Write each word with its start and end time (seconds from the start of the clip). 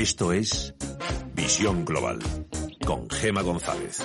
Esto 0.00 0.32
es 0.32 0.74
Visión 1.34 1.84
Global 1.84 2.20
con 2.86 3.10
Gema 3.10 3.42
González. 3.42 3.98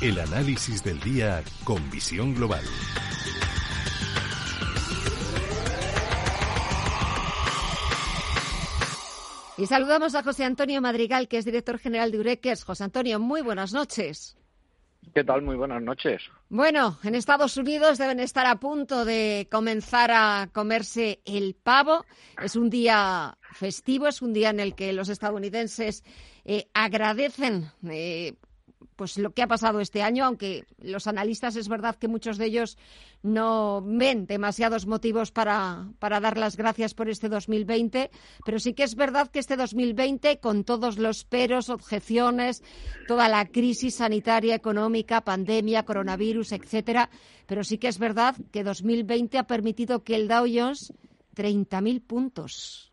El 0.00 0.18
análisis 0.18 0.82
del 0.82 0.98
día 1.00 1.42
con 1.64 1.90
visión 1.90 2.34
global. 2.34 2.64
Y 9.60 9.66
saludamos 9.66 10.14
a 10.14 10.22
José 10.22 10.44
Antonio 10.44 10.80
Madrigal, 10.80 11.28
que 11.28 11.36
es 11.36 11.44
director 11.44 11.78
general 11.78 12.10
de 12.10 12.18
Ureques. 12.18 12.64
José 12.64 12.84
Antonio, 12.84 13.20
muy 13.20 13.42
buenas 13.42 13.74
noches. 13.74 14.39
¿Qué 15.14 15.24
tal? 15.24 15.42
Muy 15.42 15.56
buenas 15.56 15.82
noches. 15.82 16.22
Bueno, 16.48 16.98
en 17.02 17.14
Estados 17.14 17.56
Unidos 17.56 17.98
deben 17.98 18.20
estar 18.20 18.46
a 18.46 18.60
punto 18.60 19.04
de 19.04 19.48
comenzar 19.50 20.10
a 20.12 20.48
comerse 20.52 21.20
el 21.24 21.54
pavo. 21.54 22.04
Es 22.40 22.54
un 22.54 22.70
día 22.70 23.36
festivo, 23.52 24.06
es 24.06 24.22
un 24.22 24.32
día 24.32 24.50
en 24.50 24.60
el 24.60 24.74
que 24.74 24.92
los 24.92 25.08
estadounidenses 25.08 26.04
eh, 26.44 26.68
agradecen 26.74 27.70
eh, 27.88 28.34
pues 28.96 29.18
lo 29.18 29.30
que 29.30 29.42
ha 29.42 29.46
pasado 29.46 29.80
este 29.80 30.02
año, 30.02 30.24
aunque 30.24 30.64
los 30.82 31.06
analistas 31.06 31.56
es 31.56 31.68
verdad 31.68 31.96
que 31.96 32.08
muchos 32.08 32.38
de 32.38 32.46
ellos 32.46 32.78
no 33.22 33.82
ven 33.82 34.26
demasiados 34.26 34.86
motivos 34.86 35.32
para, 35.32 35.88
para 35.98 36.20
dar 36.20 36.36
las 36.36 36.56
gracias 36.56 36.94
por 36.94 37.08
este 37.08 37.28
2020, 37.28 38.10
pero 38.44 38.58
sí 38.58 38.74
que 38.74 38.82
es 38.82 38.94
verdad 38.94 39.30
que 39.30 39.38
este 39.38 39.56
2020, 39.56 40.38
con 40.40 40.64
todos 40.64 40.98
los 40.98 41.24
peros, 41.24 41.68
objeciones, 41.68 42.62
toda 43.06 43.28
la 43.28 43.46
crisis 43.46 43.96
sanitaria, 43.96 44.54
económica, 44.54 45.22
pandemia, 45.22 45.84
coronavirus, 45.84 46.52
etcétera, 46.52 47.10
pero 47.46 47.64
sí 47.64 47.78
que 47.78 47.88
es 47.88 47.98
verdad 47.98 48.36
que 48.52 48.64
2020 48.64 49.38
ha 49.38 49.46
permitido 49.46 50.04
que 50.04 50.16
el 50.16 50.28
Dow 50.28 50.46
Jones 50.52 50.92
30.000 51.36 52.02
puntos. 52.06 52.92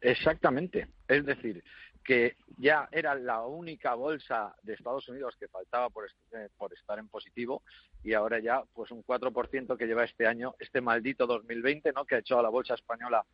Exactamente. 0.00 0.88
Es 1.08 1.24
decir, 1.26 1.62
que 2.10 2.34
ya 2.58 2.88
era 2.90 3.14
la 3.14 3.46
única 3.46 3.94
bolsa 3.94 4.52
de 4.64 4.72
Estados 4.72 5.08
Unidos 5.08 5.36
que 5.38 5.46
faltaba 5.46 5.90
por, 5.90 6.06
eh, 6.32 6.48
estar 6.74 6.98
en 6.98 7.06
positivo 7.06 7.62
y 8.02 8.14
ahora 8.14 8.40
ya 8.40 8.64
pues 8.74 8.90
un 8.90 9.04
4% 9.04 9.76
que 9.76 9.86
lleva 9.86 10.02
este 10.02 10.26
año, 10.26 10.56
este 10.58 10.80
maldito 10.80 11.28
2020, 11.28 11.92
¿no? 11.92 12.04
que 12.04 12.16
ha 12.16 12.18
hecho 12.18 12.36
a 12.36 12.42
la 12.42 12.48
bolsa 12.48 12.74
española 12.74 13.24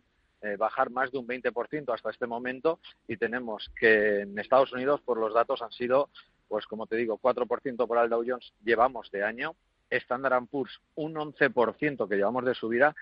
eh, 0.43 0.57
bajar 0.59 0.91
más 0.91 1.11
de 1.11 1.17
un 1.17 1.27
20% 1.27 1.95
hasta 1.95 2.11
este 2.11 2.27
momento 2.27 2.79
y 3.09 3.17
tenemos 3.17 3.71
que 3.81 4.21
en 4.21 4.39
Estados 4.39 4.75
Unidos 4.75 5.01
por 5.01 5.17
los 5.17 5.33
datos 5.33 5.63
han 5.63 5.73
sido 5.73 6.11
pues 6.47 6.67
como 6.67 6.87
te 6.87 6.97
digo, 6.97 7.19
4% 7.19 7.89
por 7.89 7.97
el 7.97 8.11
Dow 8.11 8.25
Jones 8.29 8.53
llevamos 8.63 9.11
de 9.11 9.25
año, 9.25 9.57
Standard 9.89 10.49
Poor's 10.49 10.83
un 10.97 11.15
11% 11.15 12.07
que 12.07 12.17
llevamos 12.17 12.45
de 12.45 12.55
subida 12.55 12.95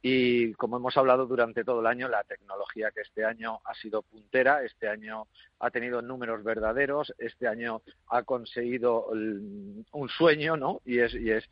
y 0.00 0.52
como 0.54 0.76
hemos 0.76 0.96
hablado 0.96 1.26
durante 1.26 1.64
todo 1.64 1.80
el 1.80 1.86
año, 1.86 2.08
la 2.08 2.22
tecnología 2.22 2.90
que 2.92 3.00
este 3.00 3.24
año 3.24 3.58
ha 3.64 3.74
sido 3.74 4.02
puntera, 4.02 4.62
este 4.62 4.88
año 4.88 5.26
ha 5.58 5.70
tenido 5.70 6.02
números 6.02 6.44
verdaderos, 6.44 7.12
este 7.18 7.48
año 7.48 7.82
ha 8.06 8.22
conseguido 8.22 9.08
un 9.10 10.08
sueño, 10.16 10.56
¿no? 10.56 10.80
Y 10.84 11.00
es, 11.00 11.14
y 11.14 11.30
es 11.30 11.44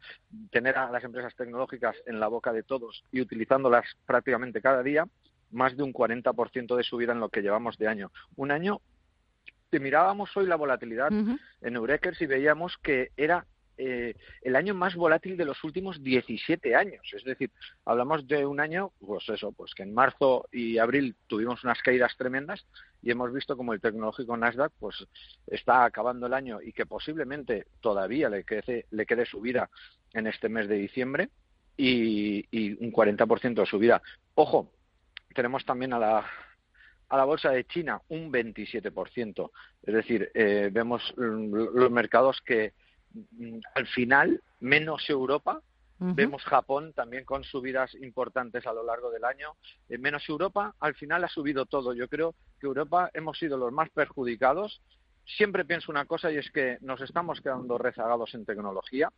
tener 0.50 0.78
a 0.78 0.90
las 0.90 1.02
empresas 1.02 1.34
tecnológicas 1.34 1.96
en 2.06 2.20
la 2.20 2.28
boca 2.28 2.52
de 2.52 2.62
todos 2.62 3.02
y 3.10 3.20
utilizándolas 3.20 3.84
prácticamente 4.06 4.60
cada 4.60 4.82
día, 4.82 5.06
más 5.50 5.76
de 5.76 5.82
un 5.82 5.92
40% 5.92 6.76
de 6.76 6.84
subida 6.84 7.12
en 7.12 7.20
lo 7.20 7.28
que 7.28 7.42
llevamos 7.42 7.76
de 7.78 7.88
año. 7.88 8.12
Un 8.36 8.52
año 8.52 8.80
que 9.70 9.80
mirábamos 9.80 10.36
hoy 10.36 10.46
la 10.46 10.56
volatilidad 10.56 11.10
en 11.10 11.76
Eurekers 11.76 12.20
y 12.22 12.26
veíamos 12.26 12.76
que 12.78 13.10
era 13.16 13.44
eh, 13.78 14.14
el 14.42 14.56
año 14.56 14.74
más 14.74 14.94
volátil 14.94 15.36
de 15.36 15.44
los 15.44 15.62
últimos 15.62 16.02
17 16.02 16.74
años. 16.74 17.02
Es 17.12 17.24
decir, 17.24 17.50
hablamos 17.84 18.26
de 18.26 18.46
un 18.46 18.58
año, 18.58 18.92
pues 18.98 19.28
eso, 19.28 19.52
pues 19.52 19.74
que 19.74 19.82
en 19.82 19.92
marzo 19.92 20.48
y 20.50 20.78
abril 20.78 21.14
tuvimos 21.26 21.62
unas 21.62 21.82
caídas 21.82 22.16
tremendas 22.16 22.66
y 23.02 23.10
hemos 23.10 23.32
visto 23.32 23.56
como 23.56 23.74
el 23.74 23.80
tecnológico 23.80 24.36
Nasdaq 24.36 24.72
pues 24.78 25.06
está 25.46 25.84
acabando 25.84 26.26
el 26.26 26.34
año 26.34 26.62
y 26.62 26.72
que 26.72 26.86
posiblemente 26.86 27.66
todavía 27.80 28.30
le 28.30 28.44
quede, 28.44 28.86
le 28.90 29.04
quede 29.04 29.26
subida 29.26 29.68
en 30.14 30.26
este 30.26 30.48
mes 30.48 30.68
de 30.68 30.76
diciembre 30.76 31.28
y, 31.76 32.46
un 32.82 32.90
40% 32.90 33.54
de 33.54 33.66
subida. 33.66 34.02
Ojo, 34.34 34.72
tenemos 35.34 35.64
también 35.64 35.92
a 35.92 35.98
la 35.98 36.26
a 37.08 37.16
la 37.16 37.24
bolsa 37.24 37.50
de 37.50 37.64
China 37.64 38.00
un 38.08 38.32
27%. 38.32 39.50
Es 39.84 39.94
decir, 39.94 40.28
eh, 40.34 40.70
vemos 40.72 41.14
los 41.16 41.88
mercados 41.88 42.40
que 42.44 42.72
Mm, 42.72 42.85
al 43.74 43.86
final, 43.88 44.42
menos 44.60 45.08
Europa, 45.08 45.62
Vemos 45.98 46.42
Japón 46.44 46.92
también 46.92 47.24
con 47.24 47.42
subidas 47.42 47.94
importantes 47.94 48.66
a 48.66 48.74
lo 48.74 48.84
largo 48.84 49.10
del 49.10 49.24
año. 49.24 49.56
Eh, 49.88 49.96
menos 49.96 50.28
Europa, 50.28 50.74
al 50.78 50.94
final 50.94 51.24
ha 51.24 51.28
subido 51.28 51.64
todo. 51.64 51.94
Yo 51.94 52.06
creo 52.08 52.34
que 52.60 52.66
Europa 52.66 53.10
hemos 53.14 53.38
sido 53.38 53.56
los 53.56 53.72
más 53.72 53.88
perjudicados. 53.90 54.82
Siempre 55.24 55.64
pienso 55.64 55.90
una 55.90 56.04
cosa 56.04 56.30
y 56.30 56.36
es 56.36 56.50
que 56.50 56.76
nos 56.82 57.00
estamos 57.00 57.40
quedando 57.40 57.78
rezagados 57.78 58.34
en 58.34 58.44
tecnología 58.44 59.10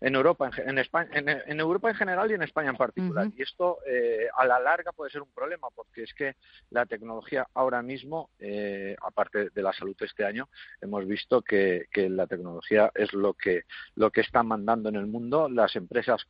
en 0.00 0.14
Europa, 0.14 0.50
en, 0.64 0.78
España, 0.78 1.10
en, 1.12 1.60
Europa 1.60 1.88
en 1.90 1.96
general 1.96 2.30
y 2.30 2.34
en 2.34 2.42
España 2.42 2.70
en 2.70 2.76
particular. 2.76 3.28
Y 3.36 3.42
esto 3.42 3.78
eh, 3.86 4.28
a 4.36 4.46
la 4.46 4.60
larga 4.60 4.92
puede 4.92 5.10
ser 5.10 5.22
un 5.22 5.32
problema 5.32 5.68
porque 5.74 6.04
es 6.04 6.14
que 6.14 6.36
la 6.70 6.86
tecnología 6.86 7.46
ahora 7.54 7.82
mismo, 7.82 8.30
eh, 8.38 8.96
aparte 9.02 9.50
de 9.50 9.62
la 9.62 9.72
salud 9.72 9.96
este 10.00 10.24
año, 10.24 10.48
hemos 10.80 11.06
visto 11.06 11.42
que, 11.42 11.86
que 11.92 12.08
la 12.08 12.26
tecnología 12.26 12.92
es 12.94 13.12
lo 13.12 13.34
que 13.34 13.62
lo 13.94 14.10
que 14.10 14.20
está 14.20 14.42
mandando 14.42 14.88
en 14.88 14.96
el 14.96 15.06
mundo. 15.06 15.48
Las 15.48 15.74
empresas 15.76 16.26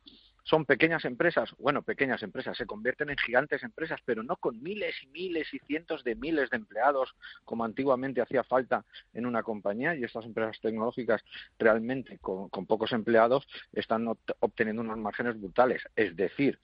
son 0.49 0.65
pequeñas 0.65 1.05
empresas, 1.05 1.53
bueno, 1.59 1.83
pequeñas 1.83 2.23
empresas, 2.23 2.57
se 2.57 2.65
convierten 2.65 3.11
en 3.11 3.17
gigantes 3.17 3.61
empresas, 3.61 3.99
pero 4.03 4.23
no 4.23 4.35
con 4.37 4.63
miles 4.63 4.95
y 5.03 5.07
miles 5.07 5.53
y 5.53 5.59
cientos 5.59 6.03
de 6.03 6.15
miles 6.15 6.49
de 6.49 6.57
empleados 6.57 7.15
como 7.45 7.63
antiguamente 7.63 8.19
hacía 8.19 8.43
falta 8.43 8.83
en 9.13 9.27
una 9.27 9.43
compañía 9.43 9.93
y 9.93 10.03
estas 10.03 10.25
empresas 10.25 10.59
tecnológicas 10.59 11.21
realmente 11.59 12.17
con, 12.17 12.49
pocos 12.49 12.93
empleados 12.93 13.47
están 13.73 14.07
obteniendo 14.39 14.81
unos 14.81 14.97
márgenes 14.97 15.39
brutales. 15.39 15.83
Es 15.95 16.15
decir, 16.15 16.57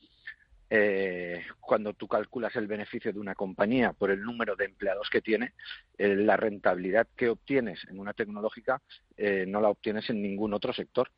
eh, 0.71 1.43
cuando 1.59 1.93
tú 1.93 2.07
calculas 2.07 2.55
el 2.55 2.65
beneficio 2.65 3.13
de 3.13 3.19
una 3.19 3.35
compañía 3.35 3.93
por 3.93 4.09
el 4.09 4.23
número 4.23 4.55
de 4.55 4.65
empleados 4.65 5.11
que 5.11 5.21
tiene, 5.21 5.53
eh, 5.99 6.15
la 6.15 6.37
rentabilidad 6.37 7.07
que 7.15 7.29
obtienes 7.29 7.85
en 7.87 7.99
una 7.99 8.13
tecnológica 8.13 8.81
eh, 9.15 9.45
no 9.47 9.61
la 9.61 9.69
obtienes 9.69 10.09
en 10.09 10.23
ningún 10.23 10.55
otro 10.55 10.73
sector. 10.73 11.11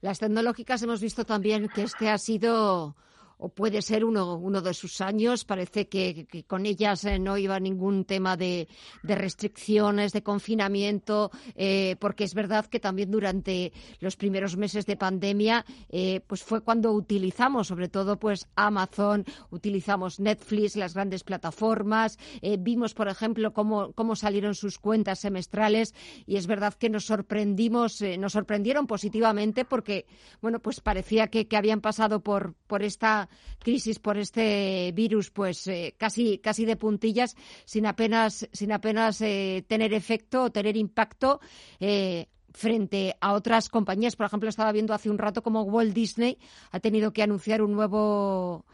Las 0.00 0.18
tecnológicas 0.18 0.82
hemos 0.82 1.00
visto 1.00 1.24
también 1.24 1.68
que 1.68 1.82
este 1.82 2.08
ha 2.10 2.18
sido 2.18 2.94
o 3.38 3.48
puede 3.48 3.82
ser 3.82 4.04
uno, 4.04 4.36
uno 4.36 4.60
de 4.60 4.74
sus 4.74 5.00
años. 5.00 5.44
Parece 5.44 5.88
que, 5.88 6.26
con 6.46 6.66
ellas 6.66 7.04
eh, 7.04 7.18
no 7.18 7.36
iba 7.36 7.58
ningún 7.60 8.04
tema 8.04 8.36
de, 8.36 8.68
restricciones, 9.02 10.12
de 10.12 10.22
confinamiento, 10.22 11.30
eh, 11.54 11.96
porque 11.98 12.24
es 12.24 12.34
verdad 12.34 12.66
que 12.66 12.80
también 12.80 13.10
durante 13.10 13.72
los 14.00 14.16
primeros 14.16 14.56
meses 14.56 14.86
de 14.86 14.96
pandemia, 14.96 15.64
eh, 15.88 16.20
pues 16.26 16.42
fue 16.42 16.62
cuando 16.62 16.92
utilizamos, 16.92 17.68
sobre 17.68 17.88
todo, 17.88 18.18
pues 18.18 18.48
Amazon, 18.56 19.24
utilizamos 19.50 20.20
Netflix, 20.20 20.76
las 20.76 20.94
grandes 20.94 21.24
plataformas, 21.24 22.18
vimos, 22.58 22.94
por 22.94 23.08
ejemplo, 23.08 23.52
cómo, 23.52 23.92
cómo 23.92 24.16
salieron 24.16 24.54
sus 24.54 24.78
cuentas 24.78 25.20
semestrales 25.20 25.94
y 26.26 26.36
es 26.36 26.46
verdad 26.46 26.74
que 26.74 26.90
nos 26.90 27.06
sorprendimos, 27.06 28.00
nos 28.18 28.32
sorprendieron 28.32 28.86
positivamente 28.86 29.64
porque, 29.64 30.06
bueno, 30.40 30.60
pues 30.60 30.80
parecía 30.80 31.28
que, 31.28 31.46
que 31.46 31.56
habían 31.56 31.80
pasado 31.80 32.20
por, 32.20 32.54
por 32.66 32.82
esta 32.82 33.23
crisis 33.58 33.98
por 33.98 34.18
este 34.18 34.92
virus 34.92 35.30
pues 35.30 35.66
eh, 35.66 35.94
casi 35.98 36.38
casi 36.38 36.64
de 36.64 36.76
puntillas 36.76 37.36
sin 37.64 37.86
apenas 37.86 38.48
sin 38.52 38.72
apenas 38.72 39.20
eh, 39.20 39.64
tener 39.66 39.92
efecto 39.94 40.44
o 40.44 40.50
tener 40.50 40.76
impacto 40.76 41.40
eh, 41.80 42.28
frente 42.52 43.16
a 43.20 43.32
otras 43.32 43.68
compañías. 43.68 44.14
Por 44.14 44.26
ejemplo, 44.26 44.48
estaba 44.48 44.70
viendo 44.70 44.94
hace 44.94 45.10
un 45.10 45.18
rato 45.18 45.42
como 45.42 45.62
Walt 45.62 45.92
Disney 45.92 46.38
ha 46.70 46.78
tenido 46.78 47.12
que 47.12 47.22
anunciar 47.22 47.62
un 47.62 47.72
nuevo 47.72 48.64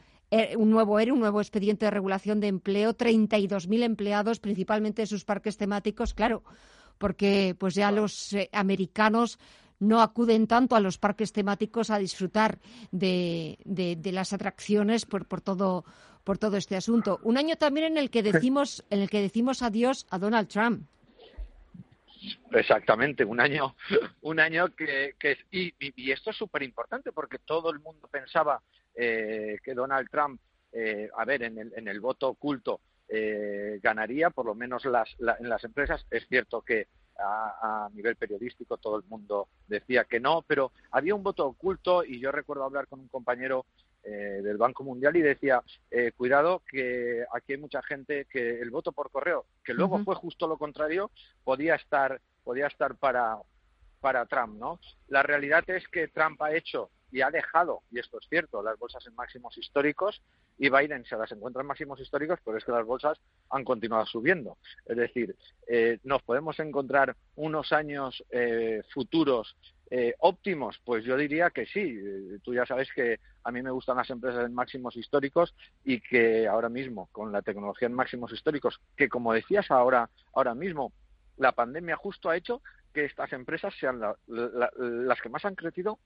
un 0.57 0.71
nuevo 0.71 1.01
ERE, 1.01 1.11
un 1.11 1.19
nuevo 1.19 1.41
expediente 1.41 1.87
de 1.87 1.91
regulación 1.91 2.39
de 2.39 2.47
empleo, 2.47 2.97
32.000 2.97 3.83
empleados, 3.83 4.39
principalmente 4.39 5.03
de 5.03 5.07
sus 5.07 5.25
parques 5.25 5.57
temáticos, 5.57 6.15
claro, 6.15 6.45
porque 6.99 7.57
pues 7.59 7.75
ya 7.75 7.91
los 7.91 8.37
americanos 8.53 9.41
no 9.81 10.01
acuden 10.01 10.47
tanto 10.47 10.77
a 10.77 10.81
los 10.81 10.99
parques 10.99 11.33
temáticos 11.33 11.91
a 11.91 11.99
disfrutar 11.99 12.59
de, 12.93 13.59
las 14.13 14.33
atracciones 14.33 15.07
por, 15.07 15.27
por 15.27 15.41
todo 15.41 15.85
por 16.23 16.37
todo 16.37 16.59
este 16.59 16.77
asunto. 16.77 17.19
Un 17.23 17.39
año 17.39 17.57
también 17.57 17.87
en 17.87 17.97
el 17.97 18.11
que 18.11 18.23
decimos 18.23 18.85
en 18.91 19.01
el 19.01 19.11
que 19.11 19.21
decimos 19.21 19.63
adiós 19.63 20.07
a 20.11 20.19
Donald 20.19 20.49
Trump. 20.49 20.87
Exactamente, 22.53 23.25
un 23.25 23.41
año, 23.41 23.75
un 24.23 24.41
año 24.41 24.69
que, 24.75 25.15
que 25.19 25.39
y, 25.51 25.73
y, 25.79 26.11
esto 26.11 26.31
es 26.31 26.37
súper 26.37 26.63
importante 26.63 27.13
porque 27.13 27.39
todo 27.39 27.71
el 27.71 27.81
mundo 27.81 28.09
pensaba 28.09 28.61
eh, 28.95 29.59
que 29.65 29.73
Donald 29.73 30.09
Trump, 30.11 30.41
eh, 30.73 31.09
a 31.17 31.25
ver, 31.25 31.43
en 31.45 31.59
el, 31.59 31.73
en 31.75 31.89
el 31.89 32.01
voto 32.01 32.29
oculto 32.29 32.81
eh, 33.09 33.81
ganaría, 33.83 34.31
por 34.31 34.47
lo 34.47 34.55
menos 34.55 34.85
las, 34.85 35.09
en 35.19 35.49
las 35.49 35.65
empresas. 35.65 36.07
Es 36.11 36.27
cierto 36.29 36.61
que 36.61 36.87
a, 37.23 37.89
nivel 37.93 38.17
periodístico 38.17 38.77
todo 38.77 38.97
el 38.97 39.05
mundo 39.05 39.49
decía 39.67 40.05
que 40.05 40.21
no, 40.21 40.43
pero 40.47 40.73
había 40.91 41.15
un 41.15 41.23
voto 41.23 41.47
oculto 41.47 42.05
y 42.05 42.21
yo 42.21 42.33
recuerdo 42.33 42.65
hablar 42.65 42.87
con 42.87 43.01
un 43.01 43.09
compañero 43.09 43.67
eh, 44.03 44.41
del 44.43 44.57
Banco 44.57 44.83
Mundial 44.83 45.17
y 45.17 45.23
decía, 45.23 45.63
eh, 45.91 46.13
cuidado 46.17 46.63
que 46.71 47.25
aquí 47.33 47.53
hay 47.53 47.59
mucha 47.59 47.83
gente 47.83 48.27
que 48.27 48.61
el 48.61 48.71
voto 48.71 48.93
por 48.93 49.11
correo, 49.11 49.45
que 49.65 49.75
luego 49.75 50.03
fue 50.05 50.15
justo 50.15 50.47
lo 50.47 50.57
contrario, 50.57 51.11
podía 51.45 51.75
estar, 51.75 52.21
podía 52.43 52.67
estar 52.67 52.97
para, 52.97 53.39
para 54.01 54.25
Trump, 54.27 54.59
¿no? 54.59 54.81
La 55.09 55.23
realidad 55.23 55.65
es 55.69 55.87
que 55.89 56.09
Trump 56.09 56.41
ha 56.43 56.55
hecho 56.55 56.91
y 57.11 57.23
ha 57.23 57.31
dejado, 57.31 57.83
y 57.91 57.99
esto 57.99 58.19
es 58.19 58.27
cierto, 58.29 58.63
las 58.63 58.79
bolsas 58.79 59.07
en 59.07 59.15
máximos 59.15 59.57
históricos 59.59 60.23
y 60.59 60.69
Biden 60.69 61.05
se 61.05 61.17
las 61.17 61.33
encuentra 61.33 61.63
en 61.63 61.69
máximos 61.69 62.01
históricos, 62.01 62.39
pero 62.45 62.59
es 62.59 62.65
que 62.65 62.73
las 62.73 62.85
bolsas 62.85 63.19
han 63.51 63.65
continuado 63.65 64.07
subiendo. 64.07 64.59
Es 64.87 64.97
decir, 64.97 65.35
eh, 65.67 65.99
nos 66.05 66.23
podemos 66.23 66.59
encontrar 66.61 67.17
unos 67.37 67.73
años 67.73 68.23
eh, 68.31 68.83
futuros 68.93 69.57
eh, 69.91 70.15
óptimos, 70.19 70.81
pues 70.85 71.05
yo 71.05 71.17
diría 71.17 71.51
que 71.51 71.67
sí. 71.67 71.99
Tú 72.45 72.55
ya 72.55 72.65
sabes 72.65 72.89
que 72.95 73.19
a 73.43 73.51
mí 73.51 73.63
me 73.63 73.73
gustan 73.73 73.97
las 73.97 74.11
empresas 74.11 74.47
en 74.47 74.55
máximos 74.55 74.97
históricos 74.97 75.55
y 75.85 76.01
que 76.01 76.47
ahora 76.47 76.69
mismo, 76.69 77.09
con 77.11 77.33
la 77.33 77.43
tecnología 77.43 77.89
en 77.89 77.95
máximos 77.95 78.33
históricos, 78.33 78.81
que 78.97 79.09
como 79.09 79.33
decías 79.33 79.71
ahora, 79.71 80.09
ahora 80.33 80.55
mismo, 80.55 80.93
la 81.39 81.53
pandemia 81.53 81.97
justo 81.97 82.31
ha 82.31 82.37
hecho 82.37 82.63
que 82.93 83.05
estas 83.05 83.33
empresas 83.33 83.75
sean 83.79 84.01
las 84.27 85.21
que 85.21 85.29
más 85.29 85.45
han 85.45 85.55
crecido 85.55 85.99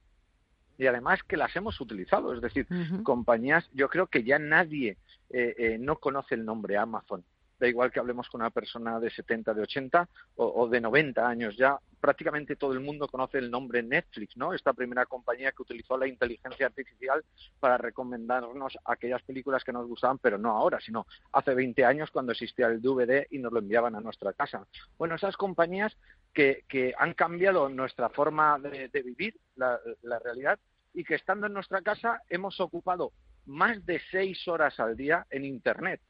y 0.78 0.86
además 0.86 1.22
que 1.22 1.36
las 1.36 1.54
hemos 1.56 1.80
utilizado. 1.80 2.34
Es 2.34 2.40
decir, 2.40 2.66
compañías, 3.02 3.68
yo 3.72 3.88
creo 3.88 4.06
que 4.06 4.24
ya 4.24 4.38
nadie 4.38 4.96
eh, 5.30 5.54
eh, 5.58 5.78
no 5.78 5.96
conoce 5.96 6.34
el 6.34 6.44
nombre 6.44 6.76
Amazon. 6.76 7.24
Da 7.64 7.68
igual 7.68 7.90
que 7.90 7.98
hablemos 7.98 8.28
con 8.28 8.42
una 8.42 8.50
persona 8.50 9.00
de 9.00 9.08
70, 9.08 9.54
de 9.54 9.62
80 9.62 10.06
o, 10.36 10.68
de 10.68 10.82
90 10.82 11.26
años 11.26 11.56
ya, 11.56 11.78
prácticamente 11.98 12.56
todo 12.56 12.74
el 12.74 12.80
mundo 12.80 13.08
conoce 13.08 13.38
el 13.38 13.50
nombre 13.50 13.82
Netflix, 13.82 14.36
¿no? 14.36 14.52
Esta 14.52 14.74
primera 14.74 15.06
compañía 15.06 15.50
que 15.50 15.62
utilizó 15.62 15.96
la 15.96 16.06
inteligencia 16.06 16.66
artificial 16.66 17.24
para 17.58 17.78
recomendarnos 17.78 18.76
aquellas 18.84 19.22
películas 19.22 19.64
que 19.64 19.72
nos 19.72 19.88
gustaban, 19.88 20.18
pero 20.18 20.36
no 20.36 20.50
ahora, 20.50 20.78
sino 20.78 21.06
hace 21.32 21.54
20 21.54 21.86
años 21.86 22.10
cuando 22.10 22.32
existía 22.32 22.66
el 22.66 22.82
DVD 22.82 23.26
y 23.30 23.38
nos 23.38 23.50
lo 23.50 23.60
enviaban 23.60 23.94
a 23.94 24.00
nuestra 24.02 24.34
casa. 24.34 24.66
Bueno, 24.98 25.14
esas 25.14 25.38
compañías 25.38 25.96
que, 26.34 26.92
han 26.98 27.14
cambiado 27.14 27.70
nuestra 27.70 28.10
forma 28.10 28.58
de, 28.58 29.02
vivir, 29.02 29.40
la 29.56 30.18
realidad, 30.22 30.58
y 30.92 31.02
que 31.02 31.14
estando 31.14 31.46
en 31.46 31.54
nuestra 31.54 31.80
casa 31.80 32.20
hemos 32.28 32.60
ocupado 32.60 33.12
más 33.46 33.86
de 33.86 34.02
seis 34.10 34.46
horas 34.48 34.78
al 34.78 34.98
día 34.98 35.26
en 35.30 35.46
Internet. 35.46 36.02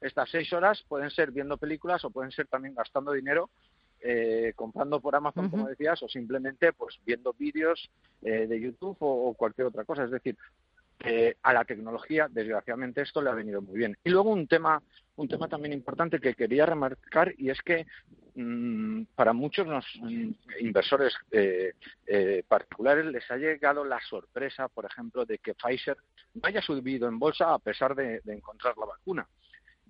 Estas 0.00 0.30
seis 0.30 0.52
horas 0.52 0.84
pueden 0.88 1.10
ser 1.10 1.30
viendo 1.30 1.56
películas 1.56 2.04
o 2.04 2.10
pueden 2.10 2.32
ser 2.32 2.46
también 2.46 2.74
gastando 2.74 3.12
dinero 3.12 3.50
eh, 4.02 4.54
comprando 4.56 4.98
por 4.98 5.14
Amazon, 5.14 5.50
como 5.50 5.68
decías, 5.68 6.02
o 6.02 6.08
simplemente 6.08 6.72
pues 6.72 6.98
viendo 7.04 7.34
vídeos 7.34 7.90
eh, 8.22 8.46
de 8.46 8.58
YouTube 8.60 8.96
o, 9.00 9.34
cualquier 9.34 9.66
otra 9.66 9.84
cosa. 9.84 10.04
Es 10.04 10.10
decir, 10.10 10.38
eh, 11.00 11.36
a 11.42 11.52
la 11.52 11.64
tecnología, 11.64 12.26
desgraciadamente, 12.30 13.02
esto 13.02 13.20
le 13.20 13.28
ha 13.28 13.34
venido 13.34 13.60
muy 13.60 13.76
bien. 13.76 13.98
Y 14.02 14.08
luego 14.08 14.30
un 14.30 14.46
tema, 14.46 14.82
un 15.16 15.28
tema 15.28 15.48
también 15.48 15.74
importante 15.74 16.18
que 16.18 16.34
quería 16.34 16.64
remarcar 16.64 17.34
y 17.36 17.50
es 17.50 17.60
que 17.60 17.86
mm, 18.36 19.02
para 19.14 19.34
muchos 19.34 19.66
los 19.66 19.84
mm, 20.00 20.30
inversores 20.60 21.14
particulares 22.48 23.04
les 23.04 23.30
ha 23.30 23.36
llegado 23.36 23.84
la 23.84 24.00
sorpresa, 24.00 24.68
por 24.68 24.86
ejemplo, 24.86 25.26
de 25.26 25.38
que 25.38 25.54
Pfizer 25.54 25.98
no 26.34 26.40
haya 26.44 26.62
subido 26.62 27.06
en 27.06 27.18
bolsa 27.18 27.52
a 27.52 27.58
pesar 27.58 27.94
de 27.94 28.22
encontrar 28.26 28.78
la 28.78 28.86
vacuna. 28.86 29.28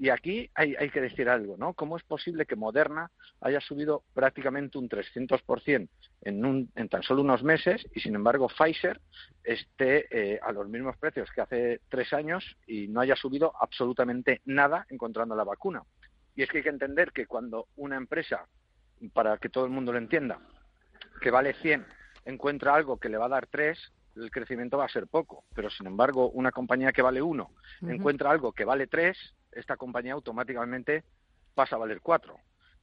Y 0.02 0.09
aquí 0.09 0.50
hay, 0.54 0.88
que 0.88 1.02
decir 1.02 1.28
algo, 1.28 1.59
¿no? 1.59 1.75
¿Cómo 1.75 1.99
es 1.99 2.02
posible 2.04 2.47
que 2.47 2.57
Moderna 2.57 3.11
haya 3.42 3.61
subido 3.61 4.02
prácticamente 4.14 4.78
un 4.78 4.88
300% 4.88 5.88
en, 6.23 6.45
un, 6.47 6.71
en 6.75 6.88
tan 6.88 7.02
solo 7.02 7.21
unos 7.21 7.42
meses 7.42 7.87
y, 7.95 8.00
sin 8.00 8.14
embargo, 8.14 8.49
Pfizer 8.49 8.99
esté 9.45 10.07
eh, 10.11 10.40
a 10.42 10.52
los 10.52 10.71
mismos 10.71 10.97
precios 10.97 11.28
que 11.35 11.42
hace 11.42 11.80
tres 11.90 12.14
años 12.14 12.57
y 12.66 12.88
no 12.88 13.02
haya 13.02 13.14
subido 13.14 13.52
absolutamente 13.61 14.40
nada 14.47 14.87
encontrando 14.88 15.37
la 15.37 15.45
vacuna? 15.45 15.83
Y 16.35 16.45
es 16.45 16.49
que 16.49 16.57
hay 16.59 16.64
que 16.64 16.71
entender 16.71 17.12
que 17.12 17.26
cuando 17.26 17.66
una 17.76 17.99
empresa, 17.99 18.47
para 19.12 19.37
que 19.37 19.50
todo 19.50 19.66
el 19.66 19.71
mundo 19.71 19.92
lo 19.92 19.99
entienda, 19.99 20.38
que 21.21 21.30
vale 21.30 21.52
100, 21.52 21.85
encuentra 22.25 22.75
algo 22.75 22.99
que 22.99 23.11
le 23.11 23.19
va 23.19 23.26
a 23.26 23.37
dar 23.37 23.49
3, 23.49 23.78
el 24.16 24.30
crecimiento 24.30 24.78
va 24.78 24.87
a 24.87 24.88
ser 24.88 25.09
poco. 25.09 25.45
Pero, 25.54 25.69
sin 25.69 25.88
embargo, 25.88 26.30
una 26.30 26.52
compañía 26.52 26.90
que 26.90 27.02
vale 27.02 27.21
1 27.21 27.50
encuentra 27.83 28.30
algo 28.30 28.52
que 28.52 28.64
vale 28.64 28.87
3, 28.87 29.35
esta 29.52 29.76
compañía 29.76 30.14
automáticamente 30.14 31.04
pasa 31.54 31.76
a 31.76 31.78
valer 31.78 32.00
cuatro. 32.00 32.37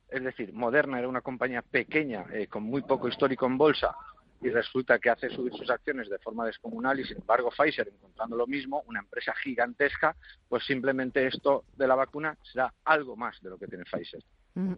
Es 0.10 0.24
decir, 0.24 0.54
Moderna 0.54 1.00
era 1.00 1.08
una 1.08 1.22
compañía 1.22 1.62
pequeña, 1.62 2.26
eh, 2.32 2.48
con 2.48 2.64
muy 2.64 2.82
poco 2.82 3.08
histórico 3.08 3.46
en 3.46 3.58
bolsa, 3.58 3.96
y 4.42 4.50
resulta 4.50 5.00
que 5.00 5.10
hace 5.10 5.30
subir 5.30 5.54
sus 5.54 5.70
acciones 5.70 6.10
de 6.10 6.20
forma 6.20 6.46
descomunal 6.46 7.00
y 7.00 7.06
sin 7.06 7.18
embargo 7.18 7.50
Pfizer 7.50 7.88
encontrando 7.88 8.36
lo 8.36 8.46
mismo, 8.46 8.84
una 8.88 9.00
empresa 9.00 9.34
gigantesca, 9.44 10.16
pues 10.48 10.64
simplemente 10.66 11.26
esto 11.26 11.66
de 11.76 11.88
la 11.88 11.96
vacuna 11.96 12.38
será 12.44 12.74
algo 12.86 13.16
más 13.16 13.42
de 13.42 13.50
lo 13.50 13.58
que 13.58 13.68
tiene 13.68 13.84
Pfizer. 13.86 14.24
Mm. 14.54 14.74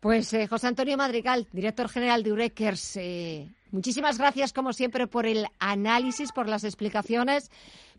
Pues 0.00 0.32
eh, 0.34 0.46
José 0.46 0.68
Antonio 0.68 0.96
Madrigal, 0.96 1.48
director 1.50 1.88
general 1.88 2.22
de 2.22 2.32
Ureckers, 2.32 2.96
eh, 2.98 3.54
muchísimas 3.74 4.16
gracias 4.16 4.52
como 4.52 4.72
siempre 4.72 5.06
por 5.06 5.26
el 5.26 5.46
análisis, 5.58 6.32
por 6.32 6.48
las 6.48 6.64
explicaciones. 6.64 7.50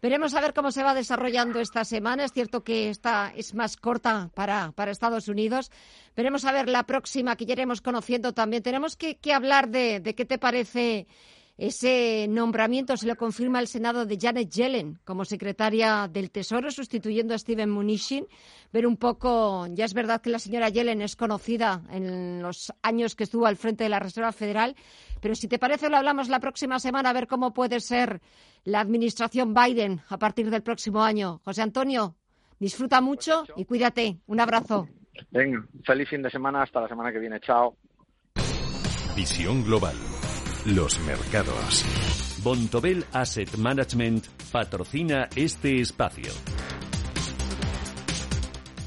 Veremos 0.02 0.34
a 0.34 0.42
ver 0.42 0.54
cómo 0.54 0.72
se 0.72 0.84
va 0.84 0.94
desarrollando 0.94 1.60
esta 1.60 1.86
semana. 1.86 2.26
Es 2.26 2.34
cierto 2.34 2.64
que 2.64 2.90
esta 2.90 3.32
es 3.36 3.54
más 3.54 3.78
corta 3.78 4.30
para, 4.34 4.72
para 4.72 4.92
Estados 4.92 5.28
Unidos. 5.28 5.72
Veremos 6.16 6.46
a 6.46 6.52
ver 6.52 6.70
la 6.70 6.84
próxima 6.84 7.36
que 7.36 7.46
ya 7.46 7.54
iremos 7.54 7.82
conociendo 7.82 8.34
también. 8.34 8.64
Tenemos 8.64 8.96
que, 8.96 9.18
hablar 9.34 9.70
de, 9.70 10.00
de 10.00 10.16
qué 10.16 10.26
te 10.26 10.38
parece 10.38 11.08
ese 11.58 12.28
nombramiento 12.28 12.98
se 12.98 13.08
lo 13.08 13.16
confirma 13.16 13.62
el 13.62 13.68
Senado 13.68 14.06
de 14.06 14.18
Janet 14.20 14.50
Yellen 14.50 15.00
como 15.06 15.24
secretaria 15.24 16.10
del 16.12 16.30
Tesoro, 16.30 16.70
sustituyendo 16.70 17.34
a 17.34 17.38
Steven 17.38 17.70
Mnuchin. 17.70 18.28
Ver 18.74 18.86
un 18.86 18.98
poco, 18.98 19.66
ya 19.68 19.86
es 19.86 19.94
verdad 19.94 20.22
que 20.22 20.30
la 20.30 20.40
señora 20.40 20.68
Yellen 20.68 21.02
es 21.02 21.16
conocida 21.16 21.82
en 21.92 22.42
los 22.42 22.74
años 22.82 23.16
que 23.16 23.24
estuvo 23.24 23.46
al 23.46 23.56
frente 23.56 23.86
de 23.86 23.90
la 23.90 24.00
Reserva 24.00 24.34
Federal, 24.34 24.76
pero 25.22 25.34
si 25.34 25.48
te 25.48 25.58
parece 25.58 25.90
lo 25.90 25.96
hablamos 25.96 26.28
la 26.28 26.42
próxima 26.42 26.78
semana 26.80 27.12
a 27.12 27.14
ver 27.14 27.28
cómo 27.28 27.54
puede 27.54 27.80
ser 27.80 28.22
la 28.66 28.82
administración 28.82 29.54
Biden 29.54 30.02
a 30.10 30.18
partir 30.18 30.50
del 30.50 30.62
próximo 30.62 31.04
año. 31.04 31.40
José 31.46 31.62
Antonio, 31.62 32.16
disfruta 32.60 33.00
mucho 33.00 33.46
y 33.56 33.64
cuídate. 33.64 34.18
Un 34.28 34.42
abrazo. 34.42 34.90
Venga, 35.32 35.66
feliz 35.86 36.10
fin 36.10 36.22
de 36.22 36.30
semana. 36.30 36.64
Hasta 36.64 36.82
la 36.82 36.90
semana 36.90 37.14
que 37.14 37.20
viene. 37.20 37.40
Chao. 37.40 37.78
Visión 39.16 39.64
Global. 39.64 39.96
Los 40.66 41.00
mercados. 41.02 41.86
Bontobel 42.42 43.06
Asset 43.14 43.56
Management 43.56 44.26
patrocina 44.52 45.30
este 45.36 45.80
espacio. 45.80 46.32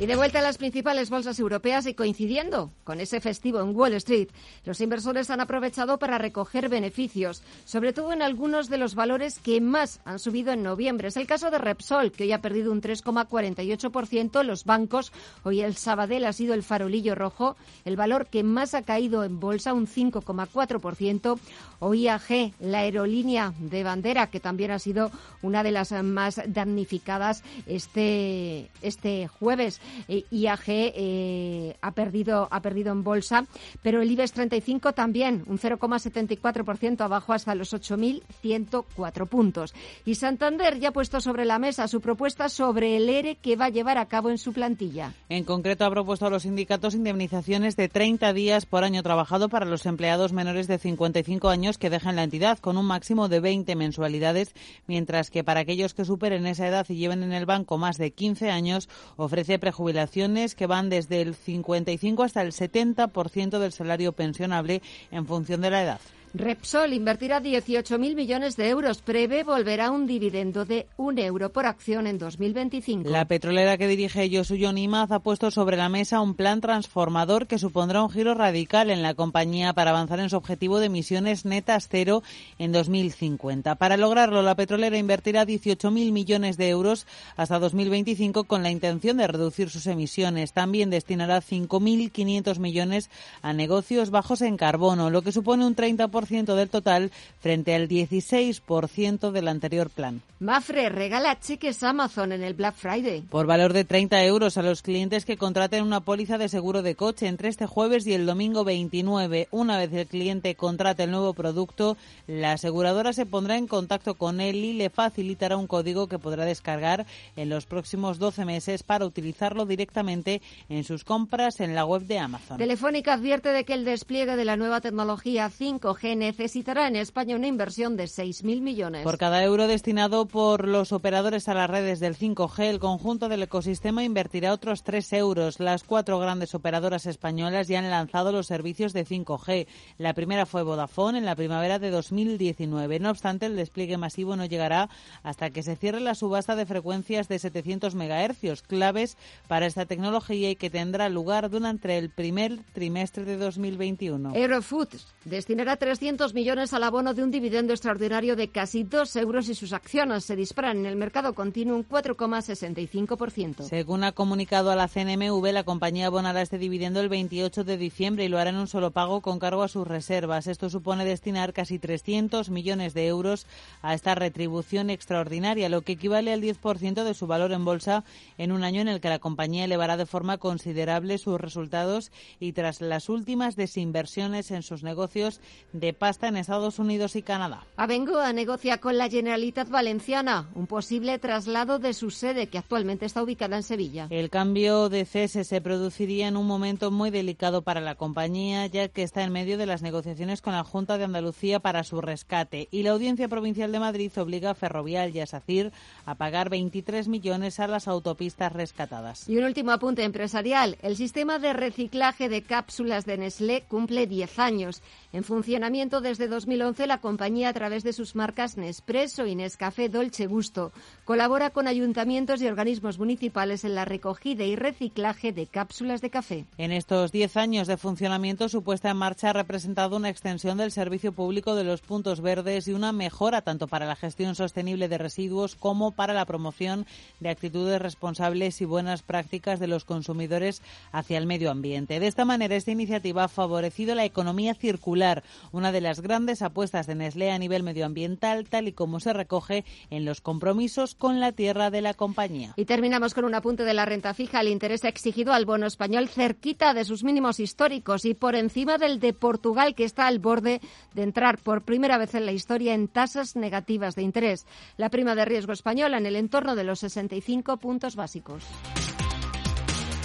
Y 0.00 0.06
de 0.06 0.14
vuelta 0.14 0.38
a 0.38 0.42
las 0.42 0.58
principales 0.58 1.10
bolsas 1.10 1.40
europeas 1.40 1.84
y 1.86 1.94
coincidiendo 1.94 2.70
con 2.84 3.00
ese 3.00 3.20
festivo 3.20 3.60
en 3.60 3.74
Wall 3.74 3.94
Street, 3.94 4.28
los 4.64 4.80
inversores 4.80 5.28
han 5.28 5.40
aprovechado 5.40 5.98
para 5.98 6.18
recoger 6.18 6.68
beneficios, 6.68 7.42
sobre 7.64 7.92
todo 7.92 8.12
en 8.12 8.22
algunos 8.22 8.68
de 8.68 8.78
los 8.78 8.94
valores 8.94 9.40
que 9.40 9.60
más 9.60 10.00
han 10.04 10.20
subido 10.20 10.52
en 10.52 10.62
noviembre. 10.62 11.08
Es 11.08 11.16
el 11.16 11.26
caso 11.26 11.50
de 11.50 11.58
Repsol, 11.58 12.12
que 12.12 12.22
hoy 12.22 12.32
ha 12.32 12.40
perdido 12.40 12.70
un 12.70 12.80
3,48%. 12.80 14.44
Los 14.44 14.64
bancos, 14.64 15.12
hoy 15.42 15.62
el 15.62 15.74
Sabadell 15.74 16.26
ha 16.26 16.32
sido 16.32 16.54
el 16.54 16.62
farolillo 16.62 17.16
rojo, 17.16 17.56
el 17.84 17.96
valor 17.96 18.26
que 18.26 18.44
más 18.44 18.74
ha 18.74 18.82
caído 18.82 19.24
en 19.24 19.40
bolsa, 19.40 19.74
un 19.74 19.88
5,4%. 19.88 21.40
O 21.80 21.94
IAG, 21.94 22.52
la 22.60 22.80
aerolínea 22.80 23.52
de 23.58 23.82
bandera, 23.82 24.28
que 24.28 24.38
también 24.38 24.70
ha 24.70 24.78
sido 24.78 25.10
una 25.42 25.64
de 25.64 25.72
las 25.72 25.90
más 26.04 26.40
damnificadas 26.46 27.42
este, 27.66 28.68
este 28.82 29.26
jueves. 29.26 29.80
IAG 30.08 30.64
eh, 30.68 31.76
ha, 31.80 31.92
perdido, 31.92 32.48
ha 32.50 32.60
perdido 32.60 32.92
en 32.92 33.02
bolsa, 33.02 33.46
pero 33.82 34.02
el 34.02 34.10
IBEX 34.10 34.32
35 34.32 34.92
también, 34.92 35.44
un 35.46 35.58
0,74% 35.58 37.00
abajo 37.00 37.32
hasta 37.32 37.54
los 37.54 37.72
8.104 37.72 39.26
puntos. 39.26 39.74
Y 40.04 40.14
Santander 40.14 40.78
ya 40.78 40.88
ha 40.88 40.92
puesto 40.92 41.20
sobre 41.20 41.44
la 41.44 41.58
mesa 41.58 41.88
su 41.88 42.00
propuesta 42.00 42.48
sobre 42.48 42.96
el 42.96 43.08
ERE 43.08 43.36
que 43.36 43.56
va 43.56 43.66
a 43.66 43.70
llevar 43.70 43.98
a 43.98 44.06
cabo 44.06 44.30
en 44.30 44.38
su 44.38 44.52
plantilla. 44.52 45.12
En 45.28 45.44
concreto, 45.44 45.84
ha 45.84 45.90
propuesto 45.90 46.26
a 46.26 46.30
los 46.30 46.42
sindicatos 46.42 46.94
indemnizaciones 46.94 47.76
de 47.76 47.88
30 47.88 48.32
días 48.32 48.66
por 48.66 48.84
año 48.84 49.02
trabajado 49.02 49.48
para 49.48 49.66
los 49.66 49.86
empleados 49.86 50.32
menores 50.32 50.66
de 50.66 50.78
55 50.78 51.48
años 51.48 51.78
que 51.78 51.90
dejan 51.90 52.16
la 52.16 52.24
entidad, 52.24 52.58
con 52.58 52.76
un 52.76 52.86
máximo 52.86 53.28
de 53.28 53.40
20 53.40 53.76
mensualidades, 53.76 54.54
mientras 54.86 55.30
que 55.30 55.44
para 55.44 55.60
aquellos 55.60 55.94
que 55.94 56.04
superen 56.04 56.46
esa 56.46 56.66
edad 56.66 56.86
y 56.88 56.96
lleven 56.96 57.22
en 57.22 57.32
el 57.32 57.46
banco 57.46 57.78
más 57.78 57.98
de 57.98 58.12
15 58.12 58.50
años, 58.50 58.88
ofrece 59.16 59.58
prejubilación 59.58 59.77
jubilaciones 59.78 60.56
que 60.56 60.66
van 60.66 60.90
desde 60.90 61.22
el 61.22 61.36
55 61.36 62.24
hasta 62.24 62.42
el 62.42 62.52
70% 62.52 63.58
del 63.60 63.72
salario 63.72 64.12
pensionable 64.12 64.82
en 65.12 65.24
función 65.24 65.60
de 65.60 65.70
la 65.70 65.82
edad. 65.84 66.00
Repsol 66.34 66.92
invertirá 66.92 67.40
18.000 67.40 68.14
millones 68.14 68.56
de 68.56 68.68
euros. 68.68 69.00
Prevé 69.00 69.44
volverá 69.44 69.90
un 69.90 70.06
dividendo 70.06 70.66
de 70.66 70.86
un 70.98 71.18
euro 71.18 71.50
por 71.52 71.64
acción 71.64 72.06
en 72.06 72.18
2025. 72.18 73.08
La 73.08 73.24
petrolera 73.24 73.78
que 73.78 73.88
dirige 73.88 74.28
Yosuyo 74.28 74.72
Nimaz 74.72 75.10
ha 75.10 75.20
puesto 75.20 75.50
sobre 75.50 75.78
la 75.78 75.88
mesa 75.88 76.20
un 76.20 76.34
plan 76.34 76.60
transformador 76.60 77.46
que 77.46 77.58
supondrá 77.58 78.02
un 78.02 78.10
giro 78.10 78.34
radical 78.34 78.90
en 78.90 79.02
la 79.02 79.14
compañía 79.14 79.72
para 79.72 79.90
avanzar 79.90 80.20
en 80.20 80.28
su 80.28 80.36
objetivo 80.36 80.80
de 80.80 80.86
emisiones 80.86 81.46
netas 81.46 81.88
cero 81.90 82.22
en 82.58 82.72
2050. 82.72 83.76
Para 83.76 83.96
lograrlo, 83.96 84.42
la 84.42 84.54
petrolera 84.54 84.98
invertirá 84.98 85.46
18.000 85.46 86.12
millones 86.12 86.58
de 86.58 86.68
euros 86.68 87.06
hasta 87.36 87.58
2025 87.58 88.44
con 88.44 88.62
la 88.62 88.70
intención 88.70 89.16
de 89.16 89.28
reducir 89.28 89.70
sus 89.70 89.86
emisiones. 89.86 90.52
También 90.52 90.90
destinará 90.90 91.40
5.500 91.40 92.58
millones 92.58 93.10
a 93.40 93.54
negocios 93.54 94.10
bajos 94.10 94.42
en 94.42 94.58
carbono, 94.58 95.08
lo 95.08 95.22
que 95.22 95.32
supone 95.32 95.66
un 95.66 95.74
30% 95.74 96.17
del 96.26 96.68
total 96.68 97.12
frente 97.40 97.74
al 97.74 97.88
16% 97.88 99.30
del 99.30 99.48
anterior 99.48 99.88
plan. 99.88 100.20
Mafre 100.40 100.88
regala 100.88 101.40
cheques 101.40 101.82
Amazon 101.82 102.32
en 102.32 102.44
el 102.44 102.54
Black 102.54 102.76
Friday. 102.76 103.22
Por 103.22 103.46
valor 103.46 103.72
de 103.72 103.84
30 103.84 104.24
euros 104.24 104.56
a 104.56 104.62
los 104.62 104.82
clientes 104.82 105.24
que 105.24 105.36
contraten 105.36 105.82
una 105.82 106.00
póliza 106.00 106.38
de 106.38 106.48
seguro 106.48 106.82
de 106.82 106.94
coche 106.94 107.26
entre 107.26 107.48
este 107.48 107.66
jueves 107.66 108.06
y 108.06 108.14
el 108.14 108.24
domingo 108.24 108.64
29. 108.64 109.48
Una 109.50 109.78
vez 109.78 109.92
el 109.92 110.06
cliente 110.06 110.54
contrate 110.54 111.04
el 111.04 111.10
nuevo 111.10 111.34
producto, 111.34 111.96
la 112.28 112.52
aseguradora 112.52 113.12
se 113.12 113.26
pondrá 113.26 113.56
en 113.56 113.66
contacto 113.66 114.14
con 114.14 114.40
él 114.40 114.56
y 114.56 114.74
le 114.74 114.90
facilitará 114.90 115.56
un 115.56 115.66
código 115.66 116.06
que 116.06 116.20
podrá 116.20 116.44
descargar 116.44 117.06
en 117.34 117.48
los 117.48 117.66
próximos 117.66 118.18
12 118.18 118.44
meses 118.44 118.82
para 118.84 119.06
utilizarlo 119.06 119.66
directamente 119.66 120.40
en 120.68 120.84
sus 120.84 121.02
compras 121.02 121.60
en 121.60 121.74
la 121.74 121.84
web 121.84 122.02
de 122.02 122.18
Amazon. 122.18 122.58
Telefónica 122.58 123.14
advierte 123.14 123.48
de 123.48 123.64
que 123.64 123.74
el 123.74 123.84
despliegue 123.84 124.36
de 124.36 124.44
la 124.44 124.56
nueva 124.56 124.80
tecnología 124.80 125.50
5G 125.50 126.07
necesitará 126.16 126.88
en 126.88 126.96
España 126.96 127.36
una 127.36 127.46
inversión 127.46 127.96
de 127.96 128.04
6.000 128.04 128.60
millones. 128.60 129.02
Por 129.02 129.18
cada 129.18 129.42
euro 129.42 129.66
destinado 129.66 130.26
por 130.26 130.66
los 130.66 130.92
operadores 130.92 131.48
a 131.48 131.54
las 131.54 131.70
redes 131.70 132.00
del 132.00 132.16
5G, 132.16 132.64
el 132.64 132.78
conjunto 132.78 133.28
del 133.28 133.42
ecosistema 133.42 134.04
invertirá 134.04 134.52
otros 134.52 134.82
3 134.82 135.12
euros. 135.14 135.60
Las 135.60 135.84
cuatro 135.84 136.18
grandes 136.18 136.54
operadoras 136.54 137.06
españolas 137.06 137.68
ya 137.68 137.78
han 137.78 137.90
lanzado 137.90 138.32
los 138.32 138.46
servicios 138.46 138.92
de 138.92 139.06
5G. 139.06 139.66
La 139.98 140.14
primera 140.14 140.46
fue 140.46 140.62
Vodafone 140.62 141.18
en 141.18 141.24
la 141.24 141.36
primavera 141.36 141.78
de 141.78 141.90
2019. 141.90 143.00
No 143.00 143.10
obstante, 143.10 143.46
el 143.46 143.56
despliegue 143.56 143.96
masivo 143.96 144.36
no 144.36 144.46
llegará 144.46 144.88
hasta 145.22 145.50
que 145.50 145.62
se 145.62 145.76
cierre 145.76 146.00
la 146.00 146.14
subasta 146.14 146.56
de 146.56 146.66
frecuencias 146.66 147.28
de 147.28 147.38
700 147.38 147.94
MHz, 147.94 148.62
claves 148.62 149.16
para 149.46 149.66
esta 149.66 149.86
tecnología 149.86 150.50
y 150.50 150.56
que 150.56 150.70
tendrá 150.70 151.08
lugar 151.08 151.50
durante 151.50 151.98
el 151.98 152.10
primer 152.10 152.58
trimestre 152.72 153.24
de 153.24 153.36
2021. 153.36 154.32
Aerofoods 154.34 155.06
destinará 155.24 155.76
300 155.98 156.32
millones 156.32 156.72
al 156.74 156.84
abono 156.84 157.12
de 157.12 157.24
un 157.24 157.32
dividendo 157.32 157.72
extraordinario 157.72 158.36
de 158.36 158.46
casi 158.46 158.84
2 158.84 159.16
euros 159.16 159.48
y 159.48 159.56
sus 159.56 159.72
acciones 159.72 160.24
se 160.24 160.36
disparan 160.36 160.76
en 160.76 160.86
el 160.86 160.94
mercado 160.94 161.34
continuo 161.34 161.74
un 161.74 161.88
4,65%. 161.88 163.64
Según 163.64 164.04
ha 164.04 164.12
comunicado 164.12 164.70
a 164.70 164.76
la 164.76 164.86
CNMV, 164.86 165.52
la 165.52 165.64
compañía 165.64 166.06
abonará 166.06 166.40
este 166.40 166.56
dividendo 166.56 167.00
el 167.00 167.08
28 167.08 167.64
de 167.64 167.76
diciembre 167.76 168.24
y 168.24 168.28
lo 168.28 168.38
hará 168.38 168.50
en 168.50 168.58
un 168.58 168.68
solo 168.68 168.92
pago 168.92 169.22
con 169.22 169.40
cargo 169.40 169.64
a 169.64 169.68
sus 169.68 169.88
reservas. 169.88 170.46
Esto 170.46 170.70
supone 170.70 171.04
destinar 171.04 171.52
casi 171.52 171.80
300 171.80 172.48
millones 172.48 172.94
de 172.94 173.08
euros 173.08 173.48
a 173.82 173.94
esta 173.94 174.14
retribución 174.14 174.90
extraordinaria, 174.90 175.68
lo 175.68 175.82
que 175.82 175.94
equivale 175.94 176.32
al 176.32 176.42
10% 176.42 177.02
de 177.02 177.14
su 177.14 177.26
valor 177.26 177.50
en 177.50 177.64
bolsa 177.64 178.04
en 178.36 178.52
un 178.52 178.62
año 178.62 178.82
en 178.82 178.88
el 178.88 179.00
que 179.00 179.08
la 179.08 179.18
compañía 179.18 179.64
elevará 179.64 179.96
de 179.96 180.06
forma 180.06 180.38
considerable 180.38 181.18
sus 181.18 181.40
resultados 181.40 182.12
y 182.38 182.52
tras 182.52 182.80
las 182.80 183.08
últimas 183.08 183.56
desinversiones 183.56 184.52
en 184.52 184.62
sus 184.62 184.84
negocios 184.84 185.40
de 185.72 185.87
pasta 185.92 186.28
en 186.28 186.36
Estados 186.36 186.78
Unidos 186.78 187.16
y 187.16 187.22
Canadá. 187.22 187.64
Abengoa 187.76 188.32
negocia 188.32 188.78
con 188.78 188.98
la 188.98 189.08
Generalitat 189.08 189.68
Valenciana 189.68 190.48
un 190.54 190.66
posible 190.66 191.18
traslado 191.18 191.78
de 191.78 191.94
su 191.94 192.10
sede 192.10 192.46
que 192.46 192.58
actualmente 192.58 193.06
está 193.06 193.22
ubicada 193.22 193.56
en 193.56 193.62
Sevilla. 193.62 194.06
El 194.10 194.30
cambio 194.30 194.88
de 194.88 195.04
cese 195.04 195.44
se 195.44 195.60
produciría 195.60 196.28
en 196.28 196.36
un 196.36 196.46
momento 196.46 196.90
muy 196.90 197.10
delicado 197.10 197.62
para 197.62 197.80
la 197.80 197.94
compañía, 197.94 198.66
ya 198.66 198.88
que 198.88 199.02
está 199.02 199.22
en 199.22 199.32
medio 199.32 199.58
de 199.58 199.66
las 199.66 199.82
negociaciones 199.82 200.42
con 200.42 200.52
la 200.52 200.64
Junta 200.64 200.98
de 200.98 201.04
Andalucía 201.04 201.60
para 201.60 201.84
su 201.84 202.00
rescate 202.00 202.68
y 202.70 202.82
la 202.82 202.90
Audiencia 202.90 203.28
Provincial 203.28 203.72
de 203.72 203.80
Madrid 203.80 204.12
obliga 204.18 204.50
a 204.50 204.54
Ferrovial 204.54 205.14
y 205.14 205.20
a 205.20 205.26
SACIR 205.26 205.72
a 206.04 206.14
pagar 206.14 206.50
23 206.50 207.08
millones 207.08 207.60
a 207.60 207.66
las 207.66 207.88
autopistas 207.88 208.52
rescatadas. 208.52 209.28
Y 209.28 209.36
un 209.36 209.44
último 209.44 209.72
apunte 209.72 210.04
empresarial. 210.04 210.76
El 210.82 210.96
sistema 210.96 211.38
de 211.38 211.52
reciclaje 211.52 212.28
de 212.28 212.42
cápsulas 212.42 213.04
de 213.04 213.18
Nestlé 213.18 213.64
cumple 213.68 214.06
10 214.06 214.38
años. 214.38 214.82
En 215.12 215.24
funcionamiento 215.24 215.77
desde 215.78 216.26
2011, 216.26 216.88
la 216.88 216.98
compañía, 216.98 217.50
a 217.50 217.52
través 217.52 217.84
de 217.84 217.92
sus 217.92 218.16
marcas 218.16 218.56
Nespresso 218.56 219.26
y 219.26 219.36
Nescafé 219.36 219.88
Dolce 219.88 220.26
Gusto, 220.26 220.72
colabora 221.04 221.50
con 221.50 221.68
ayuntamientos 221.68 222.42
y 222.42 222.48
organismos 222.48 222.98
municipales 222.98 223.62
en 223.62 223.76
la 223.76 223.84
recogida 223.84 224.42
y 224.42 224.56
reciclaje 224.56 225.32
de 225.32 225.46
cápsulas 225.46 226.00
de 226.00 226.10
café. 226.10 226.46
En 226.58 226.72
estos 226.72 227.12
10 227.12 227.36
años 227.36 227.68
de 227.68 227.76
funcionamiento, 227.76 228.48
su 228.48 228.64
puesta 228.64 228.90
en 228.90 228.96
marcha 228.96 229.30
ha 229.30 229.32
representado 229.32 229.96
una 229.96 230.08
extensión 230.10 230.58
del 230.58 230.72
servicio 230.72 231.12
público 231.12 231.54
de 231.54 231.62
los 231.62 231.80
puntos 231.80 232.20
verdes 232.20 232.66
y 232.66 232.72
una 232.72 232.90
mejora 232.90 233.42
tanto 233.42 233.68
para 233.68 233.86
la 233.86 233.94
gestión 233.94 234.34
sostenible 234.34 234.88
de 234.88 234.98
residuos 234.98 235.54
como 235.54 235.92
para 235.92 236.12
la 236.12 236.24
promoción 236.24 236.86
de 237.20 237.28
actitudes 237.28 237.80
responsables 237.80 238.60
y 238.60 238.64
buenas 238.64 239.02
prácticas 239.02 239.60
de 239.60 239.68
los 239.68 239.84
consumidores 239.84 240.60
hacia 240.90 241.18
el 241.18 241.26
medio 241.26 241.52
ambiente. 241.52 242.00
De 242.00 242.08
esta 242.08 242.24
manera, 242.24 242.56
esta 242.56 242.72
iniciativa 242.72 243.22
ha 243.24 243.28
favorecido 243.28 243.94
la 243.94 244.04
economía 244.04 244.54
circular, 244.54 245.22
una 245.52 245.67
de 245.72 245.80
las 245.80 246.00
grandes 246.00 246.42
apuestas 246.42 246.86
de 246.86 246.94
Nestlé 246.94 247.30
a 247.30 247.38
nivel 247.38 247.62
medioambiental, 247.62 248.48
tal 248.48 248.68
y 248.68 248.72
como 248.72 249.00
se 249.00 249.12
recoge 249.12 249.64
en 249.90 250.04
los 250.04 250.20
compromisos 250.20 250.94
con 250.94 251.20
la 251.20 251.32
tierra 251.32 251.70
de 251.70 251.80
la 251.80 251.94
compañía. 251.94 252.54
Y 252.56 252.64
terminamos 252.64 253.14
con 253.14 253.24
un 253.24 253.34
apunte 253.34 253.64
de 253.64 253.74
la 253.74 253.84
renta 253.84 254.14
fija. 254.14 254.40
El 254.40 254.48
interés 254.48 254.84
exigido 254.84 255.32
al 255.32 255.46
bono 255.46 255.66
español 255.66 256.08
cerquita 256.08 256.74
de 256.74 256.84
sus 256.84 257.04
mínimos 257.04 257.40
históricos 257.40 258.04
y 258.04 258.14
por 258.14 258.34
encima 258.34 258.78
del 258.78 259.00
de 259.00 259.12
Portugal, 259.12 259.74
que 259.74 259.84
está 259.84 260.06
al 260.06 260.18
borde 260.18 260.60
de 260.94 261.02
entrar 261.02 261.38
por 261.38 261.62
primera 261.62 261.98
vez 261.98 262.14
en 262.14 262.26
la 262.26 262.32
historia 262.32 262.74
en 262.74 262.88
tasas 262.88 263.36
negativas 263.36 263.94
de 263.94 264.02
interés. 264.02 264.46
La 264.76 264.90
prima 264.90 265.14
de 265.14 265.24
riesgo 265.24 265.52
española 265.52 265.98
en 265.98 266.06
el 266.06 266.16
entorno 266.16 266.56
de 266.56 266.64
los 266.64 266.80
65 266.80 267.56
puntos 267.58 267.96
básicos. 267.96 268.44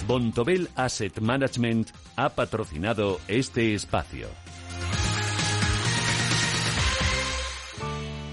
Bontobel 0.07 0.69
Asset 0.75 1.19
Management 1.21 1.89
ha 2.17 2.29
patrocinado 2.29 3.19
este 3.27 3.73
espacio. 3.73 4.42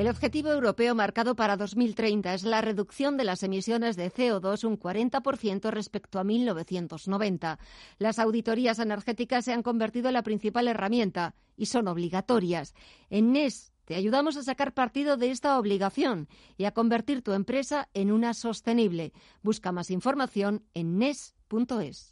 El 0.00 0.08
objetivo 0.08 0.48
europeo 0.48 0.94
marcado 0.94 1.36
para 1.36 1.58
2030 1.58 2.32
es 2.32 2.44
la 2.44 2.62
reducción 2.62 3.18
de 3.18 3.24
las 3.24 3.42
emisiones 3.42 3.96
de 3.96 4.10
CO2 4.10 4.64
un 4.64 4.80
40% 4.80 5.68
respecto 5.68 6.18
a 6.18 6.24
1990. 6.24 7.58
Las 7.98 8.18
auditorías 8.18 8.78
energéticas 8.78 9.44
se 9.44 9.52
han 9.52 9.62
convertido 9.62 10.08
en 10.08 10.14
la 10.14 10.22
principal 10.22 10.68
herramienta 10.68 11.34
y 11.54 11.66
son 11.66 11.86
obligatorias. 11.86 12.74
En 13.10 13.32
NES 13.32 13.74
te 13.84 13.94
ayudamos 13.94 14.38
a 14.38 14.42
sacar 14.42 14.72
partido 14.72 15.18
de 15.18 15.32
esta 15.32 15.58
obligación 15.58 16.28
y 16.56 16.64
a 16.64 16.72
convertir 16.72 17.20
tu 17.20 17.34
empresa 17.34 17.90
en 17.92 18.10
una 18.10 18.32
sostenible. 18.32 19.12
Busca 19.42 19.70
más 19.70 19.90
información 19.90 20.64
en 20.72 20.96
NES.es. 20.96 22.08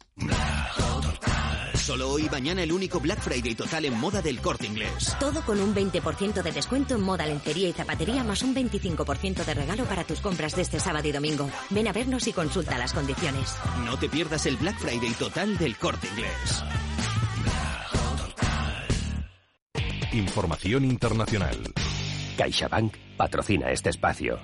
Solo 1.89 2.11
hoy 2.11 2.27
y 2.27 2.29
mañana 2.29 2.61
el 2.61 2.71
único 2.71 2.99
Black 2.99 3.19
Friday 3.19 3.55
total 3.55 3.83
en 3.83 3.99
moda 3.99 4.21
del 4.21 4.39
corte 4.41 4.67
inglés. 4.67 5.17
Todo 5.19 5.41
con 5.41 5.59
un 5.59 5.73
20% 5.73 6.43
de 6.43 6.51
descuento 6.51 6.93
en 6.93 7.01
moda, 7.01 7.25
lencería 7.25 7.67
y 7.67 7.73
zapatería, 7.73 8.23
más 8.23 8.43
un 8.43 8.53
25% 8.53 9.43
de 9.43 9.53
regalo 9.55 9.85
para 9.85 10.03
tus 10.03 10.21
compras 10.21 10.55
de 10.55 10.61
este 10.61 10.79
sábado 10.79 11.07
y 11.07 11.11
domingo. 11.11 11.49
Ven 11.71 11.87
a 11.87 11.91
vernos 11.91 12.27
y 12.27 12.31
consulta 12.31 12.77
las 12.77 12.93
condiciones. 12.93 13.55
No 13.85 13.97
te 13.97 14.07
pierdas 14.07 14.45
el 14.45 14.57
Black 14.57 14.77
Friday 14.77 15.13
total 15.13 15.57
del 15.57 15.77
corte 15.77 16.07
inglés. 16.09 16.63
Información 20.13 20.85
internacional. 20.85 21.57
CaixaBank 22.37 22.93
patrocina 23.17 23.71
este 23.71 23.89
espacio. 23.89 24.37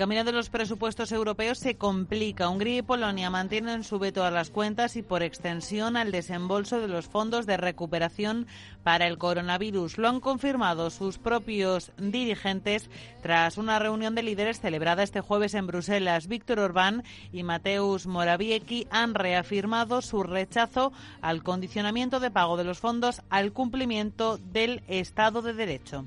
Camino 0.00 0.24
de 0.24 0.32
los 0.32 0.48
presupuestos 0.48 1.12
europeos 1.12 1.58
se 1.58 1.74
complica. 1.74 2.48
Hungría 2.48 2.78
y 2.78 2.82
Polonia 2.82 3.28
mantienen 3.28 3.84
su 3.84 3.98
veto 3.98 4.24
a 4.24 4.30
las 4.30 4.48
cuentas 4.48 4.96
y, 4.96 5.02
por 5.02 5.22
extensión, 5.22 5.94
al 5.94 6.10
desembolso 6.10 6.80
de 6.80 6.88
los 6.88 7.06
fondos 7.06 7.44
de 7.44 7.58
recuperación 7.58 8.46
para 8.82 9.06
el 9.06 9.18
coronavirus. 9.18 9.98
Lo 9.98 10.08
han 10.08 10.20
confirmado 10.20 10.88
sus 10.88 11.18
propios 11.18 11.92
dirigentes 11.98 12.88
tras 13.22 13.58
una 13.58 13.78
reunión 13.78 14.14
de 14.14 14.22
líderes 14.22 14.58
celebrada 14.58 15.02
este 15.02 15.20
jueves 15.20 15.52
en 15.52 15.66
Bruselas. 15.66 16.28
Víctor 16.28 16.60
Orbán 16.60 17.04
y 17.30 17.42
Mateusz 17.42 18.06
Morawiecki 18.06 18.86
han 18.90 19.12
reafirmado 19.12 20.00
su 20.00 20.22
rechazo 20.22 20.94
al 21.20 21.42
condicionamiento 21.42 22.20
de 22.20 22.30
pago 22.30 22.56
de 22.56 22.64
los 22.64 22.78
fondos 22.78 23.20
al 23.28 23.52
cumplimiento 23.52 24.38
del 24.38 24.82
Estado 24.88 25.42
de 25.42 25.52
Derecho. 25.52 26.06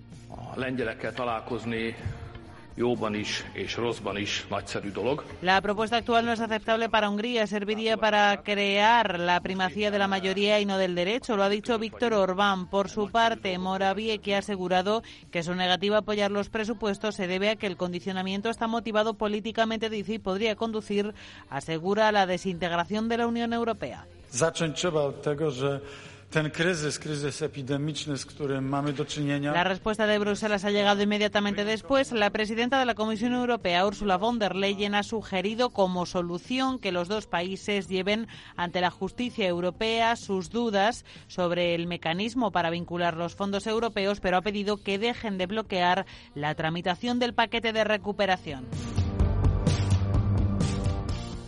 La 5.44 5.62
propuesta 5.62 5.98
actual 5.98 6.26
no 6.26 6.34
es 6.34 6.40
aceptable 6.40 6.90
para 6.90 7.08
Hungría. 7.08 7.46
Serviría 7.46 7.98
para 7.98 8.42
crear 8.42 9.20
la 9.20 9.42
primacía 9.42 9.92
de 9.92 10.00
la 10.00 10.08
mayoría 10.08 10.60
y 10.60 10.66
no 10.66 10.80
del 10.80 10.96
derecho. 10.96 11.38
Lo 11.38 11.44
ha 11.44 11.50
dicho 11.50 11.78
Víctor 11.78 12.14
Orbán. 12.14 12.66
Por 12.68 12.90
su 12.90 13.12
parte, 13.12 13.60
Morawiecki 13.60 14.34
ha 14.34 14.40
asegurado 14.40 15.04
que 15.30 15.44
su 15.44 15.54
negativa 15.54 15.98
a 15.98 16.00
apoyar 16.00 16.32
los 16.32 16.50
presupuestos 16.50 17.14
se 17.14 17.28
debe 17.28 17.50
a 17.52 17.56
que 17.58 17.68
el 17.68 17.78
condicionamiento 17.78 18.50
está 18.50 18.66
motivado 18.66 19.14
políticamente, 19.14 19.92
dice, 19.92 20.16
y 20.16 20.20
podría 20.20 20.56
conducir, 20.56 21.14
asegura, 21.52 22.08
a 22.08 22.12
la 22.12 22.26
desintegración 22.26 23.08
de 23.08 23.18
la 23.18 23.28
Unión 23.28 23.54
Europea. 23.54 24.08
La 29.54 29.63
respuesta 29.63 30.08
de 30.08 30.17
Bruselas 30.17 30.65
ha 30.65 30.72
llegado 30.72 31.04
inmediatamente 31.04 31.63
después. 31.63 32.12
La 32.12 32.32
presidenta 32.32 32.80
de 32.80 32.86
la 32.86 32.96
Comisión 32.96 33.34
Europea, 33.34 33.86
Ursula 33.86 34.17
von 34.17 34.39
der 34.39 34.56
Leyen, 34.56 34.96
ha 34.96 35.04
sugerido 35.04 35.69
como 35.69 36.08
solución 36.08 36.80
que 36.80 36.91
los 36.91 37.08
dos 37.08 37.28
países 37.28 37.88
lleven 37.88 38.28
ante 38.56 38.82
la 38.82 38.89
justicia 38.89 39.46
europea 39.48 40.15
sus 40.15 40.50
dudas 40.50 41.06
sobre 41.28 41.76
el 41.76 41.86
mecanismo 41.86 42.52
para 42.52 42.72
vincular 42.72 43.15
los 43.15 43.36
fondos 43.36 43.67
europeos, 43.67 44.19
pero 44.19 44.38
ha 44.38 44.41
pedido 44.41 44.78
que 44.78 44.98
dejen 44.98 45.38
de 45.38 45.46
bloquear 45.46 46.08
la 46.34 46.56
tramitación 46.56 47.19
del 47.19 47.36
paquete 47.36 47.74
de 47.74 47.84
recuperación. 47.84 48.65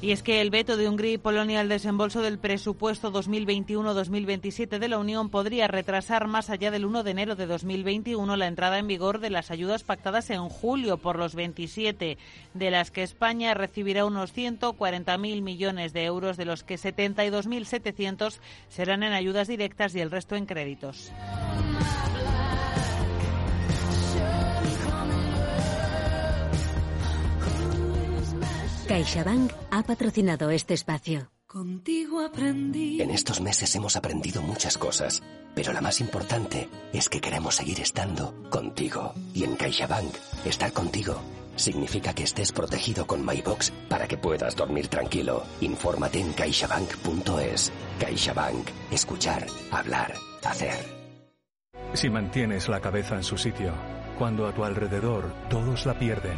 Y 0.06 0.12
es 0.12 0.22
que 0.22 0.40
el 0.40 0.52
veto 0.52 0.78
de 0.78 0.88
Hungría 0.88 1.14
y 1.14 1.18
Polonia 1.18 1.62
al 1.62 1.68
desembolso 1.68 2.22
del 2.22 2.38
presupuesto 2.38 3.12
2021-2027 3.12 4.78
de 4.78 4.88
la 4.88 5.00
Unión 5.00 5.32
podría 5.32 5.68
retrasar 5.68 6.28
más 6.28 6.52
allá 6.52 6.70
del 6.70 6.86
1 6.86 7.02
de 7.02 7.10
enero 7.10 7.36
de 7.36 7.48
2021 7.48 8.36
la 8.36 8.46
entrada 8.46 8.78
en 8.78 8.86
vigor 8.86 9.20
de 9.20 9.32
las 9.32 9.50
ayudas 9.50 9.82
pactadas 9.82 10.30
en 10.30 10.48
julio 10.48 10.98
por 10.98 11.18
los 11.18 11.34
27, 11.34 12.20
de 12.54 12.70
las 12.70 12.92
que 12.92 13.02
España 13.02 13.56
recibirá 13.56 14.06
unos 14.06 14.32
140.000 14.32 15.42
millones 15.42 15.92
de 15.92 16.04
euros, 16.04 16.38
de 16.38 16.46
los 16.46 16.64
que 16.64 16.76
72.700 16.76 18.38
serán 18.70 19.02
en 19.02 19.14
ayudas 19.14 19.48
directas 19.48 19.96
y 19.96 20.02
el 20.02 20.12
resto 20.12 20.36
en 20.36 20.46
créditos. 20.46 21.12
CaixaBank 28.88 29.52
ha 29.72 29.82
patrocinado 29.82 30.52
este 30.52 30.76
espacio. 30.76 31.32
Contigo 31.48 32.20
aprendí. 32.20 33.02
En 33.02 33.10
estos 33.10 33.42
meses 33.42 33.76
hemos 33.76 33.96
aprendido 33.96 34.42
muchas 34.44 34.78
cosas, 34.78 35.24
pero 35.56 35.74
la 35.74 35.82
más 35.82 36.02
importante 36.02 36.70
es 36.94 37.10
que 37.10 37.20
queremos 37.20 37.56
seguir 37.56 37.80
estando 37.80 38.36
contigo. 38.50 39.14
Y 39.34 39.44
en 39.44 39.56
CaixaBank, 39.56 40.14
estar 40.46 40.72
contigo 40.72 41.20
significa 41.56 42.14
que 42.14 42.24
estés 42.24 42.52
protegido 42.52 43.08
con 43.08 43.26
MyBox 43.26 43.72
para 43.90 44.08
que 44.08 44.18
puedas 44.18 44.56
dormir 44.56 44.88
tranquilo. 44.88 45.44
Infórmate 45.62 46.20
en 46.20 46.34
caixabank.es. 46.34 47.72
CaixaBank. 48.00 48.68
Escuchar, 48.92 49.48
hablar, 49.72 50.14
hacer. 50.44 50.78
Si 51.94 52.10
mantienes 52.10 52.68
la 52.68 52.82
cabeza 52.82 53.16
en 53.16 53.24
su 53.24 53.38
sitio, 53.38 53.74
cuando 54.20 54.46
a 54.48 54.54
tu 54.54 54.64
alrededor 54.64 55.34
todos 55.50 55.86
la 55.86 55.98
pierden, 55.98 56.38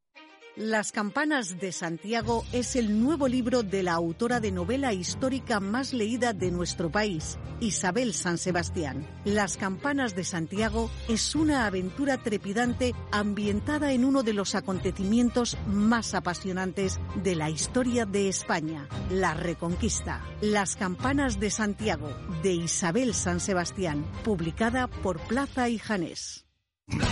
Las 0.57 0.91
campanas 0.91 1.61
de 1.61 1.71
Santiago 1.71 2.43
es 2.51 2.75
el 2.75 3.01
nuevo 3.01 3.29
libro 3.29 3.63
de 3.63 3.83
la 3.83 3.93
autora 3.93 4.41
de 4.41 4.51
novela 4.51 4.91
histórica 4.91 5.61
más 5.61 5.93
leída 5.93 6.33
de 6.33 6.51
nuestro 6.51 6.91
país, 6.91 7.39
Isabel 7.61 8.13
San 8.13 8.37
Sebastián. 8.37 9.07
Las 9.23 9.55
campanas 9.55 10.13
de 10.13 10.25
Santiago 10.25 10.91
es 11.07 11.35
una 11.35 11.65
aventura 11.67 12.17
trepidante 12.17 12.93
ambientada 13.13 13.93
en 13.93 14.03
uno 14.03 14.23
de 14.23 14.33
los 14.33 14.53
acontecimientos 14.53 15.57
más 15.67 16.13
apasionantes 16.13 16.99
de 17.23 17.35
la 17.35 17.49
historia 17.49 18.05
de 18.05 18.27
España, 18.27 18.89
la 19.09 19.33
Reconquista. 19.33 20.21
Las 20.41 20.75
campanas 20.75 21.39
de 21.39 21.49
Santiago, 21.49 22.09
de 22.43 22.51
Isabel 22.55 23.13
San 23.13 23.39
Sebastián, 23.39 24.05
publicada 24.25 24.87
por 24.87 25.17
Plaza 25.21 25.69
y 25.69 25.77
Janés. 25.77 26.45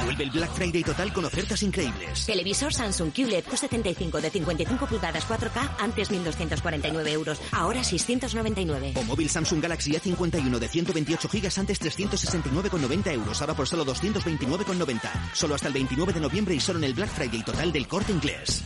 Vuelve 0.10 0.24
el 0.24 0.32
Black 0.32 0.52
Friday 0.54 0.84
total 0.84 1.14
con 1.14 1.26
ofertas 1.26 1.62
increíbles. 1.64 2.26
Televisor 2.26 2.74
Samsung 2.74 3.12
QLED 3.12 3.46
Q75 3.46 4.20
de 4.20 4.30
55 4.32 4.88
pulgadas 4.88 5.28
4K, 5.28 5.76
antes 5.80 6.12
1.249 6.12 7.08
euros, 7.10 7.40
ahora 7.52 7.84
699. 7.84 8.94
O 8.96 9.04
móvil 9.04 9.30
Samsung 9.30 9.62
Galaxy 9.62 9.92
A51 9.92 10.58
de 10.58 10.68
128 10.68 11.30
GB, 11.30 11.60
antes 11.60 11.80
369,90 11.82 13.14
euros, 13.14 13.42
ahora 13.42 13.54
por 13.54 13.68
solo 13.68 13.86
229,90. 13.86 15.00
Solo 15.34 15.56
hasta 15.56 15.68
el 15.68 15.74
29 15.74 16.14
de 16.14 16.20
noviembre 16.20 16.56
y 16.56 16.60
solo 16.60 16.80
en 16.80 16.86
el 16.86 16.94
Black 16.94 17.10
Friday 17.10 17.44
total 17.44 17.72
del 17.72 17.88
corte 17.88 18.12
inglés. 18.12 18.64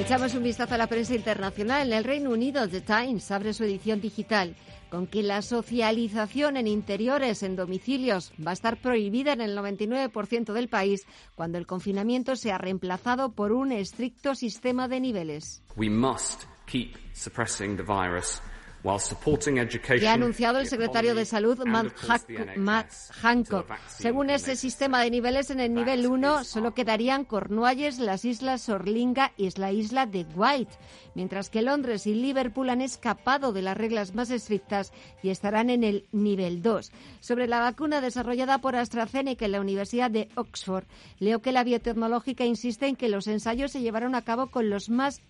Echamos 0.00 0.34
un 0.34 0.42
vistazo 0.42 0.74
a 0.74 0.78
la 0.78 0.86
prensa 0.86 1.14
internacional. 1.14 1.88
En 1.88 1.92
el 1.92 2.04
Reino 2.04 2.30
Unido, 2.30 2.66
The 2.66 2.80
Times 2.80 3.30
abre 3.30 3.52
su 3.52 3.64
edición 3.64 4.00
digital 4.00 4.56
con 4.88 5.06
que 5.06 5.22
la 5.22 5.42
socialización 5.42 6.56
en 6.56 6.66
interiores, 6.68 7.42
en 7.42 7.54
domicilios, 7.54 8.32
va 8.44 8.52
a 8.52 8.54
estar 8.54 8.78
prohibida 8.78 9.34
en 9.34 9.42
el 9.42 9.56
99% 9.56 10.54
del 10.54 10.68
país 10.68 11.06
cuando 11.34 11.58
el 11.58 11.66
confinamiento 11.66 12.34
sea 12.34 12.56
reemplazado 12.56 13.32
por 13.32 13.52
un 13.52 13.72
estricto 13.72 14.34
sistema 14.34 14.88
de 14.88 15.00
niveles. 15.00 15.62
We 15.76 15.90
must 15.90 16.44
keep 16.66 16.96
suppressing 17.12 17.76
the 17.76 17.82
virus 17.82 18.40
que 18.82 20.08
ha 20.08 20.14
anunciado 20.14 20.58
el 20.58 20.66
secretario 20.66 21.14
de 21.14 21.24
Salud, 21.24 21.58
Matt, 21.66 22.90
Hancock. 23.20 23.70
Según 23.88 24.30
ese 24.30 24.56
sistema 24.56 25.02
de 25.02 25.10
niveles, 25.10 25.50
en 25.50 25.60
el 25.60 25.74
nivel 25.74 26.06
1 26.06 26.44
solo 26.44 26.72
quedarían 26.72 27.24
Cornualles, 27.24 27.98
las 27.98 28.24
islas 28.24 28.62
Sorlinga 28.62 29.32
y 29.36 29.50
la 29.58 29.72
isla 29.72 30.06
de 30.06 30.24
White, 30.34 30.72
mientras 31.14 31.50
que 31.50 31.60
Londres 31.60 32.06
y 32.06 32.14
Liverpool 32.14 32.70
han 32.70 32.80
escapado 32.80 33.52
de 33.52 33.62
las 33.62 33.76
reglas 33.76 34.14
más 34.14 34.30
estrictas 34.30 34.92
y 35.22 35.28
estarán 35.28 35.68
en 35.68 35.84
el 35.84 36.06
nivel 36.12 36.62
2. 36.62 36.90
Sobre 37.20 37.48
la 37.48 37.60
vacuna 37.60 38.00
desarrollada 38.00 38.58
por 38.58 38.76
AstraZeneca 38.76 39.44
en 39.44 39.52
la 39.52 39.60
Universidad 39.60 40.10
de 40.10 40.28
Oxford, 40.36 40.84
leo 41.18 41.42
que 41.42 41.52
la 41.52 41.64
biotecnológica 41.64 42.44
insiste 42.44 42.86
en 42.86 42.96
que 42.96 43.08
los 43.08 43.26
ensayos 43.26 43.72
se 43.72 43.82
llevaron 43.82 44.14
a 44.14 44.22
cabo 44.22 44.46
con 44.46 44.70
los 44.70 44.88
más 44.88 45.20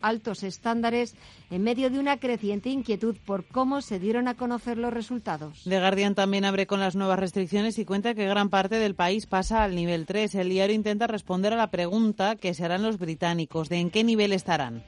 altos 0.00 0.42
estándares 0.42 1.14
en 1.50 1.62
medio 1.62 1.90
de 1.90 1.98
una 1.98 2.18
creciente 2.18 2.70
inquietud 2.78 3.16
por 3.24 3.44
cómo 3.46 3.80
se 3.80 3.98
dieron 3.98 4.28
a 4.28 4.34
conocer 4.34 4.78
los 4.78 4.92
resultados. 4.92 5.62
The 5.64 5.78
Guardian 5.78 6.14
también 6.14 6.44
abre 6.44 6.66
con 6.66 6.80
las 6.80 6.96
nuevas 6.96 7.18
restricciones 7.18 7.78
y 7.78 7.84
cuenta 7.84 8.14
que 8.14 8.26
gran 8.26 8.48
parte 8.48 8.76
del 8.76 8.94
país 8.94 9.26
pasa 9.26 9.62
al 9.62 9.74
nivel 9.74 10.06
3. 10.06 10.34
El 10.36 10.48
diario 10.48 10.74
intenta 10.74 11.06
responder 11.06 11.52
a 11.52 11.56
la 11.56 11.70
pregunta 11.70 12.36
que 12.36 12.54
se 12.54 12.64
harán 12.64 12.82
los 12.82 12.98
británicos 12.98 13.68
de 13.68 13.76
en 13.76 13.90
qué 13.90 14.04
nivel 14.04 14.32
estarán. 14.32 14.82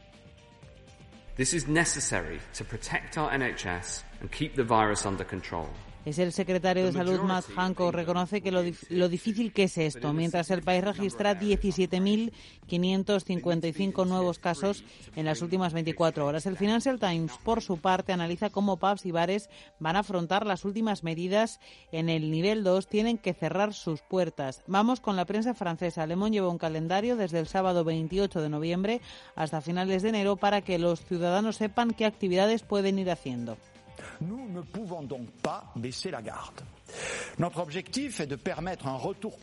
This 1.37 1.55
is 1.55 1.68
necessary 1.68 2.38
to 2.59 2.64
protect 2.64 3.16
our 3.16 3.31
NHS 3.33 4.05
and 4.20 4.31
keep 4.31 4.55
the 4.55 4.62
virus 4.62 5.07
under 5.07 5.26
control. 5.26 5.68
Es 6.07 6.19
el 6.19 6.33
secretario 6.33 6.87
de 6.87 6.93
Salud, 6.93 7.21
Matt 7.21 7.45
Hancock, 7.55 7.93
reconoce 7.93 8.41
que 8.41 8.51
lo, 8.51 8.63
lo, 8.89 9.11
difícil 9.11 9.53
que 9.53 9.65
es 9.65 9.77
esto, 9.77 10.15
mientras 10.15 10.51
el 10.51 10.63
país 10.63 10.83
registra 10.83 11.39
17.555 11.39 14.07
nuevos 14.07 14.39
casos 14.39 14.83
en 15.15 15.27
las 15.27 15.43
últimas 15.43 15.75
24 15.75 16.25
horas. 16.25 16.47
El 16.47 16.57
Financial 16.57 16.99
Times, 16.99 17.33
por 17.45 17.61
su 17.61 17.77
parte, 17.77 18.15
analiza 18.15 18.49
cómo 18.49 18.79
pubs 18.79 19.05
y 19.05 19.11
bares 19.11 19.51
van 19.79 19.97
a 19.97 20.01
afrontar 20.01 20.47
las 20.47 20.65
últimas 20.65 21.05
medidas 21.05 21.61
en 21.93 22.09
el 22.09 22.31
nivel 22.31 22.65
2, 22.65 22.87
tienen 22.87 23.19
que 23.19 23.35
cerrar 23.35 23.75
sus 23.75 24.01
puertas. 24.01 24.63
Vamos 24.67 25.01
con 25.01 25.17
la 25.17 25.27
prensa 25.27 25.53
francesa. 25.53 26.07
Le 26.07 26.17
Monde 26.17 26.37
lleva 26.37 26.49
un 26.49 26.57
calendario 26.57 27.17
desde 27.17 27.41
el 27.41 27.47
sábado 27.47 27.85
28 27.85 28.41
de 28.41 28.49
noviembre 28.49 29.03
hasta 29.35 29.61
finales 29.61 30.03
de 30.03 30.09
enero 30.09 30.37
para 30.37 30.63
que 30.63 30.79
los 30.79 31.05
ciudadanos 31.05 31.57
sepan 31.57 31.91
qué 31.91 32.07
actividades 32.07 32.63
pueden 32.63 32.99
ir 32.99 33.11
haciendo. 33.11 33.59
Nous 34.21 34.49
ne 34.49 34.61
pouvons 34.63 35.03
donc 35.03 35.29
pas 35.43 35.65
baisser 35.77 36.11
la 36.11 36.23
garde. 36.23 36.61
Notre 37.39 37.61
objectif 37.61 38.21
est 38.21 38.27
de 38.27 38.37
permettre 38.37 38.87
un 38.87 38.97
retour 38.97 39.39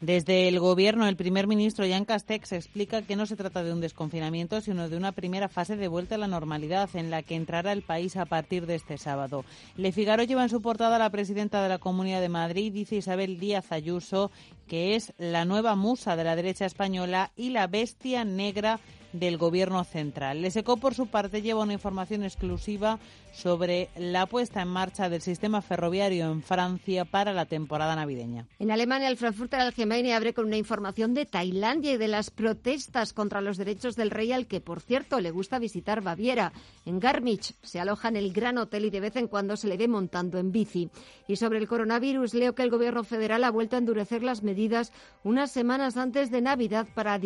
desde 0.00 0.46
el 0.46 0.60
Gobierno, 0.60 1.08
el 1.08 1.16
primer 1.16 1.48
ministro 1.48 1.84
Jan 1.84 2.04
Castex 2.04 2.52
explica 2.52 3.02
que 3.02 3.16
no 3.16 3.26
se 3.26 3.34
trata 3.34 3.64
de 3.64 3.72
un 3.72 3.80
desconfinamiento, 3.80 4.60
sino 4.60 4.88
de 4.88 4.96
una 4.96 5.10
primera 5.10 5.48
fase 5.48 5.74
de 5.76 5.88
vuelta 5.88 6.14
a 6.14 6.18
la 6.18 6.28
normalidad 6.28 6.88
en 6.94 7.10
la 7.10 7.24
que 7.24 7.34
entrará 7.34 7.72
el 7.72 7.82
país 7.82 8.16
a 8.16 8.24
partir 8.24 8.66
de 8.66 8.76
este 8.76 8.96
sábado. 8.96 9.44
Le 9.76 9.90
Figaro 9.90 10.22
lleva 10.22 10.44
en 10.44 10.50
su 10.50 10.62
portada 10.62 10.96
a 10.96 11.00
la 11.00 11.10
presidenta 11.10 11.64
de 11.64 11.68
la 11.68 11.78
Comunidad 11.78 12.20
de 12.20 12.28
Madrid, 12.28 12.72
dice 12.72 12.94
Isabel 12.94 13.40
Díaz 13.40 13.72
Ayuso, 13.72 14.30
que 14.68 14.94
es 14.94 15.12
la 15.18 15.44
nueva 15.44 15.74
musa 15.74 16.14
de 16.14 16.22
la 16.22 16.36
derecha 16.36 16.64
española 16.64 17.32
y 17.36 17.50
la 17.50 17.66
bestia 17.66 18.24
negra 18.24 18.78
del 19.12 19.36
Gobierno 19.36 19.82
central. 19.82 20.42
Leseco, 20.42 20.76
por 20.76 20.94
su 20.94 21.08
parte, 21.08 21.42
lleva 21.42 21.62
una 21.62 21.72
información 21.72 22.22
exclusiva 22.22 23.00
sobre 23.38 23.88
la 23.96 24.26
puesta 24.26 24.62
en 24.62 24.68
marcha 24.68 25.08
del 25.08 25.22
sistema 25.22 25.62
ferroviario 25.62 26.30
en 26.30 26.42
Francia 26.42 27.04
para 27.04 27.32
la 27.32 27.46
temporada 27.46 27.94
navideña. 27.94 28.46
En 28.58 28.72
Alemania, 28.72 29.08
el 29.08 29.16
Frankfurter 29.16 29.60
Allgemeine 29.60 30.14
abre 30.14 30.34
con 30.34 30.46
una 30.46 30.56
información 30.56 31.14
de 31.14 31.24
Tailandia 31.24 31.92
y 31.92 31.96
de 31.98 32.08
las 32.08 32.30
protestas 32.30 33.12
contra 33.12 33.40
los 33.40 33.56
derechos 33.56 33.94
del 33.94 34.10
rey, 34.10 34.32
al 34.32 34.48
que, 34.48 34.60
por 34.60 34.80
cierto, 34.80 35.20
le 35.20 35.30
gusta 35.30 35.60
visitar 35.60 36.02
Baviera. 36.02 36.52
En 36.84 36.98
Garmisch 36.98 37.54
se 37.62 37.78
aloja 37.78 38.08
en 38.08 38.16
el 38.16 38.32
gran 38.32 38.58
hotel 38.58 38.86
y 38.86 38.90
de 38.90 39.00
vez 39.00 39.14
en 39.14 39.28
cuando 39.28 39.56
se 39.56 39.68
le 39.68 39.76
ve 39.76 39.86
montando 39.86 40.38
en 40.38 40.50
bici. 40.50 40.90
Y 41.28 41.36
sobre 41.36 41.58
el 41.58 41.68
coronavirus, 41.68 42.34
leo 42.34 42.54
que 42.56 42.62
el 42.62 42.70
Gobierno 42.70 43.04
federal 43.04 43.44
ha 43.44 43.50
vuelto 43.50 43.76
a 43.76 43.78
endurecer 43.78 44.24
las 44.24 44.42
medidas 44.42 44.92
unas 45.22 45.52
semanas 45.52 45.96
antes 45.96 46.32
de 46.32 46.40
Navidad 46.40 46.88
para, 46.92 47.20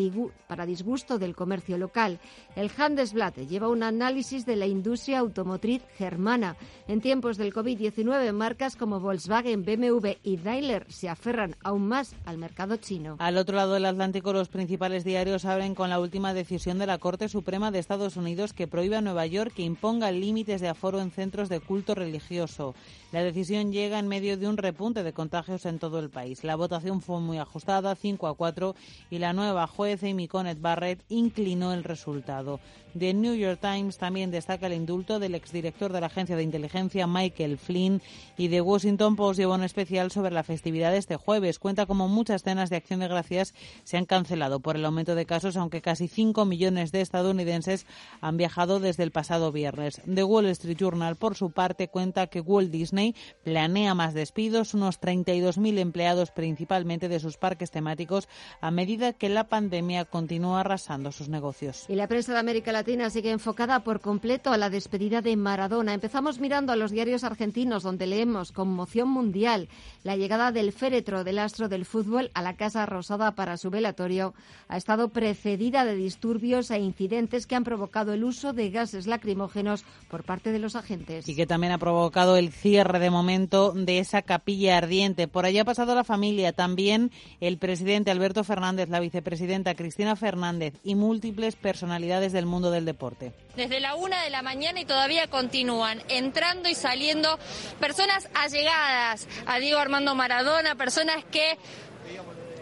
para 0.46 0.66
disgusto 0.66 1.18
del 1.18 1.35
comercio 1.35 1.79
local. 1.79 2.20
El 2.55 2.70
Handelsblatt 2.77 3.38
lleva 3.48 3.68
un 3.68 3.83
análisis 3.83 4.44
de 4.44 4.57
la 4.57 4.66
industria 4.66 5.20
automotriz 5.20 5.83
germana. 6.02 6.56
En 6.88 7.00
tiempos 7.00 7.36
del 7.36 7.54
COVID-19, 7.54 8.32
marcas 8.32 8.74
como 8.74 8.98
Volkswagen, 8.98 9.64
BMW 9.64 10.16
y 10.24 10.36
Daimler 10.36 10.84
se 10.88 11.08
aferran 11.08 11.54
aún 11.62 11.86
más 11.86 12.16
al 12.24 12.38
mercado 12.38 12.76
chino. 12.76 13.14
Al 13.20 13.36
otro 13.36 13.54
lado 13.54 13.74
del 13.74 13.86
Atlántico, 13.86 14.32
los 14.32 14.48
principales 14.48 15.04
diarios 15.04 15.44
abren 15.44 15.76
con 15.76 15.90
la 15.90 16.00
última 16.00 16.34
decisión 16.34 16.80
de 16.80 16.86
la 16.86 16.98
Corte 16.98 17.28
Suprema 17.28 17.70
de 17.70 17.78
Estados 17.78 18.16
Unidos 18.16 18.52
que 18.52 18.66
prohíbe 18.66 18.96
a 18.96 19.00
Nueva 19.00 19.26
York 19.26 19.52
que 19.54 19.62
imponga 19.62 20.10
límites 20.10 20.60
de 20.60 20.70
aforo 20.70 21.00
en 21.00 21.12
centros 21.12 21.48
de 21.48 21.60
culto 21.60 21.94
religioso. 21.94 22.74
La 23.12 23.22
decisión 23.22 23.70
llega 23.70 24.00
en 24.00 24.08
medio 24.08 24.36
de 24.36 24.48
un 24.48 24.56
repunte 24.56 25.04
de 25.04 25.12
contagios 25.12 25.66
en 25.66 25.78
todo 25.78 26.00
el 26.00 26.10
país. 26.10 26.42
La 26.42 26.56
votación 26.56 27.00
fue 27.00 27.20
muy 27.20 27.38
ajustada, 27.38 27.94
5 27.94 28.26
a 28.26 28.34
4, 28.34 28.74
y 29.10 29.18
la 29.18 29.34
nueva 29.34 29.68
juez 29.68 30.02
Amy 30.02 30.26
Connet 30.26 30.60
Barrett 30.60 31.04
inclinó 31.10 31.72
el 31.72 31.84
resultado. 31.84 32.58
The 32.98 33.14
New 33.14 33.35
York 33.35 33.59
Times 33.61 33.96
también 33.96 34.31
destaca 34.31 34.66
el 34.66 34.74
indulto 34.74 35.18
del 35.18 35.35
exdirector 35.35 35.92
de 35.92 36.00
la 36.00 36.09
agencia 36.09 36.37
de 36.37 36.42
inteligencia 36.42 37.07
Michael 37.07 37.57
Flynn 37.57 38.02
y 38.37 38.50
The 38.50 38.61
Washington 38.61 39.16
Post 39.16 39.38
lleva 39.38 39.55
un 39.55 39.62
especial 39.62 40.11
sobre 40.11 40.31
la 40.31 40.42
festividad 40.42 40.92
de 40.92 40.98
este 40.98 41.16
jueves. 41.16 41.59
Cuenta 41.59 41.87
como 41.87 42.09
muchas 42.09 42.42
cenas 42.42 42.68
de 42.68 42.76
acción 42.76 43.00
de 43.00 43.09
gracias 43.09 43.55
se 43.85 43.96
han 43.96 44.05
cancelado 44.05 44.61
por 44.61 44.76
el 44.76 44.85
aumento 44.85 45.14
de 45.14 45.24
casos, 45.24 45.57
aunque 45.57 45.81
casi 45.81 46.07
5 46.07 46.44
millones 46.44 46.92
de 46.92 47.00
estadounidenses 47.00 47.87
han 48.20 48.37
viajado 48.37 48.78
desde 48.78 49.05
el 49.05 49.11
pasado 49.11 49.52
viernes. 49.52 50.02
The 50.12 50.24
Wall 50.24 50.46
Street 50.46 50.76
Journal, 50.76 51.16
por 51.16 51.35
su 51.35 51.50
parte, 51.50 51.88
cuenta 51.88 52.26
que 52.26 52.40
Walt 52.40 52.70
Disney 52.70 53.14
planea 53.42 53.94
más 53.94 54.12
despidos, 54.12 54.74
unos 54.74 55.00
32.000 55.00 55.78
empleados 55.78 56.31
principalmente 56.31 57.09
de 57.09 57.20
sus 57.20 57.38
parques 57.38 57.70
temáticos, 57.70 58.28
a 58.61 58.70
medida 58.70 59.14
que 59.14 59.31
la 59.31 59.48
pandemia 59.48 60.05
continúa 60.05 60.61
arrasando 60.61 61.11
sus 61.11 61.31
negocios. 61.31 61.87
Y 61.88 61.94
la 61.94 62.07
prensa 62.07 62.35
de 62.35 62.38
América 62.38 62.70
Latina 62.70 62.82
sigue 63.11 63.31
enfocada 63.31 63.85
por 63.85 64.01
completo 64.01 64.51
a 64.51 64.57
la 64.57 64.68
despedida 64.68 65.21
de 65.21 65.37
Maradona. 65.37 65.95
Empezamos 65.95 66.40
mirando 66.40 66.73
a 66.73 66.77
los 66.77 66.90
diarios 66.90 67.23
argentinos 67.23 67.85
donde 67.85 68.09
leemos 68.09 68.51
conmoción 68.51 69.09
mundial 69.09 69.68
la 70.03 70.16
llegada 70.16 70.51
del 70.51 70.73
féretro 70.73 71.23
del 71.23 71.38
astro 71.38 71.68
del 71.68 71.85
fútbol 71.85 72.33
a 72.35 72.42
la 72.42 72.57
Casa 72.57 72.85
Rosada 72.87 73.37
para 73.37 73.57
su 73.57 73.71
velatorio 73.71 74.35
ha 74.66 74.77
estado 74.77 75.11
precedida 75.11 75.85
de 75.85 75.95
disturbios 75.95 76.73
e 76.73 76.81
incidentes 76.81 77.47
que 77.47 77.55
han 77.55 77.62
provocado 77.62 78.12
el 78.14 78.25
uso 78.25 78.53
de 78.53 78.71
gases 78.71 79.07
lacrimógenos 79.07 79.85
por 80.11 80.25
parte 80.25 80.51
de 80.51 80.59
los 80.59 80.75
agentes. 80.75 81.29
Y 81.29 81.37
que 81.37 81.47
también 81.47 81.73
ha 81.73 81.79
provocado 81.79 82.37
el 82.37 82.51
cierre 82.51 82.99
de 82.99 83.11
momento 83.11 83.73
de 83.73 84.01
esa 84.01 84.23
capilla 84.23 84.79
ardiente. 84.79 85.29
Por 85.29 85.45
allá 85.45 85.62
ha 85.62 85.66
pasado 85.66 85.95
la 85.95 86.05
familia, 86.05 86.53
también 86.53 87.12
el 87.40 87.59
presidente 87.59 88.11
Alberto 88.11 88.42
Fernández, 88.42 88.88
la 88.88 88.99
vicepresidenta 88.99 89.77
Cristina 89.77 90.16
Fernández 90.16 90.75
y 90.83 90.97
múltiples 90.97 91.55
personalidades 91.55 92.33
del 92.33 92.47
mundo 92.47 92.71
del 92.72 92.85
deporte. 92.85 93.32
Desde 93.56 93.80
la 93.80 93.94
una 93.94 94.22
de 94.22 94.30
la 94.30 94.42
mañana 94.42 94.80
y 94.80 94.85
todavía 94.85 95.28
continúan 95.28 96.02
entrando 96.08 96.68
y 96.68 96.74
saliendo 96.74 97.38
personas 97.78 98.28
allegadas 98.35 99.28
a 99.46 99.58
Diego 99.58 99.78
Armando 99.78 100.14
Maradona, 100.14 100.74
personas 100.74 101.24
que 101.30 101.58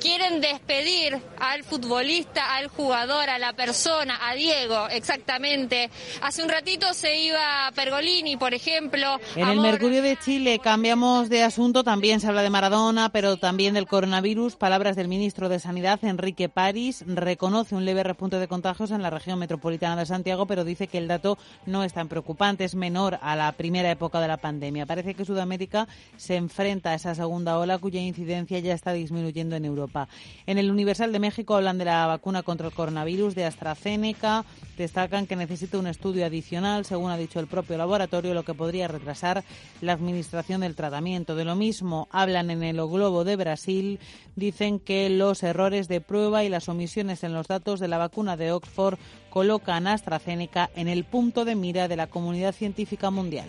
quieren 0.00 0.40
despedir 0.40 1.20
al 1.38 1.62
futbolista, 1.62 2.56
al 2.56 2.68
jugador, 2.68 3.28
a 3.28 3.38
la 3.38 3.52
persona, 3.52 4.18
a 4.28 4.34
Diego, 4.34 4.88
exactamente. 4.88 5.90
Hace 6.22 6.42
un 6.42 6.48
ratito 6.48 6.92
se 6.94 7.18
iba 7.18 7.70
Pergolini, 7.74 8.36
por 8.36 8.54
ejemplo. 8.54 9.20
En 9.36 9.48
el 9.48 9.60
Mercurio 9.60 10.02
de 10.02 10.16
Chile 10.16 10.58
cambiamos 10.58 11.28
de 11.28 11.42
asunto, 11.42 11.84
también 11.84 12.20
se 12.20 12.26
habla 12.26 12.42
de 12.42 12.50
Maradona, 12.50 13.10
pero 13.10 13.36
también 13.36 13.74
del 13.74 13.86
coronavirus. 13.86 14.56
Palabras 14.56 14.96
del 14.96 15.08
ministro 15.08 15.48
de 15.48 15.60
Sanidad, 15.60 16.02
Enrique 16.02 16.48
París, 16.48 17.04
reconoce 17.06 17.74
un 17.74 17.84
leve 17.84 18.02
repunte 18.02 18.38
de 18.38 18.48
contagios 18.48 18.90
en 18.90 19.02
la 19.02 19.10
región 19.10 19.38
metropolitana 19.38 19.96
de 19.96 20.06
Santiago, 20.06 20.46
pero 20.46 20.64
dice 20.64 20.88
que 20.88 20.98
el 20.98 21.08
dato 21.08 21.38
no 21.66 21.84
es 21.84 21.92
tan 21.92 22.08
preocupante, 22.08 22.64
es 22.64 22.74
menor 22.74 23.18
a 23.22 23.36
la 23.36 23.52
primera 23.52 23.90
época 23.90 24.20
de 24.20 24.28
la 24.28 24.38
pandemia. 24.38 24.86
Parece 24.86 25.14
que 25.14 25.24
Sudamérica 25.24 25.86
se 26.16 26.36
enfrenta 26.36 26.90
a 26.90 26.94
esa 26.94 27.14
segunda 27.14 27.58
ola 27.58 27.78
cuya 27.78 28.00
incidencia 28.00 28.58
ya 28.60 28.74
está 28.74 28.92
disminuyendo 28.92 29.56
en 29.56 29.64
Europa. 29.64 29.89
En 30.46 30.58
el 30.58 30.70
Universal 30.70 31.12
de 31.12 31.18
México 31.18 31.56
hablan 31.56 31.78
de 31.78 31.84
la 31.84 32.06
vacuna 32.06 32.42
contra 32.42 32.66
el 32.68 32.72
coronavirus 32.74 33.34
de 33.34 33.44
AstraZeneca, 33.44 34.44
destacan 34.76 35.26
que 35.26 35.36
necesita 35.36 35.78
un 35.78 35.86
estudio 35.86 36.24
adicional, 36.24 36.84
según 36.84 37.10
ha 37.10 37.16
dicho 37.16 37.40
el 37.40 37.46
propio 37.46 37.76
laboratorio, 37.76 38.34
lo 38.34 38.44
que 38.44 38.54
podría 38.54 38.88
retrasar 38.88 39.44
la 39.80 39.92
administración 39.92 40.62
del 40.62 40.74
tratamiento. 40.74 41.34
De 41.34 41.44
lo 41.44 41.54
mismo 41.54 42.08
hablan 42.10 42.50
en 42.50 42.62
el 42.62 42.76
Globo 42.76 43.24
de 43.24 43.36
Brasil, 43.36 43.98
dicen 44.36 44.78
que 44.80 45.10
los 45.10 45.42
errores 45.42 45.88
de 45.88 46.00
prueba 46.00 46.44
y 46.44 46.48
las 46.48 46.68
omisiones 46.68 47.24
en 47.24 47.34
los 47.34 47.48
datos 47.48 47.80
de 47.80 47.88
la 47.88 47.98
vacuna 47.98 48.36
de 48.36 48.52
Oxford 48.52 48.98
colocan 49.30 49.86
a 49.86 49.94
AstraZeneca 49.94 50.70
en 50.74 50.88
el 50.88 51.04
punto 51.04 51.44
de 51.44 51.54
mira 51.54 51.88
de 51.88 51.96
la 51.96 52.06
comunidad 52.08 52.54
científica 52.54 53.10
mundial. 53.10 53.48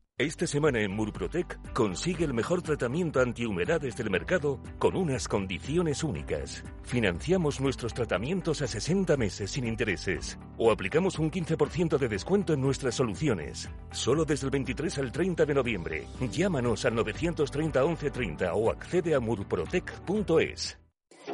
Esta 0.21 0.45
semana 0.45 0.79
en 0.81 0.91
Murprotec 0.91 1.73
consigue 1.73 2.25
el 2.25 2.35
mejor 2.35 2.61
tratamiento 2.61 3.21
antihumedades 3.21 3.97
del 3.97 4.11
mercado 4.11 4.61
con 4.77 4.95
unas 4.95 5.27
condiciones 5.27 6.03
únicas. 6.03 6.63
Financiamos 6.83 7.59
nuestros 7.59 7.95
tratamientos 7.95 8.61
a 8.61 8.67
60 8.67 9.17
meses 9.17 9.49
sin 9.49 9.65
intereses 9.65 10.37
o 10.59 10.69
aplicamos 10.71 11.17
un 11.17 11.31
15% 11.31 11.97
de 11.97 12.07
descuento 12.07 12.53
en 12.53 12.61
nuestras 12.61 12.93
soluciones. 12.93 13.67
Solo 13.89 14.23
desde 14.23 14.45
el 14.45 14.51
23 14.51 14.99
al 14.99 15.11
30 15.11 15.43
de 15.43 15.53
noviembre. 15.55 16.07
Llámanos 16.31 16.85
al 16.85 16.93
930 16.93 17.83
1130 17.83 18.53
o 18.53 18.69
accede 18.69 19.15
a 19.15 19.19
murprotec.es. 19.19 20.80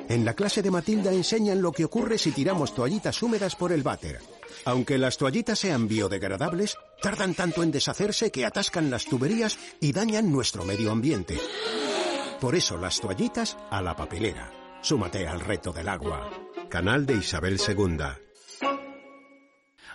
En 0.10 0.26
la 0.26 0.34
clase 0.34 0.62
de 0.62 0.72
Matilda 0.72 1.12
enseñan 1.12 1.62
lo 1.62 1.72
que 1.72 1.86
ocurre 1.86 2.18
si 2.18 2.32
tiramos 2.32 2.74
toallitas 2.74 3.22
húmedas 3.22 3.56
por 3.56 3.72
el 3.72 3.84
váter. 3.84 4.20
Aunque 4.66 4.98
las 4.98 5.18
toallitas 5.18 5.60
sean 5.60 5.88
biodegradables, 5.88 6.78
tardan 7.02 7.34
tanto 7.34 7.64
en 7.64 7.72
deshacerse 7.72 8.32
que 8.32 8.46
atascan 8.46 8.90
las 8.90 9.06
tuberías 9.06 9.58
y 9.80 9.92
dañan 9.92 10.32
nuestro 10.32 10.64
medio 10.64 10.92
ambiente. 10.92 11.38
Por 12.40 12.56
eso 12.56 12.78
las 12.78 13.00
toallitas 13.00 13.58
a 13.70 13.82
la 13.82 13.96
papelera. 13.96 14.52
Súmate 14.82 15.28
al 15.28 15.40
reto 15.40 15.72
del 15.72 15.90
agua. 15.90 16.30
Canal 16.70 17.06
de 17.06 17.16
Isabel 17.16 17.60
II. 17.66 18.27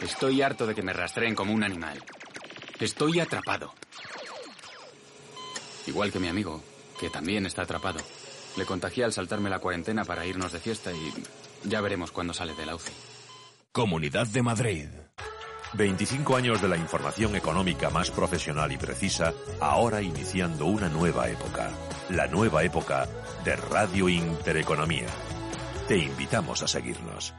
Estoy 0.00 0.42
harto 0.42 0.66
de 0.66 0.74
que 0.74 0.82
me 0.82 0.92
rastreen 0.92 1.34
como 1.34 1.52
un 1.52 1.64
animal. 1.64 2.02
Estoy 2.78 3.20
atrapado. 3.20 3.72
Igual 5.86 6.12
que 6.12 6.18
mi 6.18 6.28
amigo, 6.28 6.62
que 7.00 7.10
también 7.10 7.46
está 7.46 7.62
atrapado. 7.62 8.00
Le 8.56 8.64
contagié 8.64 9.04
al 9.04 9.12
saltarme 9.12 9.50
la 9.50 9.58
cuarentena 9.58 10.04
para 10.04 10.26
irnos 10.26 10.52
de 10.52 10.60
fiesta 10.60 10.92
y 10.92 11.12
ya 11.64 11.80
veremos 11.80 12.10
cuándo 12.10 12.34
sale 12.34 12.54
de 12.54 12.66
la 12.66 12.74
UCI. 12.74 12.92
Comunidad 13.72 14.26
de 14.26 14.42
Madrid. 14.42 14.88
25 15.74 16.36
años 16.36 16.62
de 16.62 16.68
la 16.68 16.76
información 16.76 17.36
económica 17.36 17.90
más 17.90 18.10
profesional 18.10 18.72
y 18.72 18.78
precisa, 18.78 19.34
ahora 19.60 20.00
iniciando 20.00 20.66
una 20.66 20.88
nueva 20.88 21.28
época. 21.28 21.70
La 22.10 22.26
nueva 22.26 22.62
época 22.64 23.06
de 23.44 23.56
Radio 23.56 24.08
Intereconomía. 24.08 25.08
Te 25.88 25.98
invitamos 25.98 26.62
a 26.62 26.68
seguirnos. 26.68 27.34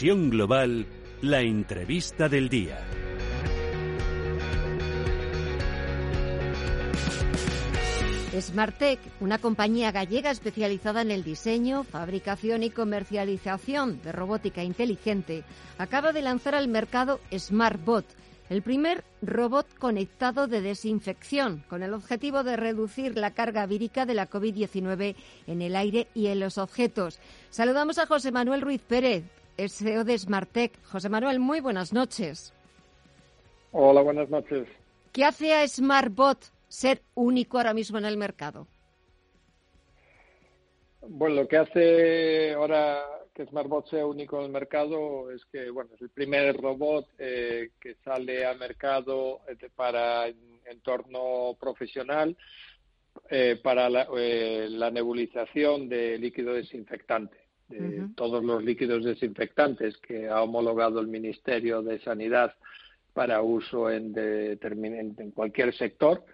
Global, 0.00 0.86
la 1.20 1.42
entrevista 1.42 2.28
del 2.28 2.48
día. 2.48 2.80
Smartec, 8.40 8.98
una 9.20 9.36
compañía 9.36 9.92
gallega 9.92 10.30
especializada 10.30 11.02
en 11.02 11.10
el 11.10 11.22
diseño, 11.22 11.84
fabricación 11.84 12.62
y 12.62 12.70
comercialización 12.70 14.00
de 14.02 14.12
robótica 14.12 14.64
inteligente, 14.64 15.44
acaba 15.76 16.12
de 16.12 16.22
lanzar 16.22 16.54
al 16.54 16.68
mercado 16.68 17.20
SmartBot, 17.30 18.06
el 18.48 18.62
primer 18.62 19.04
robot 19.20 19.66
conectado 19.78 20.48
de 20.48 20.62
desinfección, 20.62 21.64
con 21.68 21.82
el 21.82 21.92
objetivo 21.92 22.42
de 22.42 22.56
reducir 22.56 23.16
la 23.18 23.32
carga 23.32 23.66
vírica 23.66 24.06
de 24.06 24.14
la 24.14 24.28
COVID-19 24.28 25.16
en 25.46 25.62
el 25.62 25.76
aire 25.76 26.08
y 26.14 26.28
en 26.28 26.40
los 26.40 26.56
objetos. 26.56 27.20
Saludamos 27.50 27.98
a 27.98 28.06
José 28.06 28.32
Manuel 28.32 28.62
Ruiz 28.62 28.80
Pérez, 28.80 29.24
es 29.56 29.76
CEO 29.76 30.04
de 30.04 30.18
Smartec. 30.18 30.72
José 30.84 31.08
Manuel, 31.08 31.38
muy 31.38 31.60
buenas 31.60 31.92
noches. 31.92 32.52
Hola, 33.72 34.02
buenas 34.02 34.28
noches. 34.28 34.68
¿Qué 35.12 35.24
hace 35.24 35.54
a 35.54 35.66
SmartBot 35.66 36.38
ser 36.68 37.02
único 37.14 37.58
ahora 37.58 37.74
mismo 37.74 37.98
en 37.98 38.04
el 38.04 38.16
mercado? 38.16 38.66
Bueno, 41.08 41.36
lo 41.36 41.48
que 41.48 41.56
hace 41.56 42.52
ahora 42.52 43.02
que 43.34 43.46
SmartBot 43.46 43.88
sea 43.88 44.06
único 44.06 44.38
en 44.38 44.46
el 44.46 44.52
mercado 44.52 45.30
es 45.30 45.44
que, 45.46 45.70
bueno, 45.70 45.90
es 45.94 46.02
el 46.02 46.10
primer 46.10 46.56
robot 46.56 47.08
eh, 47.18 47.70
que 47.80 47.96
sale 48.04 48.44
al 48.44 48.58
mercado 48.58 49.40
eh, 49.48 49.68
para 49.74 50.28
entorno 50.66 51.56
profesional 51.58 52.36
eh, 53.28 53.58
para 53.62 53.90
la, 53.90 54.06
la 54.10 54.90
nebulización 54.90 55.88
de 55.88 56.18
líquido 56.18 56.54
desinfectante 56.54 57.41
de 57.72 58.08
todos 58.14 58.44
los 58.44 58.62
líquidos 58.62 59.04
desinfectantes 59.04 59.96
que 59.98 60.28
ha 60.28 60.42
homologado 60.42 61.00
el 61.00 61.08
Ministerio 61.08 61.82
de 61.82 62.00
Sanidad 62.00 62.54
para 63.12 63.42
uso 63.42 63.90
en, 63.90 64.12
en 64.16 65.30
cualquier 65.32 65.74
sector, 65.74 66.24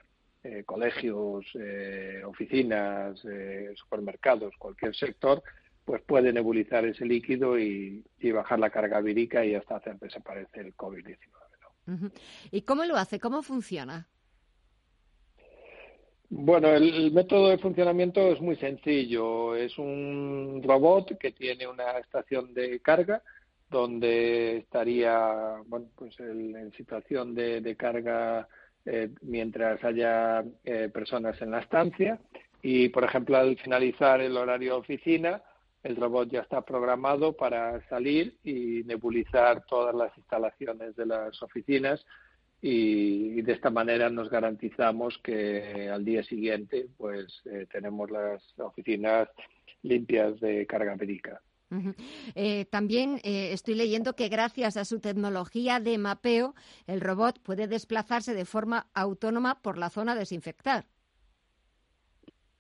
eh, 0.45 0.63
colegios, 0.65 1.45
eh, 1.55 2.23
oficinas, 2.25 3.21
eh, 3.25 3.73
supermercados, 3.75 4.55
cualquier 4.57 4.95
sector, 4.95 5.43
pues 5.85 6.01
puede 6.03 6.33
nebulizar 6.33 6.85
ese 6.85 7.05
líquido 7.05 7.59
y, 7.59 8.05
bajar 8.33 8.61
la 8.61 8.71
carga 8.71 9.01
vírica 9.01 9.45
y 9.45 9.55
hasta 9.57 9.77
hacer 9.77 9.99
desaparecer 9.99 10.67
el 10.67 10.77
COVID-19. 10.77 12.13
¿Y 12.53 12.63
cómo 12.63 12.85
lo 12.85 12.97
hace? 12.97 13.19
¿Cómo 13.19 13.43
funciona? 13.43 14.07
Bueno, 16.31 16.69
el, 16.69 17.11
método 17.13 17.49
de 17.49 17.59
funcionamiento 17.59 18.21
es 18.33 18.41
muy 18.41 18.57
sencillo. 18.57 19.55
Es 19.57 19.79
un 19.79 20.63
robot 20.63 21.17
que 21.19 21.33
tiene 21.33 21.67
una 21.67 21.93
estación 21.99 22.53
de 22.53 22.81
carga 22.81 23.23
donde 23.71 24.59
estaría, 24.59 25.57
bueno, 25.67 25.87
pues 25.97 26.19
en 26.21 26.73
situación 26.77 27.35
de, 27.35 27.77
carga 27.77 28.47
eh, 28.85 29.11
mientras 29.23 29.83
haya 29.85 30.45
eh, 30.65 30.91
personas 30.93 31.41
en 31.43 31.51
la 31.51 31.61
estancia 31.61 32.19
y, 32.63 32.89
por 32.91 33.05
ejemplo, 33.05 33.37
al 33.37 33.57
finalizar 33.59 34.21
el 34.21 34.37
horario 34.37 34.73
de 34.75 34.79
oficina, 34.81 35.43
el 35.83 35.97
robot 35.97 36.31
ya 36.31 36.41
está 36.41 36.63
programado 36.63 37.35
para 37.35 37.81
salir 37.89 38.37
y 38.45 38.83
nebulizar 38.85 39.65
todas 39.67 39.95
las 39.95 40.17
instalaciones 40.19 40.97
de 40.97 41.07
las 41.07 41.43
oficinas 41.43 42.05
y, 42.61 43.41
de 43.43 43.53
esta 43.53 43.71
manera 43.71 44.11
nos 44.11 44.31
garantizamos 44.31 45.19
que 45.23 45.89
al 45.89 46.05
día 46.05 46.23
siguiente 46.23 46.89
pues 46.97 47.41
eh, 47.45 47.67
tenemos 47.71 48.11
las 48.11 48.43
oficinas 48.59 49.29
limpias 49.83 50.39
de 50.41 50.67
carga 50.67 50.97
médica. 50.97 51.41
Eh, 52.35 52.65
también 52.71 53.21
eh, 53.23 53.53
estoy 53.53 53.75
leyendo 53.75 54.15
que 54.15 54.29
gracias 54.29 54.77
a 54.77 54.85
su 54.85 55.01
tecnología 55.01 55.81
de 55.81 55.99
mapeo, 55.99 56.55
el 56.87 57.01
robot 57.01 57.41
puede 57.41 57.69
desplazarse 57.69 58.35
de 58.35 58.47
forma 58.47 58.89
autónoma 58.95 59.61
por 59.61 59.77
la 59.77 59.91
zona 59.91 60.13
a 60.13 60.17
desinfectar. 60.17 60.87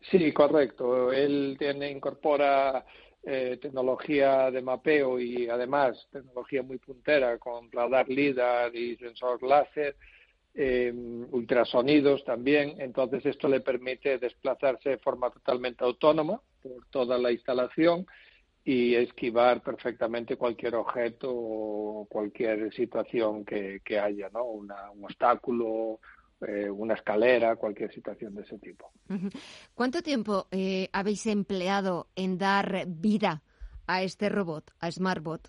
Sí, 0.00 0.32
correcto. 0.32 1.12
Él 1.12 1.56
tiene, 1.58 1.90
incorpora 1.90 2.84
eh, 3.24 3.58
tecnología 3.60 4.50
de 4.50 4.62
mapeo 4.62 5.18
y 5.18 5.48
además 5.48 6.06
tecnología 6.10 6.62
muy 6.62 6.78
puntera 6.78 7.38
con 7.38 7.70
radar 7.70 8.08
LIDAR 8.08 8.74
y 8.74 8.96
sensor 8.96 9.42
láser, 9.42 9.96
eh, 10.54 10.92
ultrasonidos 11.30 12.24
también. 12.24 12.80
Entonces 12.80 13.24
esto 13.26 13.48
le 13.48 13.60
permite 13.60 14.18
desplazarse 14.18 14.90
de 14.90 14.98
forma 14.98 15.30
totalmente 15.30 15.84
autónoma 15.84 16.40
por 16.62 16.86
toda 16.90 17.18
la 17.18 17.30
instalación 17.30 18.06
y 18.64 18.94
esquivar 18.94 19.62
perfectamente 19.62 20.36
cualquier 20.36 20.74
objeto 20.74 21.30
o 21.30 22.06
cualquier 22.08 22.72
situación 22.74 23.44
que, 23.44 23.98
haya, 23.98 24.28
¿no? 24.30 24.44
un 24.44 24.70
obstáculo, 25.02 26.00
eh, 26.46 26.70
una 26.70 26.94
escalera, 26.94 27.56
cualquier 27.56 27.92
situación 27.92 28.32
de 28.36 28.42
ese 28.42 28.58
tipo. 28.58 28.92
¿Cuánto 29.74 30.02
tiempo 30.02 30.46
eh, 30.52 30.88
habéis 30.92 31.26
empleado 31.26 32.06
en 32.14 32.38
dar 32.38 32.84
vida 32.86 33.42
a 33.88 34.04
este 34.04 34.28
robot, 34.28 34.70
a 34.78 34.88
SmartBot? 34.88 35.48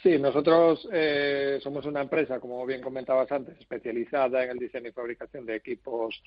Sí, 0.00 0.16
nosotros 0.20 0.88
eh, 0.92 1.58
somos 1.60 1.86
una 1.86 2.02
empresa, 2.02 2.38
como 2.38 2.64
bien 2.66 2.80
comentabas 2.80 3.32
antes, 3.32 3.58
especializada 3.58 4.44
en 4.44 4.50
el 4.50 4.58
diseño 4.58 4.90
y 4.90 4.92
fabricación 4.92 5.44
de 5.44 5.56
equipos 5.56 6.22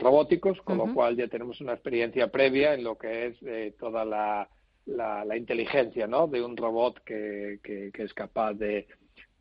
robóticos, 0.00 0.60
con 0.62 0.78
lo 0.78 0.92
cual 0.94 1.16
ya 1.16 1.26
tenemos 1.26 1.60
una 1.60 1.72
experiencia 1.72 2.28
previa 2.28 2.74
en 2.74 2.84
lo 2.84 2.96
que 2.96 3.26
es 3.26 3.76
toda 3.76 4.04
la, 4.04 4.48
la, 4.86 5.36
inteligencia 5.36 6.06
¿no? 6.08 6.26
de 6.26 6.42
un 6.42 6.56
robot 6.56 7.02
que 7.04 7.60
es 7.92 8.14
capaz 8.14 8.54
de, 8.54 8.88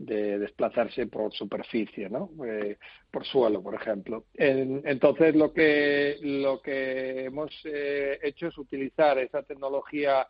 de 0.06 0.40
desplazarse 0.40 1.08
por 1.08 1.34
superficie, 1.34 2.10
¿no? 2.10 2.30
Eh, 2.46 2.78
por 3.12 3.26
suelo, 3.26 3.62
por 3.62 3.76
ejemplo. 3.76 4.26
entonces, 4.36 5.36
lo 5.36 5.54
que, 5.54 6.18
lo 6.22 6.62
que 6.62 7.26
hemos 7.26 7.52
eh, 7.66 8.20
hecho 8.22 8.48
es 8.48 8.58
utilizar 8.58 9.18
esa 9.20 9.44
tecnología 9.44 10.28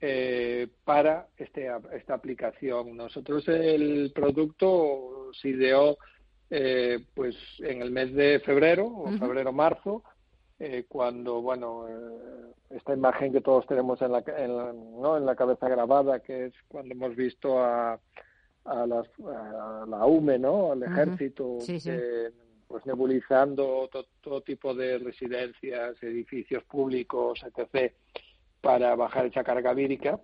eh, 0.00 0.68
para 0.84 1.28
este, 1.36 1.68
esta 1.94 2.14
aplicación. 2.14 2.96
Nosotros 2.96 3.46
el 3.48 4.12
producto 4.14 5.30
se 5.40 5.50
ideó 5.50 5.96
pues 7.14 7.34
en 7.60 7.80
el 7.80 7.90
mes 7.90 8.12
de 8.12 8.38
febrero 8.40 8.86
o 8.86 9.10
febrero-marzo, 9.12 10.02
cuando, 10.86 11.40
bueno, 11.40 11.86
esta 12.68 12.92
imagen 12.92 13.32
que 13.32 13.40
todos 13.40 13.66
tenemos 13.66 14.00
en 14.02 14.12
la, 14.12 14.22
¿no? 15.00 15.16
en 15.16 15.24
la 15.24 15.34
cabeza 15.34 15.66
grabada, 15.68 16.20
que 16.20 16.46
es 16.46 16.54
cuando 16.68 16.94
hemos 16.94 17.16
visto 17.16 17.58
a 17.58 17.98
a, 18.64 18.86
la 18.86 20.06
UME, 20.06 20.38
¿no? 20.38 20.72
Al 20.72 20.82
ejército, 20.82 21.58
pues 22.68 22.86
nebulizando 22.86 23.90
todo 24.20 24.40
tipo 24.40 24.74
de 24.74 24.98
residencias, 24.98 26.02
edificios 26.02 26.64
públicos, 26.64 27.44
etc., 27.44 27.92
para 28.62 28.94
bajar 28.94 29.26
esa 29.26 29.42
carga 29.42 29.74
vírica, 29.74 30.18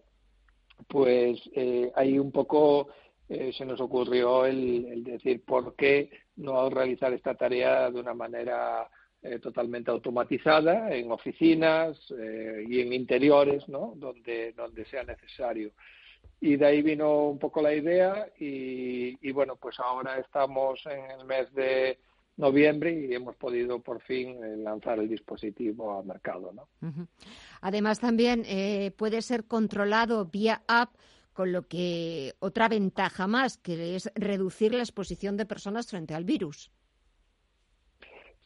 pues 0.86 1.40
eh, 1.54 1.90
ahí 1.96 2.18
un 2.18 2.30
poco 2.30 2.88
eh, 3.28 3.52
se 3.52 3.66
nos 3.66 3.80
ocurrió 3.80 4.46
el, 4.46 5.02
decir 5.02 5.44
por 5.44 5.74
qué 5.74 6.10
no 6.36 6.70
realizar 6.70 7.12
esta 7.12 7.34
tarea 7.34 7.90
de 7.90 8.00
una 8.00 8.14
manera 8.14 8.88
eh, 9.22 9.40
totalmente 9.40 9.90
automatizada 9.90 10.94
en 10.94 11.10
oficinas 11.10 11.98
y 12.10 12.80
en 12.80 12.92
interiores, 12.92 13.68
¿no? 13.68 13.94
Donde, 13.96 14.52
donde 14.52 14.84
sea 14.84 15.02
necesario 15.02 15.72
y 16.40 16.56
de 16.56 16.66
ahí 16.66 16.82
vino 16.82 17.28
un 17.28 17.38
poco 17.38 17.60
la 17.60 17.74
idea 17.74 18.28
y, 18.38 19.30
bueno, 19.32 19.56
pues 19.56 19.78
ahora 19.80 20.18
estamos 20.18 20.80
en 20.86 21.10
el 21.10 21.26
mes 21.26 21.52
de 21.54 21.98
noviembre 22.36 22.92
y 22.92 23.12
hemos 23.12 23.34
podido 23.36 23.80
por 23.80 24.00
fin 24.00 24.42
eh, 24.44 24.56
lanzar 24.56 25.00
el 25.00 25.08
dispositivo 25.08 25.98
al 25.98 26.06
mercado. 26.06 26.52
¿no? 26.52 26.68
Además 27.60 27.98
también 27.98 28.44
eh, 28.46 28.92
puede 28.96 29.22
ser 29.22 29.44
controlado 29.44 30.24
vía 30.26 30.62
app 30.68 30.94
con 31.32 31.52
lo 31.52 31.66
que 31.66 32.34
otra 32.38 32.68
ventaja 32.68 33.26
más, 33.26 33.58
que 33.58 33.96
es 33.96 34.10
reducir 34.14 34.72
la 34.74 34.82
exposición 34.82 35.36
de 35.36 35.46
personas 35.46 35.88
frente 35.88 36.14
al 36.14 36.24
virus. 36.24 36.70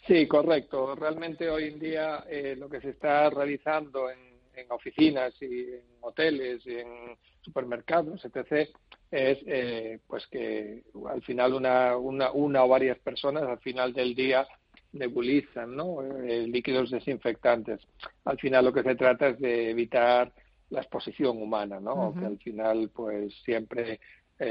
Sí, 0.06 0.26
correcto. 0.26 0.94
Realmente 0.94 1.48
hoy 1.48 1.68
en 1.68 1.78
día 1.78 2.24
eh, 2.28 2.56
lo 2.56 2.68
que 2.68 2.80
se 2.80 2.90
está 2.90 3.30
realizando 3.30 4.10
en, 4.10 4.32
oficinas 4.68 5.32
y 5.40 5.70
en 5.70 5.82
hoteles 6.02 6.66
y 6.66 6.74
en 6.74 7.16
supermercados, 7.42 8.24
etc., 8.24 8.68
es 9.10 9.38
eh, 9.46 10.00
pues 10.06 10.26
que 10.28 10.84
al 11.10 11.22
final 11.22 11.52
una, 11.52 11.96
una, 11.98 12.32
una 12.32 12.64
o 12.64 12.68
varias 12.68 12.98
personas 13.00 13.42
al 13.42 13.58
final 13.58 13.92
del 13.92 14.14
día 14.14 14.46
nebulizan 14.92 15.76
¿no? 15.76 16.02
Eh, 16.02 16.46
líquidos 16.46 16.90
desinfectantes. 16.90 17.80
Al 18.24 18.38
final 18.38 18.64
lo 18.64 18.72
que 18.72 18.82
se 18.82 18.94
trata 18.94 19.28
es 19.28 19.38
de 19.38 19.70
evitar 19.70 20.32
la 20.70 20.80
exposición 20.80 21.42
humana, 21.42 21.78
¿no? 21.78 22.14
Que 22.18 22.24
al 22.24 22.38
final 22.38 22.90
pues 22.94 23.34
siempre, 23.44 24.00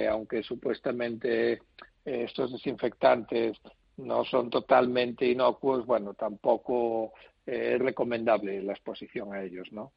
aunque 0.07 0.43
supuestamente 0.43 1.59
estos 2.05 2.51
desinfectantes 2.51 3.57
no 3.97 4.23
son 4.25 4.49
totalmente 4.49 5.25
inocuos, 5.25 5.85
bueno, 5.85 6.13
tampoco 6.13 7.13
eh, 7.45 7.73
es 7.75 7.79
recomendable 7.79 8.61
la 8.61 8.73
exposición 8.73 9.33
a 9.33 9.43
ellos, 9.43 9.71
¿no? 9.71 9.91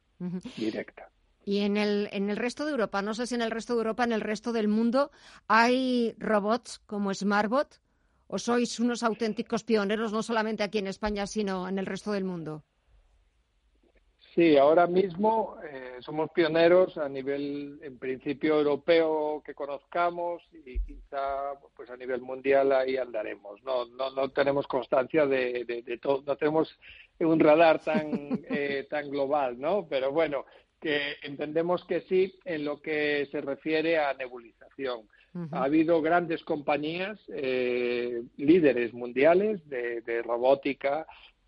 Directa. 0.57 1.09
Y 1.47 1.59
en 1.59 1.77
el, 1.77 2.09
en 2.11 2.31
el 2.31 2.37
resto 2.37 2.65
de 2.65 2.71
Europa, 2.71 3.03
no 3.03 3.13
sé 3.13 3.27
si 3.27 3.35
en 3.35 3.43
el 3.43 3.51
resto 3.51 3.73
de 3.73 3.79
Europa, 3.81 4.03
en 4.03 4.13
el 4.13 4.21
resto 4.21 4.51
del 4.51 4.67
mundo, 4.67 5.11
¿hay 5.47 6.15
robots 6.17 6.79
como 6.87 7.13
SmartBot? 7.13 7.79
¿O 8.27 8.39
sois 8.39 8.79
unos 8.79 9.03
auténticos 9.03 9.63
pioneros, 9.63 10.11
no 10.11 10.23
solamente 10.23 10.63
aquí 10.63 10.79
en 10.79 10.87
España, 10.87 11.27
sino 11.27 11.69
en 11.69 11.77
el 11.77 11.85
resto 11.85 12.11
del 12.11 12.23
mundo? 12.23 12.63
Sí, 14.35 14.57
ahora 14.57 14.85
mismo 14.85 15.55
eh, 15.63 15.97
somos 16.01 16.29
pioneros 16.31 16.97
a 16.97 17.07
nivel, 17.07 17.79
en 17.81 17.97
principio, 17.97 18.57
europeo 18.57 19.41
que 19.45 19.53
conozcamos 19.53 20.43
y 20.51 20.77
quizá 20.79 21.53
pues 21.73 21.89
a 21.89 21.95
nivel 21.95 22.19
mundial 22.19 22.73
ahí 22.73 22.97
andaremos. 22.97 23.63
No, 23.63 23.85
no, 23.85 24.09
no 24.11 24.29
tenemos 24.31 24.67
constancia 24.67 25.25
de, 25.25 25.63
de, 25.63 25.97
todo, 25.99 26.21
no 26.25 26.35
tenemos 26.35 26.77
un 27.19 27.39
radar 27.39 27.79
tan, 27.81 28.09
eh, 28.49 28.85
tan 28.89 29.09
global, 29.09 29.57
¿no? 29.57 29.87
Pero 29.87 30.11
bueno, 30.11 30.43
que 30.79 31.15
entendemos 31.23 31.83
que 31.85 32.01
sí 32.01 32.37
en 32.45 32.65
lo 32.65 32.81
que 32.81 33.27
se 33.31 33.41
refiere 33.41 33.97
a 33.97 34.13
nebulización. 34.13 35.01
Ha 35.51 35.65
habido 35.65 36.01
grandes 36.01 36.45
compañías, 36.45 37.19
eh, 37.27 38.23
líderes 38.37 38.93
mundiales 38.93 39.67
de, 39.67 39.99
de 39.99 40.21
robótica, 40.21 41.05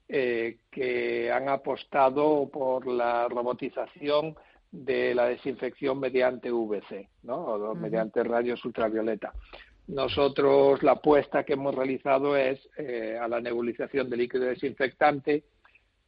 eh, 0.09 0.59
que 0.71 1.29
han 1.31 1.49
apostado 1.49 2.49
por 2.49 2.87
la 2.87 3.27
robotización 3.27 4.35
de 4.71 5.13
la 5.13 5.27
desinfección 5.27 5.99
mediante 5.99 6.49
VC, 6.49 7.09
¿no? 7.23 7.35
o 7.35 7.75
mediante 7.75 8.23
rayos 8.23 8.63
ultravioleta. 8.63 9.33
Nosotros 9.87 10.81
la 10.81 10.93
apuesta 10.93 11.43
que 11.43 11.53
hemos 11.53 11.75
realizado 11.75 12.37
es 12.37 12.57
eh, 12.77 13.17
a 13.19 13.27
la 13.27 13.41
nebulización 13.41 14.09
de 14.09 14.17
líquido 14.17 14.45
desinfectante 14.45 15.43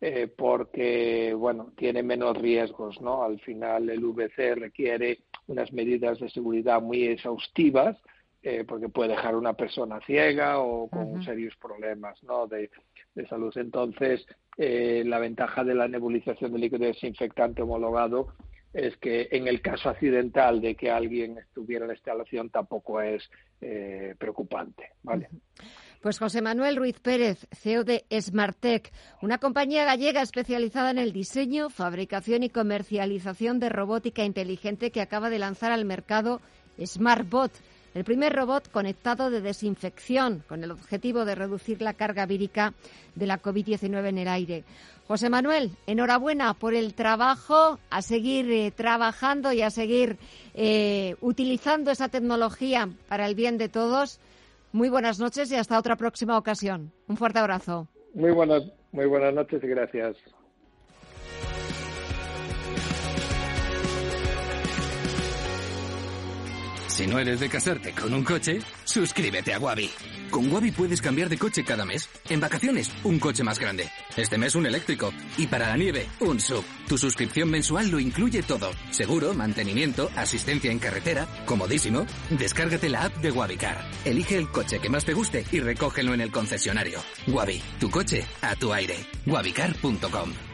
eh, 0.01 0.27
porque 0.27 1.33
bueno 1.33 1.73
tiene 1.77 2.03
menos 2.03 2.37
riesgos, 2.37 2.99
¿no? 3.01 3.23
Al 3.23 3.39
final 3.41 3.89
el 3.89 4.03
VC 4.03 4.55
requiere 4.55 5.19
unas 5.47 5.71
medidas 5.73 6.19
de 6.19 6.29
seguridad 6.29 6.81
muy 6.81 7.05
exhaustivas 7.05 7.97
eh, 8.41 8.63
porque 8.65 8.87
puede 8.87 9.09
dejar 9.09 9.35
una 9.35 9.51
persona 9.51 9.99
ciega 10.05 10.59
o 10.59 10.89
con 10.89 11.21
serios 11.23 11.53
problemas 11.57 12.23
¿no? 12.23 12.47
de, 12.47 12.69
salud. 13.27 13.51
Entonces, 13.57 14.25
eh, 14.55 15.03
la 15.05 15.19
ventaja 15.19 15.65
de 15.65 15.75
la 15.75 15.89
nebulización 15.89 16.53
de 16.53 16.59
líquido 16.59 16.85
desinfectante 16.85 17.63
homologado 17.63 18.29
es 18.71 18.95
que 18.97 19.27
en 19.31 19.49
el 19.49 19.61
caso 19.61 19.89
accidental 19.89 20.61
de 20.61 20.75
que 20.75 20.89
alguien 20.89 21.37
estuviera 21.37 21.83
en 21.83 21.89
la 21.89 21.95
instalación 21.95 22.49
tampoco 22.49 23.01
es 23.01 23.29
eh, 23.59 24.15
preocupante. 24.17 24.93
¿vale? 25.03 25.27
Pues 26.01 26.17
José 26.17 26.41
Manuel 26.41 26.77
Ruiz 26.77 26.97
Pérez, 26.99 27.45
CEO 27.51 27.83
de 27.83 28.05
Smartec, 28.09 28.89
una 29.21 29.37
compañía 29.37 29.83
gallega 29.83 30.21
especializada 30.21 30.91
en 30.91 30.97
el 30.97 31.11
diseño, 31.11 31.69
fabricación 31.69 32.43
y 32.43 32.49
comercialización 32.49 33.59
de 33.59 33.67
robótica 33.67 34.23
inteligente 34.23 34.91
que 34.91 35.01
acaba 35.01 35.29
de 35.29 35.39
lanzar 35.39 35.73
al 35.73 35.83
mercado 35.83 36.39
SmartBot 36.81 37.51
el 37.95 38.03
primer 38.03 38.33
robot 38.33 38.69
conectado 38.71 39.29
de 39.29 39.41
desinfección 39.41 40.43
con 40.47 40.63
el 40.63 40.71
objetivo 40.71 41.25
de 41.25 41.35
reducir 41.35 41.81
la 41.81 41.93
carga 41.93 42.25
vírica 42.25 42.73
de 43.15 43.27
la 43.27 43.41
COVID-19 43.41 44.07
en 44.07 44.17
el 44.19 44.27
aire. 44.27 44.63
José 45.07 45.29
Manuel, 45.29 45.71
enhorabuena 45.87 46.53
por 46.53 46.75
el 46.75 46.93
trabajo, 46.93 47.79
a 47.89 48.01
seguir 48.03 48.49
eh, 48.51 48.71
trabajando 48.71 49.51
y 49.51 49.63
a 49.63 49.71
seguir 49.71 50.17
eh, 50.53 51.15
utilizando 51.19 51.89
esa 51.89 52.09
tecnología 52.09 52.89
para 53.07 53.25
el 53.25 53.33
bien 53.33 53.57
de 53.57 53.69
todos. 53.69 54.19
Muy 54.71 54.89
buenas 54.89 55.19
noches 55.19 55.51
y 55.51 55.55
hasta 55.55 55.79
otra 55.79 55.95
próxima 55.95 56.37
ocasión. 56.37 56.91
Un 57.07 57.17
fuerte 57.17 57.39
abrazo. 57.39 57.87
Muy 58.13 58.31
buenas, 58.31 58.63
muy 58.91 59.07
buenas 59.07 59.33
noches 59.33 59.63
y 59.63 59.67
gracias. 59.67 60.15
Si 66.99 67.07
no 67.07 67.17
eres 67.17 67.39
de 67.39 67.47
casarte 67.47 67.93
con 67.93 68.13
un 68.13 68.25
coche, 68.25 68.59
suscríbete 68.83 69.53
a 69.53 69.59
Wabi. 69.59 69.89
Con 70.29 70.51
Wabi 70.51 70.71
puedes 70.71 71.01
cambiar 71.01 71.29
de 71.29 71.37
coche 71.37 71.63
cada 71.63 71.85
mes. 71.85 72.09
En 72.27 72.41
vacaciones, 72.41 72.91
un 73.05 73.19
coche 73.19 73.41
más 73.41 73.57
grande. 73.57 73.89
Este 74.17 74.37
mes 74.37 74.53
un 74.53 74.65
eléctrico. 74.65 75.13
Y 75.37 75.47
para 75.47 75.69
la 75.69 75.77
nieve, 75.77 76.09
un 76.19 76.41
sub. 76.41 76.61
Tu 76.89 76.97
suscripción 76.97 77.49
mensual 77.49 77.89
lo 77.89 78.01
incluye 78.01 78.43
todo. 78.43 78.71
Seguro, 78.91 79.33
mantenimiento, 79.33 80.09
asistencia 80.17 80.73
en 80.73 80.79
carretera, 80.79 81.25
comodísimo. 81.45 82.05
Descárgate 82.31 82.89
la 82.89 83.05
app 83.05 83.15
de 83.21 83.31
Wabicar. 83.31 83.89
Elige 84.03 84.35
el 84.35 84.49
coche 84.49 84.81
que 84.81 84.89
más 84.89 85.05
te 85.05 85.13
guste 85.13 85.45
y 85.53 85.61
recógelo 85.61 86.13
en 86.13 86.19
el 86.19 86.33
concesionario. 86.33 86.99
Wabi, 87.27 87.61
tu 87.79 87.89
coche 87.89 88.25
a 88.41 88.57
tu 88.57 88.73
aire. 88.73 88.97
wabicar.com 89.25 90.48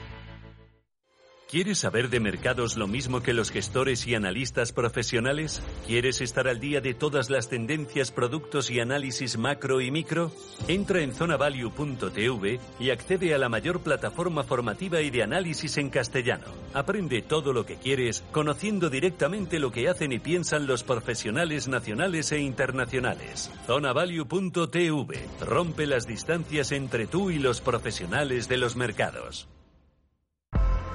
¿Quieres 1.56 1.80
saber 1.80 2.10
de 2.10 2.20
mercados 2.20 2.76
lo 2.76 2.86
mismo 2.86 3.24
que 3.24 3.32
los 3.32 3.50
gestores 3.50 4.06
y 4.08 4.14
analistas 4.14 4.74
profesionales? 4.74 5.62
¿Quieres 5.88 6.20
estar 6.20 6.50
al 6.50 6.60
día 6.60 6.82
de 6.82 6.94
todas 6.94 7.30
las 7.30 7.48
tendencias, 7.48 8.12
productos 8.12 8.70
y 8.70 8.82
análisis 8.82 9.38
macro 9.38 9.80
y 9.80 9.90
micro? 9.90 10.34
Entra 10.68 11.00
en 11.00 11.14
zonavalue.tv 11.14 12.60
y 12.78 12.90
accede 12.90 13.34
a 13.34 13.38
la 13.38 13.48
mayor 13.48 13.80
plataforma 13.80 14.44
formativa 14.44 15.00
y 15.00 15.10
de 15.12 15.24
análisis 15.24 15.78
en 15.78 15.90
castellano. 15.90 16.44
Aprende 16.74 17.22
todo 17.22 17.54
lo 17.54 17.66
que 17.66 17.78
quieres 17.78 18.26
conociendo 18.34 18.90
directamente 18.90 19.58
lo 19.58 19.72
que 19.72 19.88
hacen 19.88 20.12
y 20.12 20.20
piensan 20.20 20.68
los 20.68 20.84
profesionales 20.84 21.70
nacionales 21.70 22.34
e 22.34 22.40
internacionales. 22.40 23.50
Zonavalue.tv 23.66 25.26
rompe 25.40 25.86
las 25.86 26.06
distancias 26.06 26.74
entre 26.74 27.08
tú 27.08 27.32
y 27.32 27.40
los 27.40 27.62
profesionales 27.62 28.50
de 28.50 28.58
los 28.58 28.76
mercados. 28.76 29.48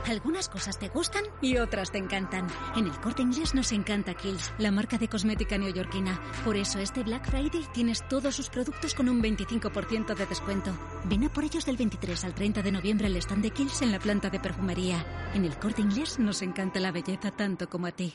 Algunas 0.06 0.48
cosas 0.48 0.78
te 0.78 0.88
gustan 0.88 1.22
y 1.40 1.58
otras 1.58 1.92
te 1.92 1.98
encantan. 1.98 2.48
En 2.76 2.86
el 2.86 3.00
corte 3.00 3.22
inglés 3.22 3.54
nos 3.54 3.72
encanta 3.72 4.14
Kills, 4.14 4.52
la 4.58 4.70
marca 4.70 4.98
de 4.98 5.08
cosmética 5.08 5.58
neoyorquina. 5.58 6.20
Por 6.44 6.56
eso 6.56 6.78
este 6.78 7.02
Black 7.02 7.28
Friday 7.30 7.66
tienes 7.72 8.06
todos 8.08 8.34
sus 8.34 8.48
productos 8.48 8.94
con 8.94 9.08
un 9.08 9.22
25% 9.22 10.14
de 10.14 10.26
descuento. 10.26 10.72
Ven 11.04 11.24
a 11.24 11.28
por 11.28 11.44
ellos 11.44 11.66
del 11.66 11.76
23 11.76 12.24
al 12.24 12.34
30 12.34 12.62
de 12.62 12.72
noviembre 12.72 13.06
al 13.06 13.16
stand 13.16 13.42
de 13.42 13.50
Kills 13.50 13.82
en 13.82 13.92
la 13.92 13.98
planta 13.98 14.30
de 14.30 14.40
perfumería. 14.40 15.04
En 15.34 15.44
el 15.44 15.58
corte 15.58 15.82
inglés 15.82 16.18
nos 16.18 16.42
encanta 16.42 16.80
la 16.80 16.92
belleza 16.92 17.30
tanto 17.30 17.68
como 17.68 17.86
a 17.86 17.92
ti. 17.92 18.14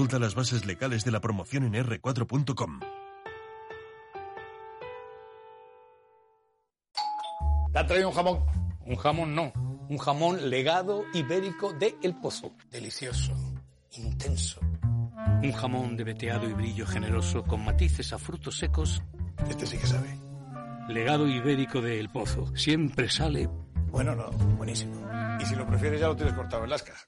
las 0.09 0.35
bases 0.35 0.65
legales 0.65 1.05
de 1.05 1.11
la 1.11 1.21
promoción 1.21 1.63
en 1.63 1.73
r4.com. 1.73 2.79
¿Te 7.71 7.79
ha 7.79 7.85
traído 7.85 8.09
un 8.09 8.15
jamón? 8.15 8.45
Un 8.85 8.95
jamón 8.95 9.35
no. 9.35 9.53
Un 9.89 9.97
jamón 9.97 10.49
legado 10.49 11.05
ibérico 11.13 11.73
de 11.73 11.95
El 12.01 12.15
Pozo. 12.19 12.53
Delicioso. 12.69 13.33
Intenso. 13.91 14.59
Un 15.43 15.51
jamón 15.51 15.95
de 15.95 16.03
veteado 16.03 16.49
y 16.49 16.53
brillo 16.53 16.85
generoso 16.85 17.43
con 17.43 17.63
matices 17.63 18.11
a 18.13 18.17
frutos 18.17 18.57
secos. 18.57 19.01
Este 19.49 19.65
sí 19.65 19.77
que 19.77 19.87
sabe. 19.87 20.19
Legado 20.89 21.27
ibérico 21.27 21.81
de 21.81 21.99
El 21.99 22.09
Pozo. 22.09 22.55
Siempre 22.55 23.09
sale. 23.09 23.49
Bueno, 23.89 24.15
no. 24.15 24.29
Buenísimo. 24.57 25.07
Y 25.39 25.45
si 25.45 25.55
lo 25.55 25.65
prefieres 25.65 26.01
ya 26.01 26.07
lo 26.07 26.15
tienes 26.15 26.33
cortado 26.33 26.63
en 26.63 26.69
las 26.69 26.83
cajas. 26.83 27.07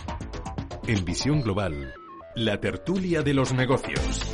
En 0.91 1.05
Visión 1.05 1.41
Global, 1.41 1.93
la 2.35 2.59
tertulia 2.59 3.21
de 3.21 3.33
los 3.33 3.53
negocios. 3.53 4.29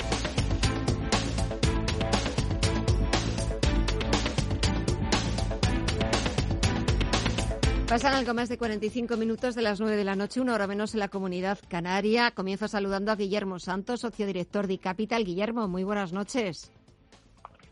Pasan 7.88 8.16
algo 8.16 8.34
más 8.34 8.50
de 8.50 8.58
45 8.58 9.18
minutos 9.18 9.54
de 9.54 9.62
las 9.62 9.80
9 9.80 9.98
de 9.98 10.04
la 10.04 10.16
noche, 10.16 10.42
una 10.42 10.56
hora 10.56 10.66
menos 10.66 10.96
en 10.96 11.02
la 11.02 11.10
comunidad 11.10 11.60
canaria. 11.68 12.32
Comienzo 12.32 12.68
saludando 12.68 13.12
a 13.12 13.16
Guillermo 13.18 13.60
Santos, 13.60 14.00
socio 14.00 14.26
director 14.26 14.66
de 14.66 14.80
Capital. 14.80 15.26
Guillermo, 15.26 15.68
muy 15.68 15.84
buenas 15.84 16.12
noches. 16.12 16.72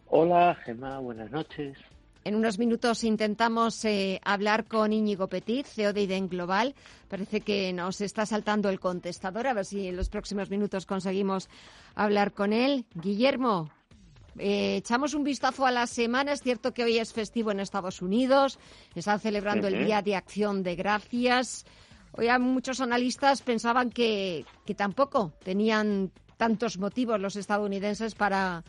Hola, 0.09 0.55
Gemma, 0.63 0.99
buenas 0.99 1.31
noches. 1.31 1.75
En 2.25 2.33
unos 2.33 2.57
minutos 2.57 3.03
intentamos 3.03 3.85
eh, 3.85 4.19
hablar 4.25 4.65
con 4.65 4.91
Íñigo 4.91 5.27
Petit, 5.27 5.67
CEO 5.67 5.93
de 5.93 6.01
IDEN 6.01 6.27
Global. 6.27 6.73
Parece 7.07 7.41
que 7.41 7.71
nos 7.71 8.01
está 8.01 8.25
saltando 8.25 8.69
el 8.69 8.79
contestador, 8.79 9.45
a 9.45 9.53
ver 9.53 9.63
si 9.63 9.87
en 9.87 9.95
los 9.95 10.09
próximos 10.09 10.49
minutos 10.49 10.87
conseguimos 10.87 11.49
hablar 11.93 12.33
con 12.33 12.51
él. 12.51 12.87
Guillermo, 12.95 13.69
eh, 14.39 14.77
echamos 14.77 15.13
un 15.13 15.23
vistazo 15.23 15.67
a 15.67 15.71
la 15.71 15.85
semana. 15.85 16.31
Es 16.31 16.41
cierto 16.41 16.73
que 16.73 16.83
hoy 16.83 16.97
es 16.97 17.13
festivo 17.13 17.51
en 17.51 17.59
Estados 17.59 18.01
Unidos. 18.01 18.57
Están 18.95 19.19
celebrando 19.19 19.67
el 19.67 19.85
Día 19.85 20.01
de 20.01 20.15
Acción 20.15 20.63
de 20.63 20.75
Gracias. 20.75 21.63
Hoy 22.13 22.27
muchos 22.39 22.81
analistas 22.81 23.43
pensaban 23.43 23.91
que, 23.91 24.47
que 24.65 24.73
tampoco 24.73 25.31
tenían 25.43 26.11
tantos 26.37 26.79
motivos 26.79 27.19
los 27.19 27.35
estadounidenses 27.35 28.15
para 28.15 28.63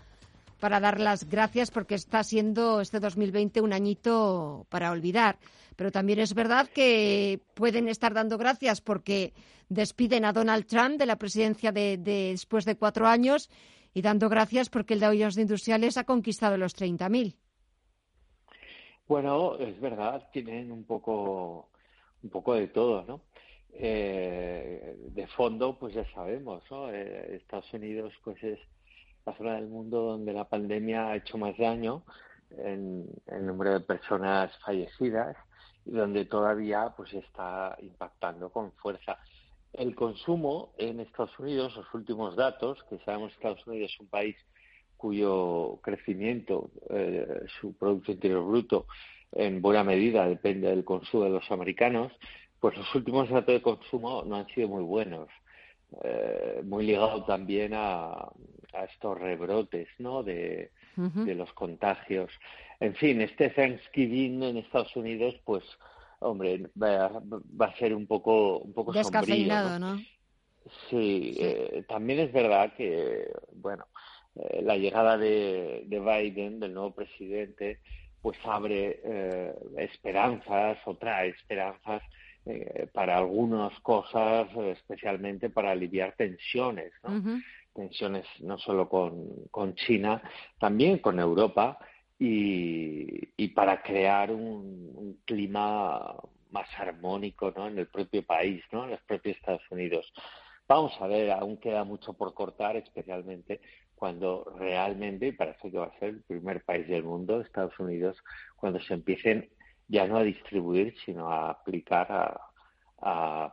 para 0.61 0.81
dar 0.81 1.01
las 1.01 1.29
gracias 1.29 1.71
porque 1.71 1.95
está 1.95 2.23
siendo 2.25 2.81
este 2.81 3.01
2020 3.01 3.61
un 3.61 3.73
añito 3.73 4.67
para 4.69 4.91
olvidar. 4.91 5.39
Pero 5.77 5.93
también 5.93 6.19
es 6.19 6.35
verdad 6.35 6.69
que 6.69 7.41
pueden 7.55 7.89
estar 7.89 8.15
dando 8.15 8.39
gracias 8.39 8.81
porque 8.81 9.35
despiden 9.69 10.25
a 10.25 10.33
Donald 10.33 10.67
Trump 10.67 10.99
de 10.99 11.07
la 11.07 11.17
presidencia 11.17 11.73
de, 11.73 11.99
después 11.99 12.65
de 12.65 12.77
cuatro 12.77 13.07
años 13.07 13.51
y 13.93 14.03
dando 14.03 14.29
gracias 14.29 14.71
porque 14.71 14.95
el 14.95 15.01
Dow 15.01 15.13
Jones 15.13 15.35
de 15.35 15.43
Industriales 15.43 15.97
ha 15.97 16.05
conquistado 16.05 16.57
los 16.57 16.75
30.000. 16.77 17.35
Bueno, 19.09 19.57
es 19.59 19.81
verdad, 19.81 20.29
tienen 20.33 20.73
un 20.73 20.85
poco, 20.85 21.71
un 22.23 22.31
poco 22.31 22.55
de 22.55 22.69
todo, 22.69 23.05
¿no? 23.05 23.21
Eh, 23.73 24.97
de 25.15 25.27
fondo, 25.29 25.79
pues 25.79 25.95
ya 25.95 26.11
sabemos, 26.13 26.63
¿no? 26.71 26.91
Eh, 26.93 27.37
Estados 27.37 27.73
Unidos, 27.73 28.13
pues 28.25 28.43
es 28.43 28.59
la 29.27 29.37
zona 29.37 29.55
del 29.57 29.67
mundo 29.67 30.03
donde 30.03 30.33
la 30.33 30.45
pandemia 30.45 31.09
ha 31.09 31.17
hecho 31.17 31.37
más 31.37 31.57
daño 31.59 32.05
en 32.59 33.05
el 33.27 33.47
número 33.47 33.73
de 33.73 33.81
personas 33.81 34.57
fallecidas 34.65 35.37
y 35.85 35.91
donde 35.91 36.25
todavía 36.25 36.95
pues 36.97 37.13
está 37.13 37.77
impactando 37.81 38.51
con 38.51 38.73
fuerza. 38.73 39.19
El 39.73 39.95
consumo 39.95 40.73
en 40.79 41.01
Estados 41.01 41.37
Unidos, 41.39 41.77
los 41.77 41.93
últimos 41.93 42.37
datos, 42.37 42.83
que 42.89 42.99
sabemos 43.01 43.31
que 43.31 43.35
Estados 43.37 43.67
Unidos 43.67 43.91
es 43.93 44.01
un 44.01 44.07
país 44.07 44.37
cuyo 44.97 45.81
crecimiento, 45.83 46.71
eh, 46.89 47.45
su 47.61 47.75
Producto 47.75 48.13
Interior 48.13 48.45
Bruto, 48.45 48.87
en 49.33 49.61
buena 49.61 49.85
medida 49.85 50.27
depende 50.27 50.69
del 50.69 50.85
consumo 50.85 51.25
de 51.25 51.31
los 51.31 51.51
americanos, 51.51 52.13
pues 52.61 52.77
los 52.79 52.95
últimos 52.95 53.29
datos 53.29 53.55
de 53.55 53.61
consumo 53.61 54.23
no 54.25 54.37
han 54.37 54.47
sido 54.49 54.69
muy 54.69 54.85
buenos. 54.85 55.29
Eh, 56.03 56.63
muy 56.65 56.87
ligado 56.87 57.25
también 57.25 57.73
a, 57.75 58.29
estos 58.85 59.19
rebrotes 59.19 59.89
¿no? 59.99 60.23
De, 60.23 60.71
los 60.97 61.53
contagios. 61.53 62.33
En 62.81 62.95
fin, 62.95 63.21
este 63.21 63.51
Thanksgiving 63.51 64.43
en 64.43 64.57
Estados 64.59 64.95
Unidos, 64.97 65.35
pues, 65.45 65.65
hombre, 66.21 66.71
va, 66.81 67.23
a 67.67 67.77
ser 67.77 67.95
un 67.95 68.07
poco, 68.07 68.59
un 68.59 68.73
poco 68.73 68.93
sombrío. 68.93 69.79
¿no? 69.79 69.99
Sí, 70.91 71.37
eh, 71.39 71.85
también 71.89 72.21
es 72.21 72.33
verdad 72.33 72.73
que, 72.75 73.31
bueno, 73.53 73.87
eh, 74.35 74.63
la 74.63 74.77
llegada 74.77 75.19
de, 75.19 75.85
de, 75.87 76.01
Biden, 76.01 76.61
del 76.61 76.75
nuevo 76.75 76.95
presidente, 76.95 77.81
pues 78.23 78.39
abre 78.45 79.01
esperanzas 79.77 80.79
o 80.87 80.97
trae 80.97 81.29
esperanzas 81.29 82.03
eh, 82.49 82.87
para 82.93 83.19
algunas 83.19 83.77
cosas, 83.81 84.47
especialmente 84.57 85.51
para 85.51 85.73
aliviar 85.73 86.15
tensiones, 86.17 86.93
¿no? 87.03 87.41
Tensiones 87.77 88.27
no 88.41 88.59
solo 88.59 88.89
con, 88.89 89.75
China, 89.75 90.23
también 90.59 90.99
con 90.99 91.21
Europa 91.21 91.79
y, 92.19 93.49
para 93.49 93.83
crear 93.83 94.33
un, 94.33 95.21
clima 95.25 96.17
más 96.51 96.69
armónico 96.79 97.53
¿no? 97.55 97.69
en 97.69 97.79
el 97.79 97.89
propio 97.89 98.25
país, 98.25 98.63
¿no? 98.73 98.85
en 98.85 98.93
los 98.93 99.03
propios 99.03 99.37
Estados 99.37 99.63
Unidos. 99.71 100.13
Vamos 100.69 100.93
a 101.01 101.07
ver, 101.07 101.31
aún 101.31 101.59
queda 101.59 101.85
mucho 101.85 102.15
por 102.15 102.35
cortar, 102.35 102.77
especialmente 102.77 103.61
cuando 103.95 104.45
realmente, 104.59 105.29
y 105.29 105.33
parece 105.33 105.71
que 105.71 105.79
va 105.79 105.87
a 105.87 105.99
ser 105.99 106.11
el 106.11 106.23
primer 106.23 106.65
país 106.65 106.87
del 106.89 107.05
mundo, 107.05 107.41
Estados 107.41 107.79
Unidos, 107.79 108.17
cuando 108.57 108.81
se 108.81 108.95
empiecen 108.95 109.49
ya 109.89 110.07
no 110.07 110.19
a 110.19 110.23
distribuir, 110.23 110.95
sino 111.05 111.31
a 111.31 111.51
aplicar, 111.51 112.11
a, 112.11 112.41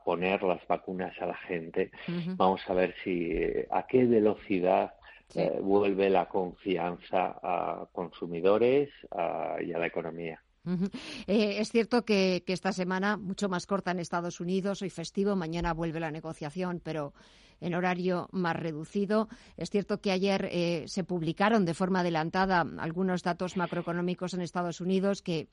poner 0.06 0.44
las 0.44 0.66
vacunas 0.68 1.14
a 1.22 1.26
la 1.28 1.38
gente. 1.38 1.92
Vamos 2.36 2.62
a 2.68 2.74
ver 2.74 2.96
si 3.04 3.36
a 3.70 3.86
qué 3.88 4.06
velocidad 4.06 4.94
eh, 5.36 5.60
vuelve 5.62 6.10
la 6.10 6.28
confianza 6.28 7.40
a 7.42 7.88
consumidores 7.92 8.90
y 9.66 9.74
a 9.74 9.78
la 9.80 9.88
economía. 9.88 10.42
Eh, 11.28 11.58
es 11.60 11.72
cierto 11.72 12.06
que, 12.06 12.44
esta 12.48 12.72
semana, 12.72 13.18
mucho 13.18 13.50
más 13.50 13.68
corta 13.68 13.92
en 13.92 14.00
Estados 14.00 14.40
Unidos, 14.40 14.82
hoy 14.82 14.90
festivo, 14.90 15.36
mañana 15.36 15.74
vuelve 15.74 16.00
la 16.00 16.12
negociación, 16.12 16.82
pero 16.82 17.14
en 17.60 17.76
horario 17.76 18.30
más 18.32 18.56
reducido. 18.56 19.28
Es 19.58 19.70
cierto 19.70 20.00
que 20.00 20.12
ayer 20.12 20.50
eh, 20.52 20.86
se 20.88 21.04
publicaron 21.04 21.66
de 21.66 21.74
forma 21.74 22.00
adelantada 22.00 22.66
algunos 22.78 23.24
datos 23.24 23.58
macroeconómicos 23.58 24.34
en 24.34 24.42
Estados 24.42 24.82
Unidos 24.82 25.22
que 25.22 25.48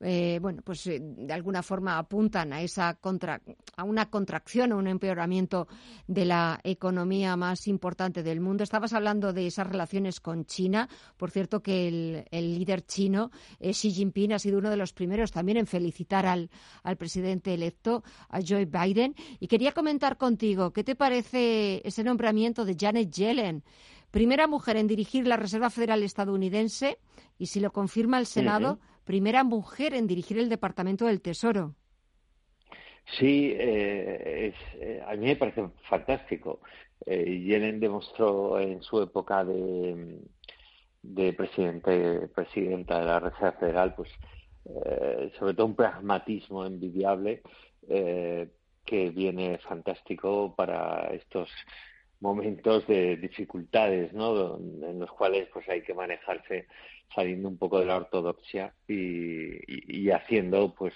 eh, 0.00 0.38
bueno, 0.42 0.60
pues 0.62 0.86
eh, 0.88 0.98
de 1.00 1.32
alguna 1.32 1.62
forma 1.62 1.96
apuntan 1.96 2.52
a 2.52 2.60
esa 2.60 2.94
contra, 2.94 3.40
a 3.76 3.84
una 3.84 4.10
contracción, 4.10 4.72
a 4.72 4.76
un 4.76 4.88
empeoramiento 4.88 5.68
de 6.06 6.26
la 6.26 6.60
economía 6.64 7.34
más 7.36 7.66
importante 7.66 8.22
del 8.22 8.40
mundo. 8.40 8.62
Estabas 8.62 8.92
hablando 8.92 9.32
de 9.32 9.46
esas 9.46 9.66
relaciones 9.66 10.20
con 10.20 10.44
China. 10.44 10.88
Por 11.16 11.30
cierto, 11.30 11.62
que 11.62 11.88
el, 11.88 12.58
líder 12.58 12.84
chino, 12.84 13.30
eh, 13.58 13.72
Xi 13.72 13.90
Jinping, 13.90 14.34
ha 14.34 14.38
sido 14.38 14.58
uno 14.58 14.70
de 14.70 14.76
los 14.76 14.92
primeros 14.92 15.32
también 15.32 15.58
en 15.58 15.66
felicitar 15.66 16.26
al, 16.26 16.50
al 16.82 16.96
presidente 16.96 17.54
electo, 17.54 18.02
a 18.28 18.40
Joe 18.46 18.66
Biden. 18.66 19.14
Y 19.40 19.48
quería 19.48 19.72
comentar 19.72 20.18
contigo, 20.18 20.72
¿qué 20.72 20.84
te 20.84 20.94
parece 20.94 21.80
ese 21.86 22.04
nombramiento 22.04 22.64
de 22.66 22.76
Janet 22.78 23.10
Yellen? 23.10 23.64
Primera 24.10 24.46
mujer 24.46 24.76
en 24.76 24.86
dirigir 24.86 25.26
la 25.26 25.36
Reserva 25.36 25.70
Federal 25.70 26.02
estadounidense 26.02 26.98
y 27.38 27.46
si 27.46 27.60
lo 27.60 27.72
confirma 27.72 28.18
el 28.18 28.26
Senado, 28.26 28.78
primera 29.06 29.44
mujer 29.44 29.94
en 29.94 30.06
dirigir 30.06 30.38
el 30.38 30.50
Departamento 30.50 31.06
del 31.06 31.22
Tesoro. 31.22 31.74
Sí, 33.18 33.54
eh, 33.56 34.52
eh, 34.80 35.02
a 35.06 35.14
mí 35.14 35.26
me 35.26 35.36
parece 35.36 35.64
fantástico. 35.88 36.60
Eh, 37.06 37.40
Yellen 37.40 37.78
demostró 37.78 38.58
en 38.58 38.82
su 38.82 39.00
época 39.00 39.44
de, 39.44 40.18
de 41.02 41.32
presidente, 41.32 42.28
presidenta 42.34 42.98
de 42.98 43.06
la 43.06 43.20
Reserva 43.20 43.52
Federal, 43.52 43.94
pues 43.94 44.10
eh, 44.64 45.30
sobre 45.38 45.54
todo 45.54 45.66
un 45.66 45.76
pragmatismo 45.76 46.66
envidiable 46.66 47.42
que 47.88 49.10
viene 49.10 49.58
fantástico 49.58 50.52
para 50.56 51.14
estos 51.14 51.48
momentos 52.20 52.86
de 52.86 53.16
dificultades, 53.16 54.12
¿no? 54.12 54.56
En 54.56 54.98
los 54.98 55.10
cuales 55.12 55.48
pues 55.52 55.68
hay 55.68 55.82
que 55.82 55.94
manejarse 55.94 56.66
saliendo 57.14 57.48
un 57.48 57.58
poco 57.58 57.78
de 57.78 57.86
la 57.86 57.96
ortodoxia 57.96 58.74
y, 58.88 60.10
haciendo, 60.10 60.74
pues, 60.74 60.94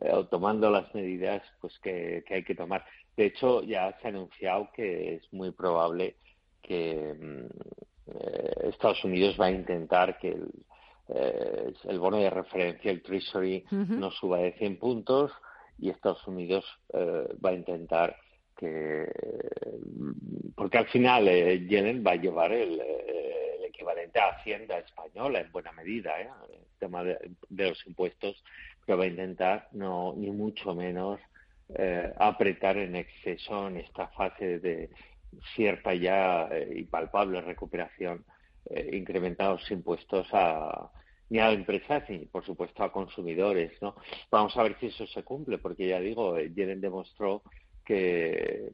eh, 0.00 0.10
o 0.12 0.26
tomando 0.26 0.70
las 0.70 0.92
medidas, 0.94 1.42
pues, 1.60 1.78
que, 1.80 2.24
hay 2.28 2.44
que 2.44 2.54
tomar. 2.54 2.84
De 3.16 3.26
hecho, 3.26 3.62
ya 3.62 3.96
se 4.00 4.06
ha 4.06 4.10
anunciado 4.10 4.70
que 4.74 5.14
es 5.14 5.32
muy 5.32 5.50
probable 5.52 6.16
que 6.62 7.14
mm, 7.18 8.12
eh, 8.12 8.68
Estados 8.68 9.04
Unidos 9.04 9.36
va 9.40 9.46
a 9.46 9.50
intentar 9.50 10.18
que 10.18 10.28
el, 10.28 10.50
eh, 11.08 11.72
el 11.84 11.98
bono 11.98 12.18
de 12.18 12.30
referencia, 12.30 12.90
el 12.90 13.02
Treasury, 13.02 13.64
no 13.70 14.10
suba 14.10 14.38
de 14.38 14.52
100 14.52 14.78
puntos 14.78 15.32
y 15.78 15.90
Estados 15.90 16.26
Unidos 16.26 16.64
va 16.92 17.50
a 17.50 17.54
intentar 17.54 18.16
que 18.60 19.10
porque 20.54 20.76
al 20.76 20.86
final 20.88 21.26
eh, 21.28 22.02
va 22.06 22.12
a 22.12 22.16
llevar 22.16 22.52
el, 22.52 22.78
el, 22.78 23.64
equivalente 23.64 24.20
a 24.20 24.28
Hacienda 24.28 24.78
española 24.78 25.40
en 25.40 25.50
buena 25.50 25.72
medida, 25.72 26.20
¿eh? 26.20 26.28
el 26.52 26.78
tema 26.78 27.02
de, 27.02 27.18
los 27.48 27.86
impuestos, 27.86 28.44
que 28.84 28.94
va 28.94 29.04
a 29.04 29.06
intentar 29.06 29.68
no 29.72 30.12
ni 30.14 30.30
mucho 30.30 30.74
menos 30.74 31.18
eh, 31.74 32.12
apretar 32.18 32.76
en 32.76 32.96
exceso 32.96 33.68
en 33.68 33.78
esta 33.78 34.08
fase 34.08 34.58
de 34.58 34.90
cierta 35.54 35.94
ya 35.94 36.48
eh, 36.50 36.74
y 36.76 36.82
palpable 36.84 37.40
recuperación, 37.40 38.24
eh, 38.68 38.90
incrementar 38.92 39.52
los 39.52 39.70
impuestos 39.70 40.28
a 40.32 40.90
ni 41.30 41.38
a 41.38 41.52
empresas 41.52 42.02
ni, 42.10 42.26
por 42.26 42.44
supuesto, 42.44 42.82
a 42.82 42.92
consumidores. 42.92 43.80
¿no? 43.80 43.94
Vamos 44.30 44.54
a 44.56 44.64
ver 44.64 44.76
si 44.80 44.86
eso 44.86 45.06
se 45.06 45.22
cumple, 45.22 45.58
porque 45.58 45.86
ya 45.86 46.00
digo, 46.00 46.38
Yellen 46.38 46.80
demostró 46.80 47.42
que, 47.90 48.70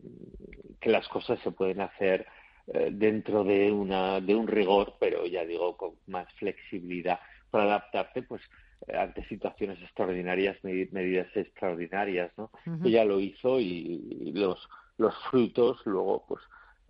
que 0.79 0.91
las 0.91 1.09
cosas 1.09 1.41
se 1.41 1.51
pueden 1.51 1.81
hacer 1.81 2.27
eh, 2.67 2.91
dentro 2.93 3.45
de, 3.45 3.73
una, 3.73 4.21
de 4.21 4.35
un 4.35 4.47
rigor, 4.47 4.97
pero 5.01 5.25
ya 5.25 5.47
digo, 5.47 5.75
con 5.79 5.93
más 6.07 6.31
flexibilidad 6.35 7.19
para 7.51 7.65
adaptarte 7.65 8.23
pues 8.25 8.43
eh, 8.87 8.95
ante 8.95 9.27
situaciones 9.27 9.81
extraordinarias, 9.81 10.63
medidas 10.63 11.35
extraordinarias, 11.35 12.31
¿no? 12.37 12.51
Ella 12.85 13.07
lo 13.07 13.21
hizo 13.21 13.59
y, 13.59 14.33
los, 14.35 14.69
los 14.99 15.15
frutos 15.31 15.81
luego, 15.87 16.27
pues 16.29 16.43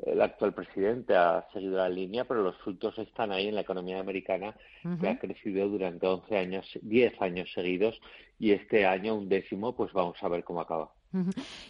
el 0.04 0.20
actual 0.20 0.52
presidente 0.52 1.14
ha 1.14 1.46
seguido 1.52 1.76
la 1.76 1.88
línea, 1.88 2.24
pero 2.24 2.42
los 2.42 2.56
frutos 2.56 2.98
están 2.98 3.30
ahí 3.30 3.46
en 3.46 3.54
la 3.54 3.60
economía 3.60 4.00
americana, 4.00 4.56
que 5.00 5.08
ha 5.08 5.18
crecido 5.18 5.68
durante 5.68 6.06
11 6.06 6.36
años, 6.36 6.78
10 6.82 7.22
años 7.22 7.50
seguidos, 7.54 7.98
y 8.38 8.50
este 8.50 8.84
año, 8.84 9.14
un 9.14 9.28
décimo, 9.28 9.76
pues 9.76 9.92
vamos 9.92 10.16
a 10.20 10.28
ver 10.28 10.42
cómo 10.44 10.60
acaba. 10.60 10.90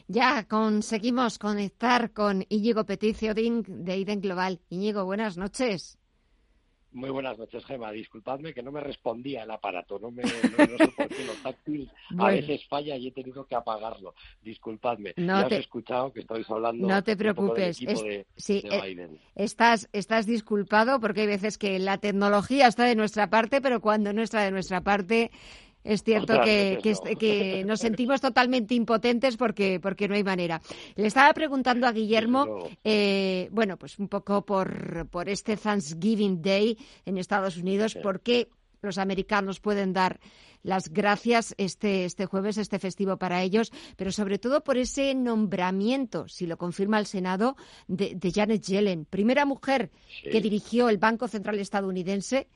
Ya 0.09 0.47
conseguimos 0.49 1.39
conectar 1.39 2.13
con 2.13 2.45
Íñigo 2.49 2.85
Peticio 2.85 3.35
de 3.35 3.97
Iden 3.97 4.21
Global. 4.21 4.61
Íñigo, 4.71 5.05
buenas 5.05 5.37
noches. 5.37 5.99
Muy 6.97 7.11
buenas 7.11 7.37
noches, 7.37 7.63
Gema. 7.67 7.93
Disculpadme 7.93 8.55
que 8.55 8.63
no 8.63 8.73
me 8.73 8.81
respondía 8.81 9.43
el 9.43 9.51
aparato. 9.51 9.99
No 9.99 10.11
me 10.11 10.23
no, 10.23 10.29
sé 10.31 10.89
por 10.97 11.09
qué 11.09 11.25
lo 11.27 11.35
táctil 11.43 11.91
a 12.19 12.29
veces 12.29 12.67
falla 12.69 12.97
y 12.97 13.09
he 13.09 13.13
tenido 13.13 13.47
que 13.47 13.55
apagarlo. 13.55 14.15
Disculpadme. 14.41 15.13
No 15.19 15.43
ya 15.43 15.49
te... 15.49 15.57
he 15.57 15.59
escuchado 15.59 16.11
que 16.11 16.21
estáis 16.21 16.49
hablando. 16.49 16.89
No 16.89 17.05
te 17.05 17.15
preocupes. 17.15 17.77
sí, 18.37 18.63
eh, 18.65 19.21
estás, 19.35 19.91
estás 19.93 20.25
disculpado 20.25 20.99
porque 20.99 21.21
hay 21.21 21.27
veces 21.27 21.59
que 21.59 21.79
la 21.79 21.99
tecnología 21.99 22.67
está 22.67 22.85
de 22.85 22.97
nuestra 22.97 23.29
parte, 23.29 23.61
pero 23.61 23.83
cuando 23.83 24.15
no 24.15 24.23
está 24.23 24.41
de 24.41 24.51
nuestra 24.51 24.81
parte 24.81 25.31
es 25.87 26.03
cierto 26.03 26.41
que, 26.43 26.79
que, 27.19 27.65
nos 27.65 27.81
sentimos 27.81 28.21
totalmente 28.21 28.75
impotentes 28.75 29.37
porque, 29.37 29.81
porque 29.81 30.09
no 30.09 30.15
hay 30.15 30.25
manera. 30.25 30.61
Le 30.97 31.07
estaba 31.07 31.33
preguntando 31.33 31.87
a 31.87 31.93
Guillermo, 31.93 32.69
eh, 32.85 33.49
bueno, 33.53 33.77
pues 33.77 33.99
un 33.99 34.09
poco 34.09 34.45
por, 34.45 35.07
por 35.09 35.29
este 35.29 35.57
Thanksgiving 35.57 36.43
Day 36.43 36.77
en 37.05 37.19
Estados 37.19 37.57
Unidos, 37.57 37.95
¿por 38.03 38.21
qué 38.21 38.49
los 38.83 38.99
americanos 38.99 39.61
pueden 39.61 39.93
dar 39.93 40.21
las 40.63 40.93
gracias 40.93 41.55
este, 41.59 42.05
este 42.05 42.27
jueves, 42.27 42.59
este 42.59 42.81
festivo 42.81 43.17
para 43.19 43.43
ellos, 43.43 43.73
pero 43.97 44.11
sobre 44.11 44.39
todo 44.39 44.65
por 44.65 44.77
ese 44.77 45.15
nombramiento, 45.15 46.27
si 46.29 46.47
lo 46.47 46.57
confirma 46.57 46.99
el 46.99 47.07
Senado, 47.07 47.57
de, 47.87 48.19
Janet 48.35 48.63
Yellen, 48.63 49.05
primera 49.05 49.45
mujer 49.45 49.91
que 50.23 50.41
dirigió 50.41 50.89
el 50.89 50.99
Banco 50.99 51.29
Central 51.29 51.61
estadounidense 51.61 52.49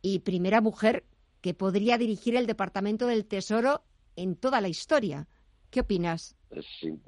y 0.00 0.20
primera 0.20 0.62
mujer 0.62 1.04
que 1.40 1.54
podría 1.54 1.98
dirigir 1.98 2.36
el 2.36 2.46
Departamento 2.46 3.06
del 3.06 3.26
Tesoro 3.26 3.82
en 4.16 4.36
toda 4.36 4.60
la 4.60 4.68
historia. 4.68 5.26
¿Qué 5.70 5.80
opinas? 5.80 6.36
Sí, 6.80 6.98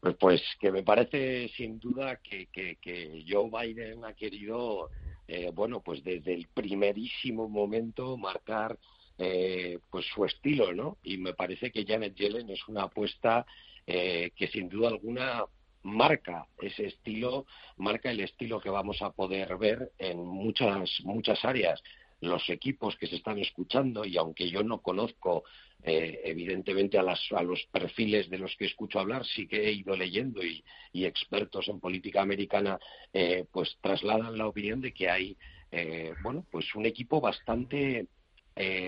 pues, 0.00 0.16
pues 0.18 0.42
que 0.58 0.72
me 0.72 0.82
parece 0.82 1.48
sin 1.56 1.78
duda 1.78 2.16
que, 2.16 2.46
que, 2.46 3.24
Joe 3.28 3.48
Biden 3.48 4.04
ha 4.04 4.12
querido, 4.12 4.90
eh, 5.28 5.50
bueno, 5.54 5.80
pues 5.80 6.02
desde 6.02 6.34
el 6.34 6.48
primerísimo 6.48 7.48
momento 7.48 8.16
marcar 8.16 8.76
eh, 9.18 9.78
pues 9.90 10.04
su 10.06 10.24
estilo, 10.24 10.72
¿no? 10.74 10.98
Y 11.02 11.16
me 11.18 11.32
parece 11.34 11.70
que 11.70 11.84
Janet 11.84 12.14
Yellen 12.16 12.50
es 12.50 12.66
una 12.68 12.84
apuesta 12.84 13.46
eh, 13.86 14.32
que 14.34 14.48
sin 14.48 14.68
duda 14.68 14.88
alguna 14.88 15.44
marca 15.82 16.46
ese 16.60 16.86
estilo, 16.86 17.46
marca 17.76 18.10
el 18.10 18.20
estilo 18.20 18.60
que 18.60 18.68
vamos 18.68 19.00
a 19.00 19.10
poder 19.10 19.56
ver 19.58 19.92
en 19.98 20.18
muchas 20.18 21.00
muchas 21.04 21.44
áreas 21.44 21.82
los 22.20 22.48
equipos 22.50 22.96
que 22.96 23.06
se 23.06 23.16
están 23.16 23.38
escuchando 23.38 24.04
y 24.04 24.16
aunque 24.16 24.50
yo 24.50 24.62
no 24.62 24.80
conozco 24.80 25.44
eh, 25.82 26.20
evidentemente 26.24 26.98
a, 26.98 27.02
los 27.02 27.64
perfiles 27.70 28.28
de 28.28 28.38
los 28.38 28.56
que 28.56 28.66
escucho 28.66 28.98
hablar, 28.98 29.24
sí 29.24 29.46
que 29.46 29.68
he 29.68 29.72
ido 29.72 29.96
leyendo 29.96 30.42
y, 30.44 30.64
expertos 30.92 31.68
en 31.68 31.78
política 31.78 32.22
americana 32.22 32.78
eh, 33.12 33.44
pues 33.52 33.78
trasladan 33.80 34.36
la 34.36 34.48
opinión 34.48 34.80
de 34.80 34.92
que 34.92 35.08
hay 35.08 35.36
eh, 35.70 36.12
bueno 36.22 36.44
pues 36.50 36.74
un 36.74 36.86
equipo 36.86 37.20
bastante 37.20 38.06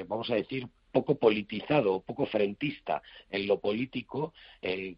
vamos 0.08 0.28
a 0.30 0.34
decir 0.34 0.66
poco 0.90 1.14
politizado, 1.14 2.00
poco 2.00 2.26
frentista 2.26 3.00
en 3.30 3.46
lo 3.46 3.60
político, 3.60 4.34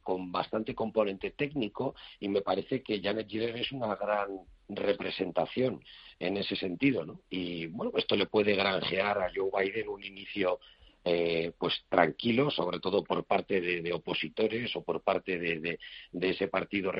con 0.00 0.32
bastante 0.32 0.74
componente 0.74 1.32
técnico, 1.32 1.94
y 2.18 2.28
me 2.28 2.40
parece 2.40 2.82
que 2.82 3.02
Janet 3.02 3.28
Yellen 3.28 3.58
es 3.58 3.70
una 3.70 3.94
gran 3.96 4.30
representación 4.76 5.82
en 6.18 6.36
ese 6.36 6.56
sentido, 6.56 7.04
¿no? 7.04 7.20
Y 7.30 7.66
bueno, 7.66 7.92
esto 7.96 8.16
le 8.16 8.26
puede 8.26 8.54
granjear 8.54 9.18
a 9.18 9.30
Joe 9.34 9.50
Biden 9.52 9.88
un 9.88 10.04
inicio 10.04 10.60
eh, 11.04 11.50
pues 11.58 11.84
tranquilo, 11.88 12.48
sobre 12.52 12.78
todo 12.78 13.02
por 13.02 13.24
parte 13.24 13.60
de, 13.60 13.92
opositores 13.92 14.76
o 14.76 14.84
por 14.84 15.00
parte 15.02 15.36
de, 15.36 15.78
ese 16.12 16.46
partido 16.46 16.92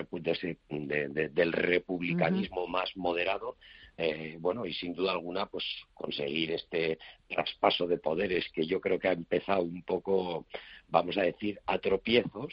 del 0.69 1.53
republicanismo 1.53 2.67
más 2.67 2.97
moderado. 2.97 3.57
Eh, 3.97 4.39
bueno, 4.41 4.67
y 4.67 4.75
sin 4.75 4.95
duda 4.95 5.13
alguna, 5.13 5.47
pues 5.47 5.65
conseguir 5.95 6.51
este 6.51 6.99
traspaso 7.29 7.87
de 7.87 7.99
poderes 7.99 8.49
que 8.53 8.67
yo 8.67 8.81
creo 8.81 8.99
que 8.99 9.07
ha 9.07 9.13
empezado 9.13 9.63
un 9.63 9.85
poco, 9.85 10.47
vamos 10.89 11.17
a 11.17 11.23
decir, 11.23 11.61
a 11.67 11.79
tropiezos, 11.79 12.53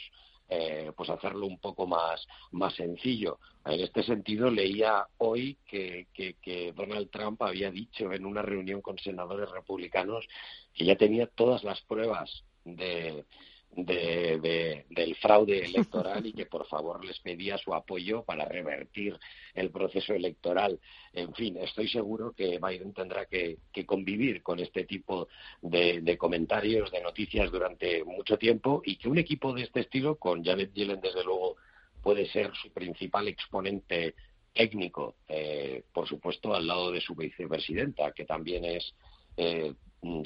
eh, 0.52 0.90
pues 0.96 1.08
hacerlo 1.08 1.46
un 1.46 1.58
poco 1.58 1.86
más, 1.86 2.26
más 2.50 2.74
sencillo. 2.74 3.38
En 3.64 3.78
este 3.78 4.02
sentido, 4.02 4.50
leía 4.50 5.06
hoy 5.18 5.56
que, 5.64 6.08
que, 6.12 6.72
Donald 6.74 7.08
Trump 7.10 7.40
había 7.42 7.70
dicho 7.70 8.12
en 8.12 8.26
una 8.26 8.42
reunión 8.42 8.80
con 8.80 8.98
senadores 8.98 9.48
republicanos 9.48 10.26
que 10.74 10.84
ya 10.84 10.96
tenía 10.96 11.28
todas 11.28 11.62
las 11.62 11.80
pruebas 11.82 12.42
de, 12.64 13.24
de, 13.76 14.84
del 14.88 15.14
fraude 15.16 15.64
electoral 15.64 16.26
y 16.26 16.32
que 16.32 16.46
por 16.46 16.66
favor 16.66 17.04
les 17.04 17.18
pedía 17.20 17.56
su 17.56 17.72
apoyo 17.72 18.24
para 18.24 18.44
revertir 18.44 19.18
el 19.54 19.70
proceso 19.70 20.12
electoral. 20.12 20.80
En 21.12 21.32
fin, 21.34 21.56
estoy 21.56 21.88
seguro 21.88 22.32
que 22.32 22.58
Biden 22.58 22.92
tendrá 22.92 23.26
que, 23.26 23.58
convivir 23.86 24.42
con 24.42 24.60
este 24.60 24.84
tipo 24.84 25.28
de, 25.62 26.16
comentarios, 26.18 26.90
de 26.90 27.00
noticias 27.00 27.50
durante 27.50 28.04
mucho 28.04 28.36
tiempo 28.36 28.82
y 28.84 28.96
que 28.96 29.08
un 29.08 29.18
equipo 29.18 29.52
de 29.52 29.62
este 29.62 29.80
estilo, 29.80 30.16
con 30.16 30.44
Janet 30.44 30.72
Yellen 30.74 31.00
desde 31.00 31.24
luego, 31.24 31.56
puede 32.02 32.26
ser 32.26 32.52
su 32.54 32.70
principal 32.72 33.28
exponente 33.28 34.14
técnico, 34.52 35.16
eh, 35.28 35.84
por 35.92 36.08
supuesto, 36.08 36.54
al 36.54 36.66
lado 36.66 36.90
de 36.90 37.00
su 37.00 37.14
vicepresidenta, 37.14 38.12
que 38.12 38.24
también 38.24 38.64
es 38.64 38.94
eh, 39.36 39.72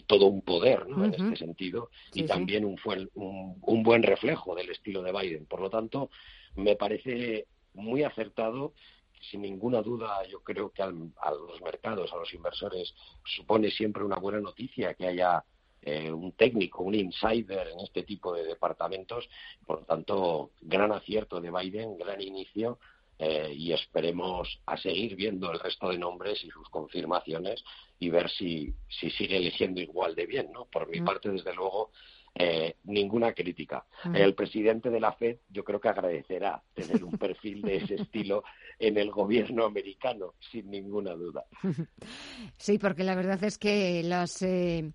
todo 0.07 0.27
un 0.27 0.43
poder 0.43 0.87
¿no? 0.89 1.05
en 1.05 1.15
este 1.15 1.37
sentido 1.37 1.91
y 2.13 2.25
también 2.25 2.65
un, 2.65 2.79
un, 3.15 3.59
un, 3.61 3.83
buen 3.83 4.03
reflejo 4.03 4.55
del 4.55 4.71
estilo 4.71 5.03
de 5.03 5.13
Biden. 5.13 5.47
Por 5.47 5.61
lo 5.61 5.71
tanto, 5.71 6.11
me 6.55 6.77
parece 6.77 7.47
muy 7.75 8.03
acertado. 8.03 8.73
Sin 9.31 9.41
ninguna 9.41 9.81
duda, 9.81 10.23
yo 10.29 10.41
creo 10.41 10.71
que 10.71 10.83
a 10.83 10.91
los 10.91 11.63
mercados, 11.63 12.13
a 12.13 12.17
los 12.17 12.33
inversores, 12.35 12.95
supone 13.25 13.71
siempre 13.71 14.05
una 14.05 14.17
buena 14.17 14.39
noticia 14.39 14.93
que 14.93 15.07
haya 15.07 15.43
eh, 15.81 16.13
un 16.13 16.33
técnico, 16.33 16.83
un 16.83 16.95
insider 16.95 17.69
en 17.69 17.81
este 17.81 18.03
tipo 18.03 18.35
de 18.35 18.45
departamentos. 18.45 19.29
Por 19.67 19.81
lo 19.81 19.87
tanto, 19.87 20.51
gran 20.61 20.93
acierto 20.93 21.41
de 21.41 21.51
Biden, 21.51 21.97
gran 21.97 22.21
inicio 22.21 22.79
eh, 23.19 23.53
y 23.55 23.73
esperemos 23.73 24.61
a 24.67 24.77
seguir 24.77 25.15
viendo 25.15 25.51
el 25.53 25.61
resto 25.61 25.89
de 25.89 25.99
nombres 25.99 26.43
y 26.43 26.51
sus 26.51 26.69
confirmaciones 26.69 27.63
y 27.99 28.11
ver 28.11 28.29
si, 28.31 28.75
si 28.89 29.11
sigue 29.11 29.37
eligiendo 29.37 29.81
igual 29.81 30.15
de 30.15 30.27
bien, 30.27 30.51
¿no? 30.53 30.65
Por 30.67 30.89
mi 30.89 31.01
mm. 31.01 31.05
parte, 31.05 31.29
desde 31.31 31.55
luego, 31.55 31.91
eh, 32.35 32.75
ninguna 32.85 33.33
crítica. 33.33 33.87
Mm. 34.05 34.17
El 34.17 34.35
presidente 34.35 34.91
de 34.91 34.99
la 34.99 35.13
Fed 35.13 35.39
yo 35.49 35.63
creo 35.63 35.81
que 35.81 35.89
agradecerá 35.89 36.61
tener 36.75 37.05
un 37.05 37.13
perfil 37.19 37.63
de 37.63 37.77
ese 37.77 37.95
estilo 37.95 38.43
en 38.79 38.99
el 38.99 39.13
gobierno 39.13 39.65
americano, 39.65 40.35
sin 40.51 40.71
ninguna 40.71 41.15
duda. 41.15 41.45
Sí, 42.57 42.79
porque 42.79 43.05
la 43.05 43.15
verdad 43.15 43.43
es 43.45 43.59
que 43.59 44.03
los... 44.05 44.43
Eh 44.43 44.91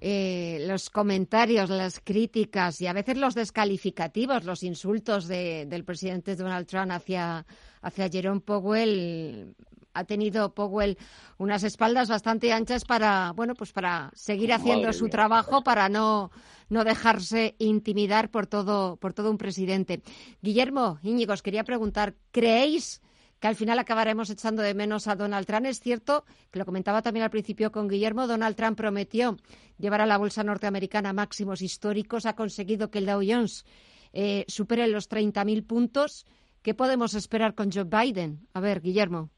eh, 0.00 0.64
los 0.66 0.88
comentarios, 0.88 1.68
las 1.68 2.00
críticas 2.00 2.80
y 2.80 2.86
a 2.86 2.92
veces 2.92 3.18
los 3.18 3.34
descalificativos, 3.34 4.44
los 4.44 4.62
insultos 4.62 5.28
del 5.28 5.84
presidente 5.84 6.36
Donald 6.36 6.66
Trump 6.66 6.90
hacia, 6.92 7.44
hacia 7.82 8.08
Jerome 8.08 8.40
Powell 8.40 9.54
ha 9.92 10.04
tenido 10.04 10.54
Powell 10.54 10.96
unas 11.38 11.62
espaldas 11.64 12.08
bastante 12.08 12.52
anchas 12.52 12.84
para, 12.84 13.32
bueno, 13.32 13.54
pues 13.54 13.72
para 13.72 14.10
seguir 14.14 14.52
haciendo 14.52 14.92
su 14.92 15.08
trabajo, 15.08 15.62
para 15.62 15.88
no, 15.88 16.30
no 16.68 16.84
dejarse 16.84 17.54
intimidar 17.58 18.30
por 18.30 18.46
todo, 18.46 18.96
por 18.96 19.12
todo 19.12 19.30
un 19.30 19.38
presidente. 19.38 20.00
Guillermo, 20.42 20.98
Íñigo, 21.02 21.32
os 21.32 21.42
quería 21.42 21.64
preguntar, 21.64 22.14
¿creéis 22.30 23.02
que 23.40 23.48
al 23.48 23.56
final 23.56 23.78
acabaremos 23.78 24.28
echando 24.28 24.62
de 24.62 24.74
menos 24.74 25.08
a 25.08 25.16
Donald 25.16 25.46
Trump. 25.46 25.66
Es 25.66 25.80
cierto, 25.80 26.24
que 26.50 26.58
lo 26.58 26.66
comentaba 26.66 27.02
también 27.02 27.24
al 27.24 27.30
principio 27.30 27.72
con 27.72 27.88
Guillermo, 27.88 28.26
Donald 28.26 28.54
Trump 28.54 28.76
prometió 28.76 29.36
llevar 29.78 30.02
a 30.02 30.06
la 30.06 30.18
bolsa 30.18 30.44
norteamericana 30.44 31.14
máximos 31.14 31.62
históricos, 31.62 32.26
ha 32.26 32.36
conseguido 32.36 32.90
que 32.90 32.98
el 32.98 33.06
Dow 33.06 33.22
Jones 33.26 33.64
eh, 34.12 34.44
supere 34.46 34.86
los 34.88 35.10
30.000 35.10 35.66
puntos. 35.66 36.26
¿Qué 36.62 36.74
podemos 36.74 37.14
esperar 37.14 37.54
con 37.54 37.72
Joe 37.72 37.84
Biden? 37.84 38.46
A 38.52 38.60
ver, 38.60 38.82
Guillermo. 38.82 39.30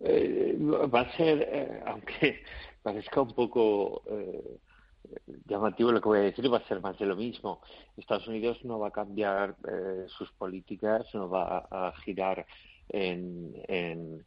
Eh, 0.00 0.56
va 0.60 1.00
a 1.00 1.16
ser, 1.16 1.48
eh, 1.50 1.82
aunque 1.86 2.40
parezca 2.82 3.20
un 3.20 3.32
poco 3.32 4.02
llamativo 5.46 5.92
lo 5.92 6.00
que 6.00 6.08
voy 6.08 6.18
a 6.18 6.22
decir, 6.22 6.52
va 6.52 6.58
a 6.58 6.68
ser 6.68 6.80
más 6.80 6.98
de 6.98 7.06
lo 7.06 7.16
mismo. 7.16 7.60
Estados 7.96 8.26
Unidos 8.28 8.64
no 8.64 8.78
va 8.78 8.88
a 8.88 8.92
cambiar 8.92 9.56
eh, 9.68 10.06
sus 10.08 10.30
políticas, 10.32 11.06
no 11.14 11.28
va 11.28 11.66
a, 11.70 11.92
girar 12.04 12.46
en, 12.88 13.52
en, 13.68 14.24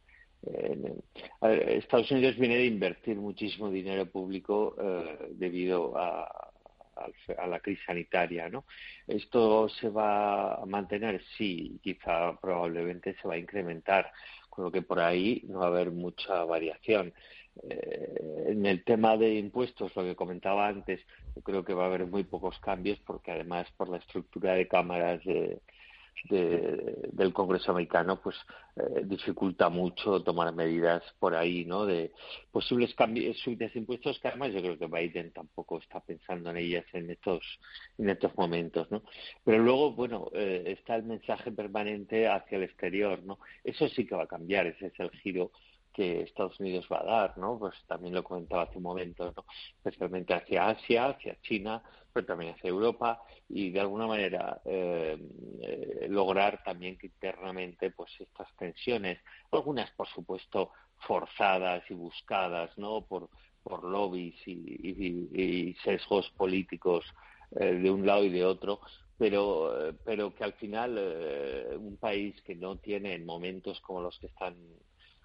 Estados 1.42 2.10
Unidos 2.12 2.36
viene 2.36 2.56
de 2.56 2.66
invertir 2.66 3.16
muchísimo 3.16 3.70
dinero 3.70 4.06
público 4.06 4.76
eh, 4.80 5.32
debido 5.32 5.98
a, 5.98 6.48
a 7.36 7.46
la 7.46 7.60
crisis 7.60 7.84
sanitaria, 7.84 8.48
¿no? 8.48 8.64
¿Esto 9.06 9.68
se 9.68 9.88
va 9.88 10.54
a 10.54 10.66
mantener? 10.66 11.22
Sí, 11.36 11.78
quizá 11.82 12.38
probablemente 12.40 13.14
se 13.20 13.28
va 13.28 13.34
a 13.34 13.38
incrementar, 13.38 14.12
con 14.48 14.64
lo 14.64 14.72
que 14.72 14.82
por 14.82 15.00
ahí 15.00 15.42
no 15.48 15.60
va 15.60 15.66
a 15.66 15.68
haber 15.68 15.90
mucha 15.90 16.44
variación. 16.44 17.12
Eh, 17.68 18.46
en 18.48 18.66
el 18.66 18.84
tema 18.84 19.16
de 19.16 19.34
impuestos, 19.34 19.94
lo 19.96 20.02
que 20.02 20.16
comentaba 20.16 20.68
antes, 20.68 21.00
yo 21.34 21.42
creo 21.42 21.64
que 21.64 21.74
va 21.74 21.84
a 21.84 21.86
haber 21.86 22.06
muy 22.06 22.24
pocos 22.24 22.58
cambios 22.60 22.98
porque 23.00 23.32
además 23.32 23.66
por 23.76 23.88
la 23.88 23.98
estructura 23.98 24.54
de 24.54 24.68
cámaras 24.68 25.20
del 26.24 27.32
Congreso 27.32 27.70
americano, 27.72 28.20
pues 28.20 28.36
eh, 28.76 29.02
dificulta 29.04 29.68
mucho 29.68 30.22
tomar 30.22 30.52
medidas 30.54 31.02
por 31.18 31.34
ahí, 31.34 31.64
¿no? 31.64 31.86
De 31.86 32.12
posibles 32.50 32.94
cambios, 32.94 33.38
subidas 33.38 33.72
de 33.72 33.80
impuestos, 33.80 34.18
que 34.18 34.28
además 34.28 34.52
yo 34.52 34.60
creo 34.60 34.78
que 34.78 34.86
Biden 34.86 35.32
tampoco 35.32 35.78
está 35.78 36.00
pensando 36.00 36.50
en 36.50 36.56
ellas 36.58 36.84
en 36.92 37.10
estos, 37.10 37.42
en 37.98 38.10
estos 38.10 38.36
momentos, 38.36 38.90
¿no? 38.90 39.02
Pero 39.44 39.62
luego, 39.62 39.92
bueno, 39.92 40.30
eh, 40.34 40.76
está 40.78 40.96
el 40.96 41.04
mensaje 41.04 41.52
permanente 41.52 42.28
hacia 42.28 42.56
el 42.56 42.64
exterior, 42.64 43.22
¿no? 43.22 43.38
Eso 43.64 43.88
sí 43.88 44.06
que 44.06 44.16
va 44.16 44.24
a 44.24 44.28
cambiar, 44.28 44.66
ese 44.66 44.86
es 44.86 45.00
el 45.00 45.10
giro 45.10 45.50
que 45.98 46.22
Estados 46.22 46.60
Unidos 46.60 46.86
va 46.92 47.00
a 47.00 47.04
dar, 47.04 47.38
¿no? 47.38 47.58
Pues 47.58 47.74
también 47.88 48.14
lo 48.14 48.22
comentaba 48.22 48.62
hace 48.62 48.76
un 48.76 48.84
momento, 48.84 49.32
¿no? 49.36 49.44
Especialmente 49.78 50.32
hacia 50.32 50.68
Asia, 50.68 51.06
hacia 51.06 51.40
China, 51.42 51.82
pero 52.12 52.24
también 52.24 52.54
hacia 52.54 52.70
Europa 52.70 53.20
y 53.48 53.70
de 53.70 53.80
alguna 53.80 54.06
manera 54.06 54.60
eh, 54.64 55.18
eh, 55.60 56.06
lograr 56.08 56.62
también 56.62 56.96
que 56.96 57.08
internamente, 57.08 57.90
pues 57.90 58.12
estas 58.20 58.46
tensiones, 58.54 59.18
algunas 59.50 59.90
por 59.90 60.06
supuesto 60.06 60.70
forzadas 60.98 61.82
y 61.90 61.94
buscadas, 61.94 62.70
¿no? 62.78 63.04
Por 63.04 63.28
por 63.64 63.82
lobbies 63.82 64.36
y, 64.46 65.74
sesgos 65.82 66.30
políticos 66.36 67.04
eh, 67.58 67.74
de 67.74 67.90
un 67.90 68.06
lado 68.06 68.24
y 68.24 68.30
de 68.30 68.44
otro, 68.44 68.80
pero, 69.18 69.94
pero 70.04 70.32
que 70.32 70.44
al 70.44 70.52
final 70.54 70.96
un 71.76 71.96
país 71.96 72.40
que 72.42 72.54
no 72.54 72.76
tiene 72.76 73.18
momentos 73.18 73.80
como 73.80 74.00
los 74.00 74.16
que 74.20 74.28
están 74.28 74.54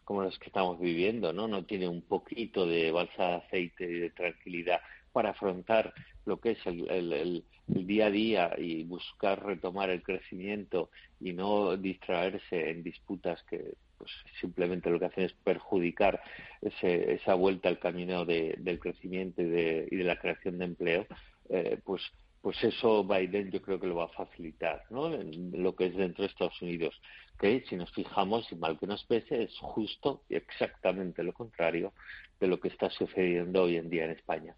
como 0.04 0.24
los 0.24 0.38
que 0.40 0.48
estamos 0.48 0.80
viviendo, 0.80 1.34
¿no? 1.34 1.48
No 1.48 1.66
tiene 1.66 1.88
un 1.88 2.02
poquito 2.02 2.66
de 2.66 2.92
balsa 2.92 3.28
de 3.28 3.36
aceite 3.36 3.84
y 3.86 4.00
de 4.00 4.10
tranquilidad 4.10 4.82
para 5.12 5.30
afrontar 5.30 5.94
lo 6.26 6.40
que 6.40 6.52
es 6.52 6.66
el, 6.66 6.90
el, 6.90 7.44
día 7.68 8.08
a 8.08 8.12
día 8.12 8.56
y 8.58 8.84
buscar 8.84 9.46
retomar 9.46 9.90
el 9.90 10.04
crecimiento 10.04 10.90
y 11.22 11.32
no 11.32 11.78
distraerse 11.78 12.72
en 12.72 12.84
disputas 12.84 13.42
que 13.44 13.76
pues 13.98 14.12
simplemente 14.42 14.90
lo 14.90 15.00
que 15.00 15.06
hacen 15.06 15.24
es 15.24 15.34
perjudicar 15.34 16.22
ese, 16.62 17.14
esa 17.14 17.36
vuelta 17.36 17.70
al 17.70 17.80
camino 17.80 18.26
de, 18.26 18.56
del 18.60 18.80
crecimiento 18.80 19.42
y 19.42 19.46
de, 19.46 19.88
y 19.90 19.96
de 19.96 20.04
la 20.04 20.20
creación 20.20 20.58
de 20.58 20.66
empleo, 20.66 21.08
eh, 21.50 21.80
pues 21.86 22.02
pues 22.44 22.62
eso 22.62 23.06
Biden 23.06 23.52
yo 23.52 23.62
creo 23.62 23.80
que 23.80 23.88
lo 23.88 23.96
va 23.96 24.04
a 24.04 24.10
facilitar, 24.10 24.84
¿no? 24.90 25.14
En 25.14 25.64
lo 25.64 25.74
que 25.78 25.86
es 25.86 25.96
dentro 25.96 26.24
de 26.24 26.30
Estados 26.30 26.62
Unidos, 26.62 26.94
que 27.40 27.64
si 27.70 27.78
nos 27.78 27.90
fijamos, 27.94 28.52
y 28.52 28.56
mal 28.58 28.78
que 28.78 28.86
nos 28.86 29.02
pese, 29.06 29.44
es 29.44 29.58
justo 29.60 30.24
y 30.28 30.36
exactamente 30.36 31.24
lo 31.24 31.32
contrario 31.32 31.94
de 32.42 32.48
lo 32.48 32.60
que 32.60 32.68
está 32.68 32.90
sucediendo 32.90 33.64
hoy 33.64 33.78
en 33.78 33.90
día 33.90 34.04
en 34.04 34.12
España. 34.12 34.58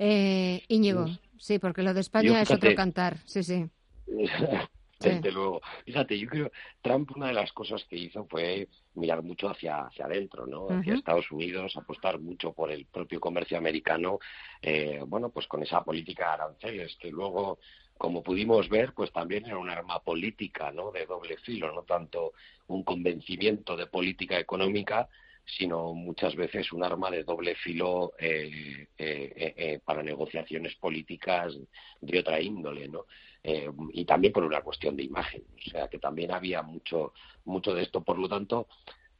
eh, 0.00 0.64
Íñigo, 0.66 1.06
sí, 1.38 1.60
porque 1.60 1.84
lo 1.84 1.94
de 1.94 2.00
España 2.00 2.42
es 2.42 2.50
otro 2.50 2.74
cantar, 2.74 3.18
sí, 3.26 3.44
sí. 3.44 3.64
Desde 5.10 5.32
luego. 5.32 5.60
Fíjate, 5.84 6.18
yo 6.18 6.28
creo 6.28 6.52
Trump 6.80 7.10
una 7.16 7.28
de 7.28 7.34
las 7.34 7.52
cosas 7.52 7.84
que 7.84 7.96
hizo 7.96 8.26
fue 8.26 8.68
mirar 8.94 9.22
mucho 9.22 9.48
hacia, 9.48 9.86
hacia 9.86 10.06
adentro, 10.06 10.46
¿no? 10.46 10.68
Hacia 10.68 10.94
Estados 10.94 11.30
Unidos, 11.30 11.76
apostar 11.76 12.18
mucho 12.18 12.52
por 12.52 12.70
el 12.70 12.86
propio 12.86 13.20
comercio 13.20 13.56
americano, 13.58 14.18
eh, 14.60 15.00
bueno, 15.06 15.30
pues 15.30 15.46
con 15.46 15.62
esa 15.62 15.82
política 15.82 16.26
de 16.26 16.42
aranceles 16.42 16.96
que 16.96 17.10
luego 17.10 17.58
como 18.02 18.22
pudimos 18.22 18.68
ver, 18.68 18.94
pues 18.94 19.12
también 19.12 19.46
era 19.46 19.58
un 19.58 19.70
arma 19.70 20.00
política, 20.00 20.72
¿no? 20.72 20.90
De 20.90 21.06
doble 21.06 21.36
filo, 21.36 21.72
no 21.72 21.82
tanto 21.82 22.32
un 22.66 22.82
convencimiento 22.82 23.76
de 23.76 23.86
política 23.86 24.40
económica, 24.40 25.08
sino 25.44 25.94
muchas 25.94 26.34
veces 26.34 26.72
un 26.72 26.84
arma 26.84 27.10
de 27.10 27.24
doble 27.24 27.54
filo 27.54 28.12
eh, 28.18 28.88
eh, 28.98 29.54
eh, 29.56 29.80
para 29.84 30.02
negociaciones 30.02 30.74
políticas 30.76 31.56
de 32.00 32.18
otra 32.18 32.40
índole, 32.40 32.88
¿no? 32.88 33.06
Y 33.44 34.04
también 34.04 34.32
por 34.32 34.44
una 34.44 34.60
cuestión 34.60 34.96
de 34.96 35.02
imagen, 35.02 35.42
o 35.56 35.70
sea 35.70 35.88
que 35.88 35.98
también 35.98 36.30
había 36.30 36.62
mucho 36.62 37.12
mucho 37.44 37.74
de 37.74 37.82
esto, 37.82 38.02
por 38.02 38.18
lo 38.18 38.28
tanto 38.28 38.68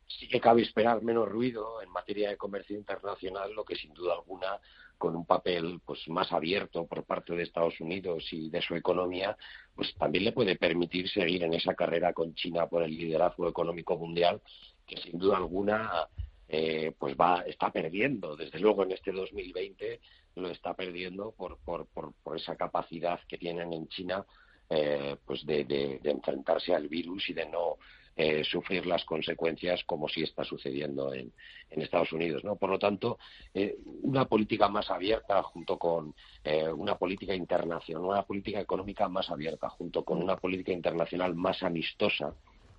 sí 0.07 0.29
que 0.29 0.41
cabe 0.41 0.63
esperar 0.63 1.03
menos 1.03 1.29
ruido 1.29 1.83
en 1.83 1.91
materia 1.91 2.31
de 2.31 2.37
comercio 2.37 2.77
internacional, 2.77 3.53
lo 3.53 3.65
que 3.65 3.77
sin 3.77 3.93
duda 3.95 4.15
alguna 4.15 4.61
con 4.99 5.17
un 5.17 5.27
papel 5.27 5.81
pues 5.85 6.07
más 6.09 6.31
abierto 6.33 6.87
por 6.87 7.05
parte 7.05 7.35
de 7.35 7.43
Estados 7.43 7.81
Unidos 7.81 8.25
y 8.31 8.51
de 8.51 8.63
su 8.63 8.77
economía, 8.77 9.37
pues 9.75 9.93
también 9.97 10.25
le 10.25 10.33
puede 10.33 10.55
permitir 10.55 11.09
seguir 11.09 11.43
en 11.43 11.55
esa 11.55 11.75
carrera 11.75 12.13
con 12.13 12.35
China 12.35 12.69
por 12.69 12.85
el 12.85 12.97
liderazgo 12.97 13.49
económico 13.49 13.97
mundial 13.97 14.41
que 14.87 14.97
sin 14.99 15.19
duda 15.19 15.39
alguna 15.39 16.09
eh, 16.55 16.93
pues 16.99 17.17
va 17.17 17.45
está 17.47 17.73
perdiendo 17.73 18.37
desde 18.37 18.61
luego 18.61 18.83
en 18.83 18.93
este 18.93 19.11
2020 19.11 20.01
lo 20.35 20.51
está 20.51 20.75
perdiendo 20.75 21.33
por 21.33 21.57
por, 21.65 21.87
por, 21.87 22.13
por 22.23 22.37
esa 22.37 22.57
capacidad 22.57 23.19
que 23.27 23.39
tienen 23.39 23.73
en 23.73 23.89
China 23.89 24.27
eh, 24.69 25.17
pues 25.25 25.47
de, 25.47 26.01
enfrentarse 26.05 26.75
al 26.75 26.89
virus 26.89 27.31
y 27.31 27.33
de 27.33 27.47
no 27.47 27.79
eh, 28.15 28.45
sufrir 28.45 28.85
las 28.85 29.03
consecuencias 29.07 29.83
como 29.85 30.09
si 30.09 30.23
está 30.23 30.45
sucediendo 30.45 31.15
en, 31.15 31.33
en 31.71 31.83
Estados 31.83 32.13
Unidos. 32.13 32.45
¿no? 32.45 32.57
Por 32.57 32.69
lo 32.69 32.79
tanto, 32.79 33.19
eh, 33.55 33.77
una 34.03 34.27
política 34.27 34.69
más 34.69 34.91
abierta 34.91 35.43
junto 35.43 35.79
con 35.79 36.15
eh, 36.45 36.69
una 36.71 36.99
política 36.99 37.35
internacional, 37.35 38.05
una 38.05 38.23
política 38.25 38.61
económica 38.61 39.09
más 39.09 39.31
abierta 39.31 39.71
junto 39.71 40.05
con 40.05 40.23
una 40.23 40.37
política 40.37 40.73
internacional 40.73 41.35
más 41.35 41.63
amistosa 41.63 42.35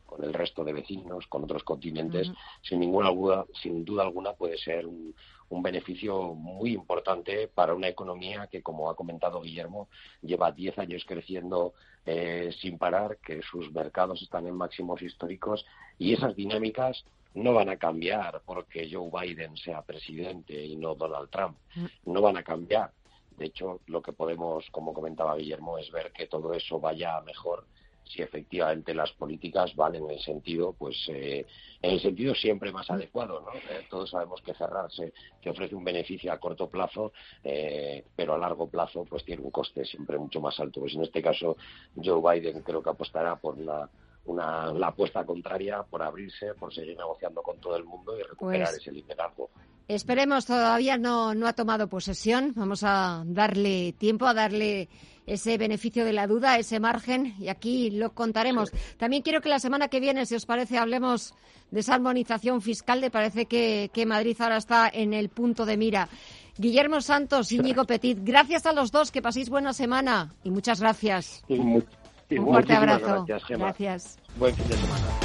con 0.06 0.24
el 0.24 0.34
resto 0.34 0.64
de 0.64 0.74
vecinos, 0.74 1.28
con 1.28 1.44
otros 1.44 1.64
continentes, 1.64 2.32
sin 2.62 2.80
ninguna 2.80 3.10
duda, 3.10 3.46
sin 3.62 3.84
duda 3.84 4.04
alguna 4.04 4.34
puede 4.34 4.58
ser 4.58 4.86
un, 4.86 5.14
beneficio 5.62 6.34
muy 6.34 6.74
importante 6.74 7.48
para 7.48 7.76
una 7.76 7.88
economía 7.88 8.48
que, 8.48 8.64
como 8.64 8.90
ha 8.90 8.96
comentado 8.96 9.40
Guillermo, 9.40 9.88
lleva 10.24 10.52
10 10.52 10.80
años 10.80 11.06
creciendo 11.08 11.74
eh, 12.08 12.50
sin 12.60 12.80
parar, 12.80 13.18
que 13.18 13.40
sus 13.44 13.72
mercados 13.72 14.20
están 14.24 14.48
en 14.48 14.56
máximos 14.56 15.04
históricos 15.04 15.64
y 16.00 16.14
esas 16.14 16.36
dinámicas 16.36 17.06
no 17.36 17.54
van 17.54 17.70
a 17.70 17.78
cambiar 17.78 18.42
porque 18.46 18.90
Joe 18.92 19.10
Biden 19.12 19.56
sea 19.58 19.84
presidente 19.84 20.54
y 20.54 20.76
no 20.76 20.96
Donald 20.96 21.30
Trump. 21.30 21.58
No 22.06 22.22
van 22.22 22.38
a 22.38 22.44
cambiar. 22.44 22.92
De 23.38 23.46
hecho, 23.46 23.82
lo 23.88 24.02
que 24.02 24.14
podemos, 24.14 24.70
como 24.72 24.94
comentaba 24.94 25.36
Guillermo, 25.36 25.78
es 25.78 25.92
ver 25.92 26.12
que 26.12 26.28
todo 26.28 26.54
eso 26.54 26.80
vaya 26.80 27.20
mejor 27.22 27.66
si 28.04 28.22
efectivamente 28.22 28.94
las 28.94 29.12
políticas 29.14 29.76
van 29.76 29.96
en 29.96 30.10
el 30.10 30.20
sentido, 30.20 30.74
pues, 30.74 30.96
eh, 31.10 31.46
en 31.82 31.92
el 31.92 32.00
sentido 32.00 32.36
siempre 32.36 32.72
más 32.72 32.90
adecuado, 32.90 33.42
¿no? 33.42 33.54
Eh, 33.54 33.86
todos 33.90 34.10
sabemos 34.10 34.42
que 34.42 34.54
cerrarse 34.54 35.14
que 35.42 35.50
ofrece 35.50 35.76
un 35.76 35.84
beneficio 35.84 36.32
a 36.32 36.40
corto 36.40 36.70
plazo, 36.70 37.14
eh, 37.44 38.04
pero 38.16 38.34
a 38.34 38.38
largo 38.38 38.68
plazo, 38.68 39.06
pues 39.06 39.24
tiene 39.24 39.44
un 39.44 39.52
coste 39.52 39.86
siempre 39.86 40.18
mucho 40.18 40.40
más 40.42 40.60
alto. 40.60 40.82
Pues 40.82 40.96
en 40.96 41.04
este 41.04 41.22
caso, 41.22 41.58
Joe 41.96 42.40
Biden 42.40 42.62
creo 42.62 42.82
que 42.82 42.90
apostará 42.90 43.36
por 43.36 43.58
la 43.58 43.90
una, 44.26 44.72
la 44.72 44.88
apuesta 44.88 45.26
contraria 45.26 45.84
por 45.84 46.02
abrirse, 46.02 46.54
por 46.54 46.74
seguir 46.74 46.98
negociando 46.98 47.42
con 47.42 47.60
todo 47.60 47.76
el 47.76 47.84
mundo 47.84 48.18
y 48.18 48.24
recuperar 48.24 48.70
pues 48.70 48.80
ese 48.80 48.92
liderazgo. 48.92 49.50
Esperemos, 49.88 50.46
todavía 50.46 50.98
no, 50.98 51.34
no 51.34 51.48
ha 51.48 51.54
tomado 51.54 51.88
posesión. 51.88 52.54
Vamos 52.56 52.84
a 52.84 53.24
darle 53.26 53.94
tiempo, 53.94 54.26
a 54.26 54.34
darle 54.34 54.90
ese 55.26 55.58
beneficio 55.58 56.06
de 56.06 56.14
la 56.14 56.28
duda, 56.28 56.58
ese 56.58 56.80
margen, 56.80 57.36
y 57.40 57.48
aquí 57.48 57.90
lo 57.92 58.14
contaremos. 58.14 58.72
También 58.98 59.22
quiero 59.24 59.42
que 59.42 59.50
la 59.50 59.60
semana 59.60 59.88
que 59.88 60.00
viene, 60.00 60.26
si 60.26 60.36
os 60.36 60.46
parece, 60.46 60.78
hablemos 60.78 61.34
de 61.72 61.80
esa 61.80 61.96
armonización 61.96 62.62
fiscal. 62.62 63.02
Le 63.02 63.10
parece 63.10 63.46
que, 63.46 63.90
que 63.94 64.06
Madrid 64.06 64.36
ahora 64.40 64.58
está 64.58 64.90
en 64.92 65.14
el 65.14 65.30
punto 65.30 65.66
de 65.66 65.78
mira. 65.78 66.10
Guillermo 66.58 67.02
Santos, 67.02 67.52
Íñigo 67.52 67.86
Petit, 67.86 68.20
gracias 68.22 68.66
a 68.66 68.74
los 68.74 68.92
dos, 68.92 69.12
que 69.12 69.22
paséis 69.22 69.50
buena 69.50 69.74
semana 69.74 70.34
y 70.44 70.52
muchas 70.52 70.80
gracias. 70.80 71.44
Un 71.48 71.84
fuerte 72.30 72.74
abrazo. 72.74 73.26
Gracias, 73.26 73.60
gracias. 73.60 74.20
Buen 74.38 74.56
fin 74.56 74.68
de 74.68 74.76
semana. 74.76 75.23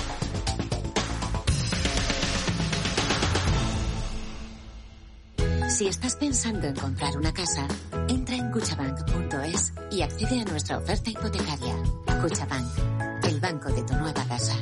Si 5.79 5.87
estás 5.87 6.17
pensando 6.17 6.67
en 6.67 6.75
comprar 6.75 7.17
una 7.17 7.33
casa, 7.33 7.69
entra 8.09 8.35
en 8.35 8.51
cuchabank.es 8.51 9.73
y 9.93 10.03
accede 10.03 10.41
a 10.41 10.45
nuestra 10.45 10.79
oferta 10.79 11.09
hipotecaria. 11.09 11.77
Cuchabank, 12.21 13.23
el 13.23 13.39
banco 13.39 13.69
de 13.69 13.85
tu 13.85 13.95
nueva 13.95 14.27
casa. 14.27 14.57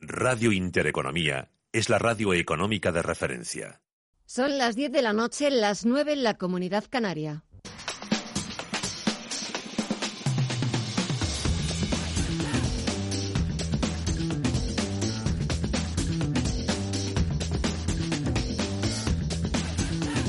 Radio 0.00 0.52
Intereconomía 0.52 1.48
es 1.72 1.88
la 1.88 1.98
radio 1.98 2.34
económica 2.34 2.92
de 2.92 3.00
referencia. 3.00 3.80
Son 4.26 4.58
las 4.58 4.76
10 4.76 4.92
de 4.92 5.00
la 5.00 5.14
noche, 5.14 5.50
las 5.50 5.86
9 5.86 6.12
en 6.12 6.24
la 6.24 6.34
comunidad 6.34 6.84
canaria. 6.90 7.42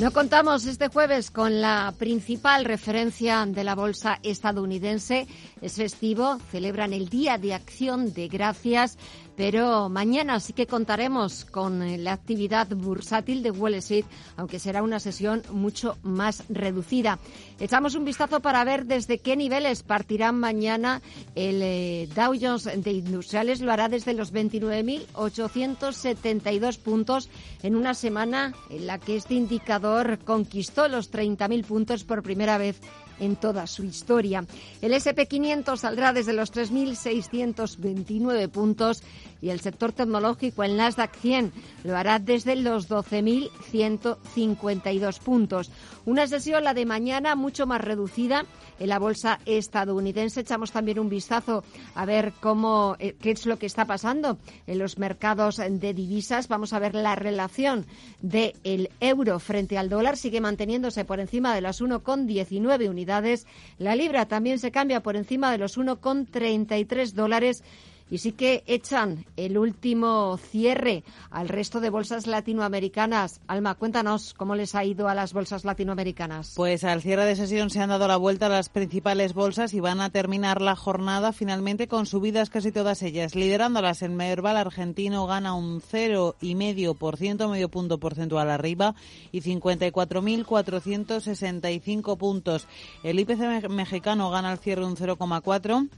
No 0.02 0.12
contamos 0.12 0.66
este 0.66 0.90
jueves 0.90 1.32
con 1.32 1.62
la 1.62 1.94
principal 1.98 2.66
referencia 2.66 3.46
de 3.46 3.64
la 3.64 3.76
bolsa 3.76 4.20
estadounidense. 4.24 5.26
Es 5.62 5.76
festivo, 5.76 6.38
celebran 6.52 6.92
el 6.92 7.08
Día 7.08 7.38
de 7.38 7.54
Acción 7.54 8.14
de 8.14 8.28
Gracias 8.28 8.98
pero 9.36 9.90
mañana 9.90 10.40
sí 10.40 10.54
que 10.54 10.68
contaremos 10.68 11.44
con 11.46 11.82
eh, 11.84 11.98
la 11.98 12.14
actividad 12.14 12.68
bursátil 12.70 13.44
de 13.44 13.52
Wall 13.52 13.74
Street, 13.76 14.06
aunque 14.38 14.58
será 14.60 14.82
una 14.82 15.00
sesión 15.00 15.44
mucho 15.52 15.98
más 16.04 16.46
reducida. 16.50 17.20
Echamos 17.60 17.96
un 17.96 18.06
vistazo 18.06 18.40
para 18.40 18.64
ver 18.64 18.86
desde 18.86 19.20
qué 19.20 19.36
niveles 19.36 19.84
partirán 19.84 20.40
mañana 20.40 21.02
el 21.36 21.62
eh, 21.62 22.08
Dow 22.16 22.34
Jones 22.40 22.64
de 22.64 22.92
Industriales. 22.92 23.60
Lo 23.62 23.72
hará 23.72 23.90
desde 23.90 24.14
los 24.14 24.34
29.872 24.34 26.80
puntos 26.80 27.30
en 27.64 27.76
una 27.76 27.94
semana 27.94 28.54
en 28.70 28.88
la 28.88 28.98
que 29.00 29.18
este 29.18 29.34
indicador 29.34 30.20
conquistó 30.20 30.88
los 30.88 31.12
30.000 31.12 31.66
puntos 31.66 32.06
por 32.06 32.24
primera 32.24 32.58
vez 32.58 32.80
en 33.20 33.36
toda 33.36 33.68
su 33.68 33.84
historia. 33.84 34.46
El 34.82 34.94
SP500 34.94 35.78
saldrá 35.78 36.14
desde 36.14 36.34
los 36.34 36.52
3.629 36.54 38.50
puntos 38.50 39.04
y 39.42 39.50
el 39.50 39.60
sector 39.60 39.92
tecnológico, 39.92 40.64
el 40.64 40.78
Nasdaq 40.78 41.14
100, 41.16 41.52
lo 41.84 41.96
hará 41.96 42.18
desde 42.20 42.56
los 42.56 42.90
12.152 42.90 45.20
puntos. 45.20 45.70
Una 46.06 46.28
sesión, 46.28 46.64
la 46.64 46.76
de 46.76 46.86
mañana, 46.86 47.36
mucho 47.36 47.66
más 47.66 47.82
reducida 47.82 48.46
en 48.80 48.90
la 48.90 49.00
bolsa 49.00 49.40
estadounidense. 49.46 50.42
Echamos 50.42 50.72
también 50.72 51.00
un 51.00 51.10
vistazo 51.10 51.64
a 51.96 52.06
ver 52.06 52.34
cómo, 52.40 52.96
eh, 53.00 53.16
qué 53.20 53.32
es 53.32 53.48
lo 53.48 53.58
que 53.58 53.66
está 53.66 53.86
pasando 53.86 54.38
en 54.68 54.78
los 54.78 55.00
mercados 55.00 55.58
de 55.58 55.94
divisas. 55.96 56.48
Vamos 56.48 56.74
a 56.74 56.80
ver 56.80 56.94
la 56.94 57.16
relación 57.16 57.88
del 58.22 58.92
euro 59.00 59.40
frente 59.40 59.80
al 59.80 59.90
dólar. 59.90 60.16
Sigue 60.16 60.42
manteniéndose 60.42 61.06
por 61.06 61.20
encima 61.20 61.56
de 61.56 61.62
las 61.62 61.82
1,19 61.82 62.88
unidades. 62.88 63.48
La 63.80 63.96
libra 63.96 64.28
también 64.28 64.60
se 64.60 64.70
cambia 64.70 65.02
por 65.02 65.16
encima 65.16 65.52
de 65.52 65.58
los 65.58 65.76
1,33 65.76 67.14
dólares 67.14 67.64
y 68.10 68.18
sí 68.20 68.34
que 68.34 68.64
echan 68.68 69.26
el 69.36 69.58
último 69.58 70.38
cierre 70.38 71.04
al 71.32 71.50
resto 71.50 71.80
de 71.80 71.90
bolsas 71.90 72.28
latinoamericanas. 72.28 73.42
Alma, 73.48 73.74
cuéntanos 73.76 74.34
cómo 74.34 74.56
les 74.56 74.76
ha 74.76 74.84
ido 74.84 75.08
a 75.08 75.16
las 75.16 75.34
bolsas 75.34 75.66
latinoamericanas. 75.66 76.54
Pues 76.56 76.84
al 76.84 77.02
cierre 77.02 77.26
de 77.26 77.36
sesión 77.36 77.70
se 77.70 77.82
han 77.82 77.90
dado 77.90 78.08
la 78.08 78.18
vuelta 78.18 78.46
a 78.46 78.50
las 78.50 78.70
principales 78.70 79.34
bolsas 79.34 79.74
y 79.74 79.80
van 79.80 80.02
a 80.02 80.12
terminar 80.12 80.62
la 80.62 80.76
jornada 80.76 81.34
finalmente 81.34 81.88
con 81.88 82.06
subidas 82.06 82.50
casi 82.50 82.72
todas 82.72 83.02
ellas. 83.02 83.34
Liderándolas, 83.36 84.04
el 84.04 84.12
Merval 84.12 84.58
argentino 84.58 85.26
gana 85.26 85.54
un 85.54 85.82
0,5%, 85.82 87.50
medio 87.50 87.70
punto 87.70 87.98
porcentual 88.00 88.50
arriba 88.50 88.96
y 89.32 89.42
54.465 89.42 92.18
puntos. 92.18 92.68
El 93.04 93.20
IPC 93.20 93.70
mexicano 93.70 94.30
gana 94.30 94.52
al 94.52 94.60
cierre 94.60 94.86
un 94.86 94.96
0,4% 94.96 95.90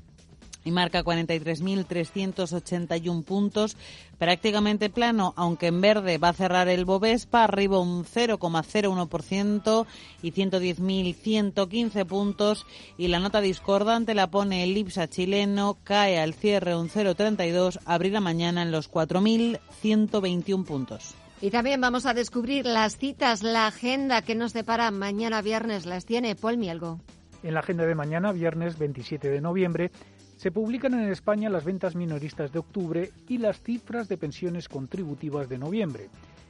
y 0.67 0.71
marca 0.71 1.03
43.381 1.03 3.23
puntos, 3.23 3.77
prácticamente 4.17 4.89
plano, 4.89 5.33
aunque 5.37 5.67
en 5.67 5.79
verde 5.79 6.17
va 6.17 6.29
a 6.29 6.33
cerrar 6.33 6.67
el 6.67 6.83
Bovespa, 6.83 7.43
arriba 7.45 7.79
un 7.79 8.03
0,01% 8.03 9.85
y 10.21 10.33
110.115 10.33 12.05
puntos, 12.05 12.65
y 12.97 13.07
la 13.07 13.19
nota 13.19 13.39
discordante 13.39 14.13
la 14.13 14.29
pone 14.29 14.65
el 14.65 14.75
IPSA 14.75 15.07
chileno, 15.07 15.77
cae 15.85 16.19
al 16.19 16.33
cierre 16.33 16.75
un 16.75 16.89
0,32, 16.89 17.79
abrirá 17.85 18.19
mañana 18.19 18.61
en 18.61 18.71
los 18.71 18.91
4.121 18.91 20.65
puntos. 20.65 21.15
Y 21.39 21.49
también 21.49 21.79
vamos 21.79 22.05
a 22.05 22.13
descubrir 22.13 22.65
las 22.65 22.97
citas, 22.97 23.41
la 23.41 23.67
agenda 23.67 24.21
que 24.21 24.35
nos 24.35 24.51
depara 24.51 24.91
mañana 24.91 25.41
viernes. 25.41 25.85
Las 25.85 26.05
tiene 26.05 26.35
Paul 26.35 26.57
Mielgo. 26.57 26.99
En 27.43 27.53
la 27.53 27.59
agenda 27.59 27.85
de 27.85 27.93
mañana, 27.93 28.31
viernes 28.31 28.79
27 28.79 29.29
de 29.29 29.39
noviembre, 29.39 29.91
se 30.37 30.51
publican 30.51 30.93
en 30.93 31.11
España 31.11 31.49
las 31.49 31.65
ventas 31.65 31.95
minoristas 31.95 32.51
de 32.51 32.59
octubre 32.59 33.11
y 33.27 33.39
las 33.39 33.59
cifras 33.59 34.07
de 34.07 34.17
pensiones 34.17 34.69
contributivas 34.69 35.49
de 35.49 35.57
noviembre. 35.57 36.09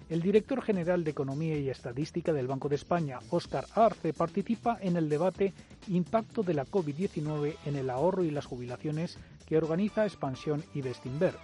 El 0.10 0.22
director 0.22 0.62
general 0.62 1.04
de 1.04 1.12
Economía 1.12 1.58
y 1.58 1.70
Estadística 1.70 2.34
del 2.34 2.48
Banco 2.48 2.70
de 2.70 2.76
España, 2.76 3.20
Óscar 3.30 3.66
Arce, 3.76 4.14
participa 4.14 4.78
en 4.82 4.98
el 4.98 5.10
debate 5.10 5.54
Impacto 5.88 6.44
de 6.44 6.54
la 6.54 6.66
COVID-19 6.66 7.56
en 7.66 7.76
el 7.78 7.90
ahorro 7.90 8.24
y 8.24 8.32
las 8.32 8.46
jubilaciones 8.46 9.18
que 9.46 9.58
organiza 9.58 10.06
Expansión 10.06 10.64
y 10.74 10.82
Bestinver. 10.82 11.36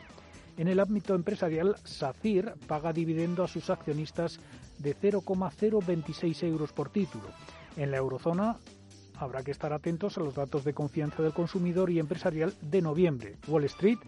En 0.57 0.67
el 0.67 0.81
ámbito 0.81 1.15
empresarial, 1.15 1.77
SACIR 1.83 2.53
paga 2.67 2.93
dividendo 2.93 3.43
a 3.43 3.47
sus 3.47 3.69
accionistas 3.69 4.39
de 4.79 4.93
0,026 4.93 6.43
euros 6.43 6.73
por 6.73 6.89
título. 6.89 7.25
En 7.75 7.89
la 7.89 7.97
eurozona, 7.97 8.57
habrá 9.17 9.43
que 9.43 9.51
estar 9.51 9.73
atentos 9.73 10.17
a 10.17 10.21
los 10.21 10.35
datos 10.35 10.63
de 10.63 10.73
confianza 10.73 11.23
del 11.23 11.33
consumidor 11.33 11.89
y 11.89 11.99
empresarial 11.99 12.53
de 12.61 12.81
noviembre. 12.81 13.35
Wall 13.47 13.65
Street 13.65 13.99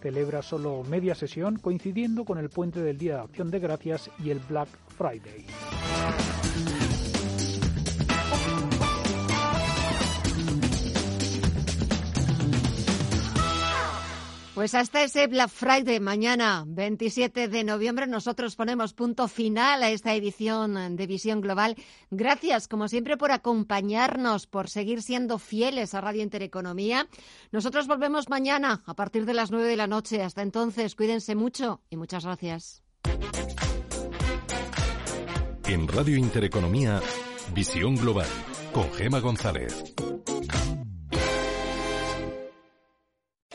celebra 0.00 0.42
solo 0.42 0.82
media 0.84 1.14
sesión 1.14 1.58
coincidiendo 1.58 2.24
con 2.24 2.38
el 2.38 2.50
puente 2.50 2.80
del 2.82 2.98
Día 2.98 3.16
de 3.16 3.22
Acción 3.22 3.50
de 3.50 3.58
Gracias 3.58 4.10
y 4.22 4.30
el 4.30 4.38
Black 4.40 4.68
Friday. 4.96 5.46
Pues 14.54 14.72
hasta 14.76 15.02
ese 15.02 15.26
Black 15.26 15.48
Friday 15.50 15.98
mañana, 15.98 16.62
27 16.68 17.48
de 17.48 17.64
noviembre, 17.64 18.06
nosotros 18.06 18.54
ponemos 18.54 18.94
punto 18.94 19.26
final 19.26 19.82
a 19.82 19.90
esta 19.90 20.14
edición 20.14 20.94
de 20.94 21.06
Visión 21.08 21.40
Global. 21.40 21.74
Gracias, 22.12 22.68
como 22.68 22.86
siempre, 22.86 23.16
por 23.16 23.32
acompañarnos, 23.32 24.46
por 24.46 24.70
seguir 24.70 25.02
siendo 25.02 25.40
fieles 25.40 25.92
a 25.94 26.00
Radio 26.00 26.22
Intereconomía. 26.22 27.08
Nosotros 27.50 27.88
volvemos 27.88 28.28
mañana 28.28 28.84
a 28.86 28.94
partir 28.94 29.26
de 29.26 29.34
las 29.34 29.50
9 29.50 29.66
de 29.66 29.76
la 29.76 29.88
noche. 29.88 30.22
Hasta 30.22 30.42
entonces, 30.42 30.94
cuídense 30.94 31.34
mucho 31.34 31.80
y 31.90 31.96
muchas 31.96 32.24
gracias. 32.24 32.84
En 35.66 35.88
Radio 35.88 36.16
Intereconomía, 36.16 37.00
Visión 37.52 37.96
Global, 37.96 38.28
con 38.72 38.92
Gema 38.92 39.18
González. 39.18 39.94